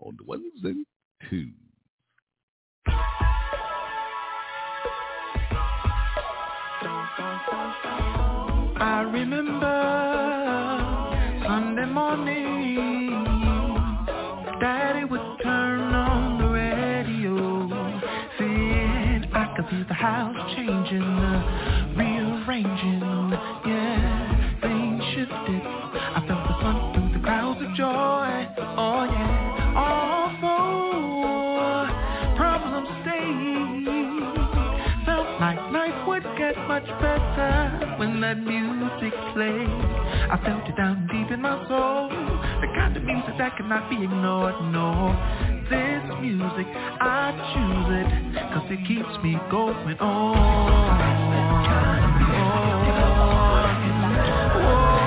[0.00, 0.84] on the ones and
[1.30, 1.48] twos.
[8.84, 10.11] I remember
[11.90, 13.10] Morning,
[14.60, 17.68] Daddy would turn on the radio,
[18.38, 23.00] saying I could see the house changing, uh, rearranging,
[23.66, 25.62] yeah, things shifted.
[25.66, 28.46] I felt the sun through the clouds of joy,
[28.78, 29.74] oh yeah,
[30.40, 31.86] although
[32.36, 33.84] problems stayed,
[35.04, 39.68] felt like life would get much better when that music played.
[40.30, 42.08] I felt it down deep in my soul.
[42.60, 45.14] The kind of music that cannot be ignored, no.
[45.70, 46.66] This music,
[47.00, 48.08] I choose it,
[48.52, 50.82] cause it keeps me going on.
[54.54, 55.01] Oh.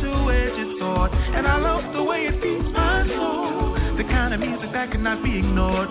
[0.00, 1.10] Two-edged sword.
[1.12, 3.74] And I love the way it beats my soul.
[3.96, 5.89] The kind of music that cannot be ignored,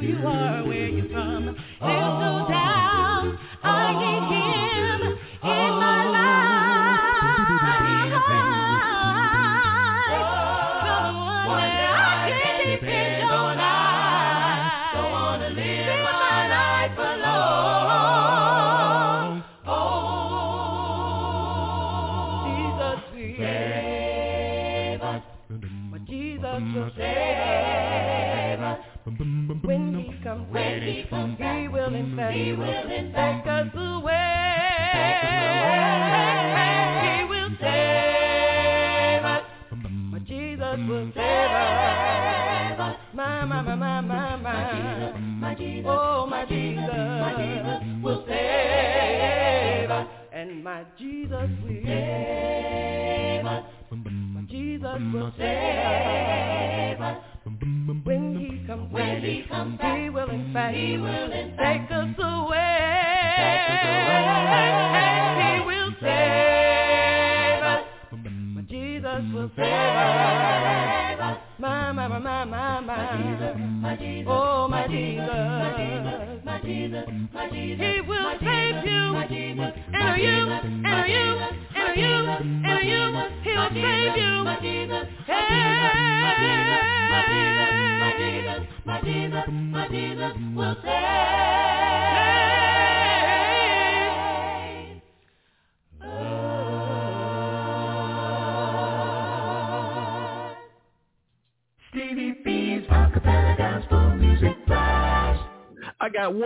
[0.00, 1.44] you are where you're from.
[1.46, 2.65] There's no doubt
[32.46, 34.12] he will in fact take us away.
[37.02, 39.42] He will save us.
[40.12, 42.96] But Jesus will save us.
[43.14, 45.82] My, my, my, my, my, my.
[45.88, 47.85] Oh, my Jesus will save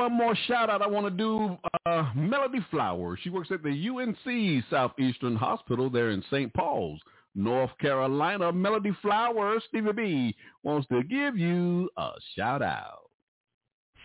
[0.01, 1.59] one more shout out I want to do.
[1.85, 3.19] Uh, Melody Flowers.
[3.23, 6.53] She works at the UNC Southeastern Hospital there in St.
[6.55, 7.01] Paul's,
[7.35, 8.51] North Carolina.
[8.51, 13.11] Melody Flowers, Stevie B, wants to give you a shout out.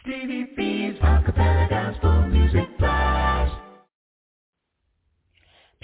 [0.01, 2.67] Stevie B's acapella gospel music.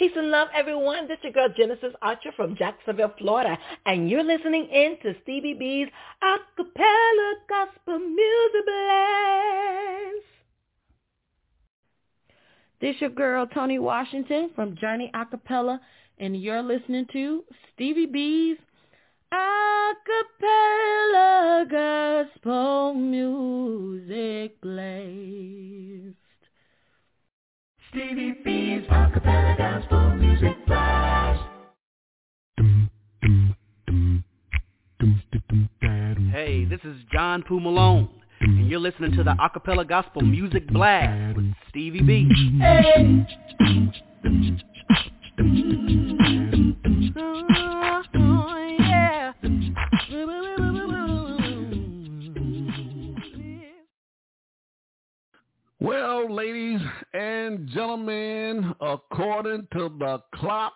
[0.02, 1.08] Peace and love, everyone.
[1.08, 3.56] This is your girl Genesis Archer from Jacksonville, Florida,
[3.86, 5.90] and you're listening in to Stevie B's
[6.24, 10.26] Acappella Gospel Music Blast.
[12.82, 15.80] This your girl Tony Washington from Journey Acapella,
[16.18, 18.58] and you're listening to Stevie B's
[19.32, 20.50] Acappella
[21.70, 26.21] Gospel Music Blast.
[27.92, 31.42] Stevie B's acapella gospel music blast.
[36.32, 38.08] Hey, this is John Poo Malone,
[38.40, 42.30] and you're listening to the Acappella Gospel Music Blast with Stevie B.
[42.62, 43.28] Hey.
[55.82, 56.80] Well, ladies
[57.16, 60.76] and gentlemen, according to the clock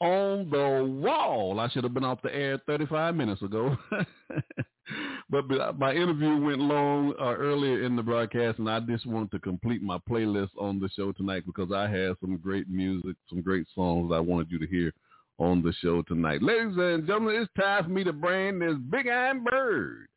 [0.00, 3.76] on the wall, I should have been off the air 35 minutes ago.
[5.30, 9.38] but my interview went long uh, earlier in the broadcast, and I just wanted to
[9.38, 13.66] complete my playlist on the show tonight because I had some great music, some great
[13.74, 14.94] songs I wanted you to hear
[15.38, 16.42] on the show tonight.
[16.42, 20.08] Ladies and gentlemen, it's time for me to bring this big iron bird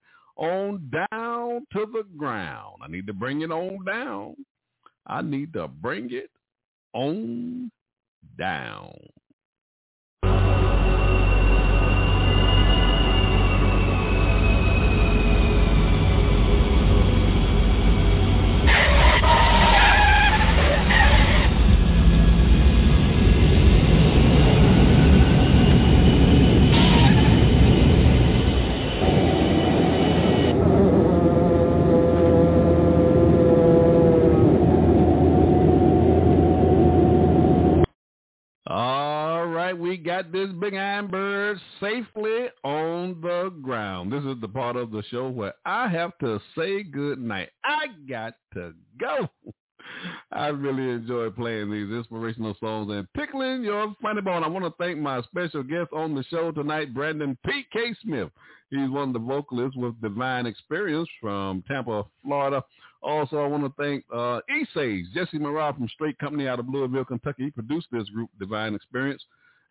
[0.42, 2.82] on down to the ground.
[2.84, 4.36] I need to bring it on down.
[5.06, 6.32] I need to bring it
[6.94, 7.72] on
[8.38, 8.92] down.
[39.72, 44.12] Right, we got this big iron bird safely on the ground.
[44.12, 47.52] This is the part of the show where I have to say good night.
[47.64, 49.30] I got to go.
[50.34, 54.44] I really enjoy playing these inspirational songs and tickling your funny bone.
[54.44, 57.96] I want to thank my special guest on the show tonight, Brandon P.K.
[58.04, 58.28] Smith.
[58.72, 62.62] He's one of the vocalists with Divine Xperience from Tampa, Florida.
[63.02, 64.42] Also, I want to thank uh,
[65.14, 67.46] Jesse Morale from Straight Company out of Louisville, Kentucky.
[67.46, 69.22] He produced this group, Divine Xperience.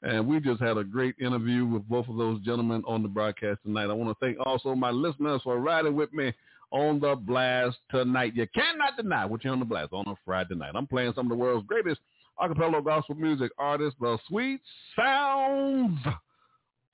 [0.02, 3.60] And we just had a great interview with both of those gentlemen on the broadcast
[3.64, 3.90] tonight.
[3.90, 6.32] I want to thank also my listeners for riding with me
[6.70, 8.34] on the blast tonight.
[8.34, 10.72] You cannot deny what you're on the blast on a Friday night.
[10.74, 12.00] I'm playing some of the world's greatest
[12.40, 14.60] acapella gospel music artists, the sweet
[14.96, 15.98] sounds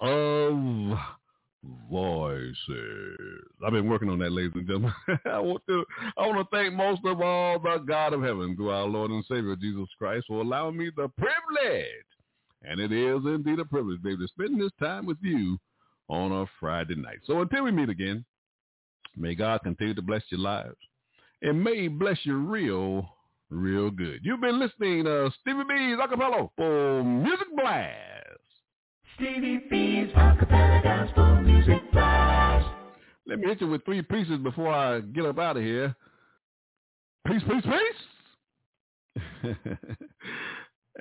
[0.00, 0.98] of
[1.90, 3.18] voices.
[3.64, 4.92] I've been working on that, ladies and gentlemen.
[5.26, 5.84] I want to
[6.16, 9.24] I want to thank most of all the God of heaven through our Lord and
[9.26, 12.06] Savior Jesus Christ for allowing me the privilege,
[12.62, 15.58] and it is indeed a privilege, baby, to spend this time with you
[16.08, 17.18] on a Friday night.
[17.26, 18.24] So until we meet again,
[19.16, 20.76] may God continue to bless your lives,
[21.42, 23.08] and may He bless you real,
[23.50, 24.20] real good.
[24.22, 28.16] You've been listening to Stevie B's Acapella for Music Blast.
[29.16, 32.68] Stevie B's Acappella Gospel Music Blast.
[33.26, 35.96] Let me hit you with three pieces before I get up out of here.
[37.26, 39.54] Peace, peace, peace.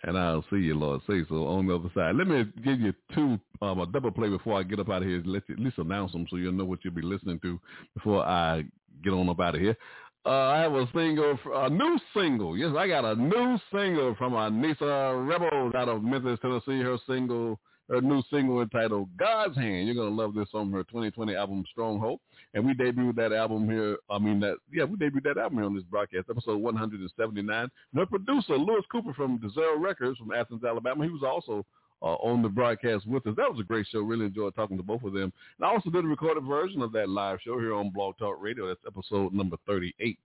[0.03, 2.15] and I'll see you, Lord, say so on the other side.
[2.15, 5.07] Let me give you two, um, a double play before I get up out of
[5.07, 5.21] here.
[5.25, 7.59] Let you at least announce them so you'll know what you'll be listening to
[7.93, 8.63] before I
[9.03, 9.77] get on up out of here.
[10.25, 12.57] Uh, I have a single, a new single.
[12.57, 16.81] Yes, I got a new single from Anissa Rebels out of Memphis, Tennessee.
[16.81, 17.59] Her single
[17.89, 19.87] her new single entitled God's Hand.
[19.87, 22.19] You're gonna love this on her 2020 album Stronghold.
[22.53, 23.97] And we debuted that album here.
[24.09, 27.61] I mean that yeah, we debuted that album here on this broadcast, episode 179.
[27.61, 31.65] And her producer, Lewis Cooper from Desire Records from Athens, Alabama, he was also
[32.01, 33.35] uh, on the broadcast with us.
[33.37, 33.99] That was a great show.
[33.99, 35.31] Really enjoyed talking to both of them.
[35.57, 38.37] And I also did a recorded version of that live show here on Blog Talk
[38.39, 38.67] Radio.
[38.67, 40.17] That's episode number 38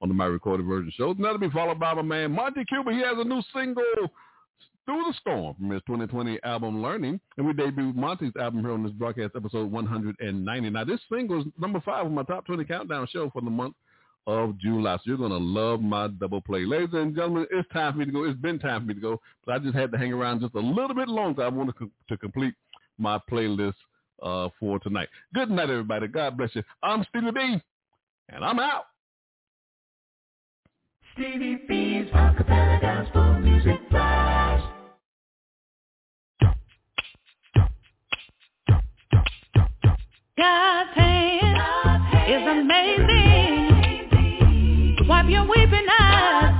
[0.00, 1.10] on the My Recorded Version show.
[1.10, 2.92] And that'll be followed by my man Monty Cuba.
[2.92, 3.82] He has a new single
[4.88, 7.20] through the Storm from his 2020 album Learning.
[7.36, 10.70] And we debuted Monty's album here on this broadcast episode 190.
[10.70, 13.74] Now this single is number five on my top 20 countdown show for the month
[14.26, 14.96] of July.
[14.96, 16.64] So you're going to love my double play.
[16.64, 18.24] Ladies and gentlemen, it's time for me to go.
[18.24, 19.20] It's been time for me to go.
[19.44, 21.42] But I just had to hang around just a little bit longer.
[21.42, 21.74] I wanted
[22.08, 22.54] to, complete
[22.96, 23.74] my playlist
[24.22, 25.08] uh, for tonight.
[25.34, 26.08] Good night, everybody.
[26.08, 26.62] God bless you.
[26.82, 27.60] I'm Stevie B,
[28.30, 28.84] and I'm out.
[31.12, 34.37] Stevie B's Acapella Gospel Music.
[40.38, 41.58] God's hand
[42.30, 44.06] is amazing.
[45.08, 46.54] Wipe your weeping eyes.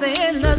[0.00, 0.57] the end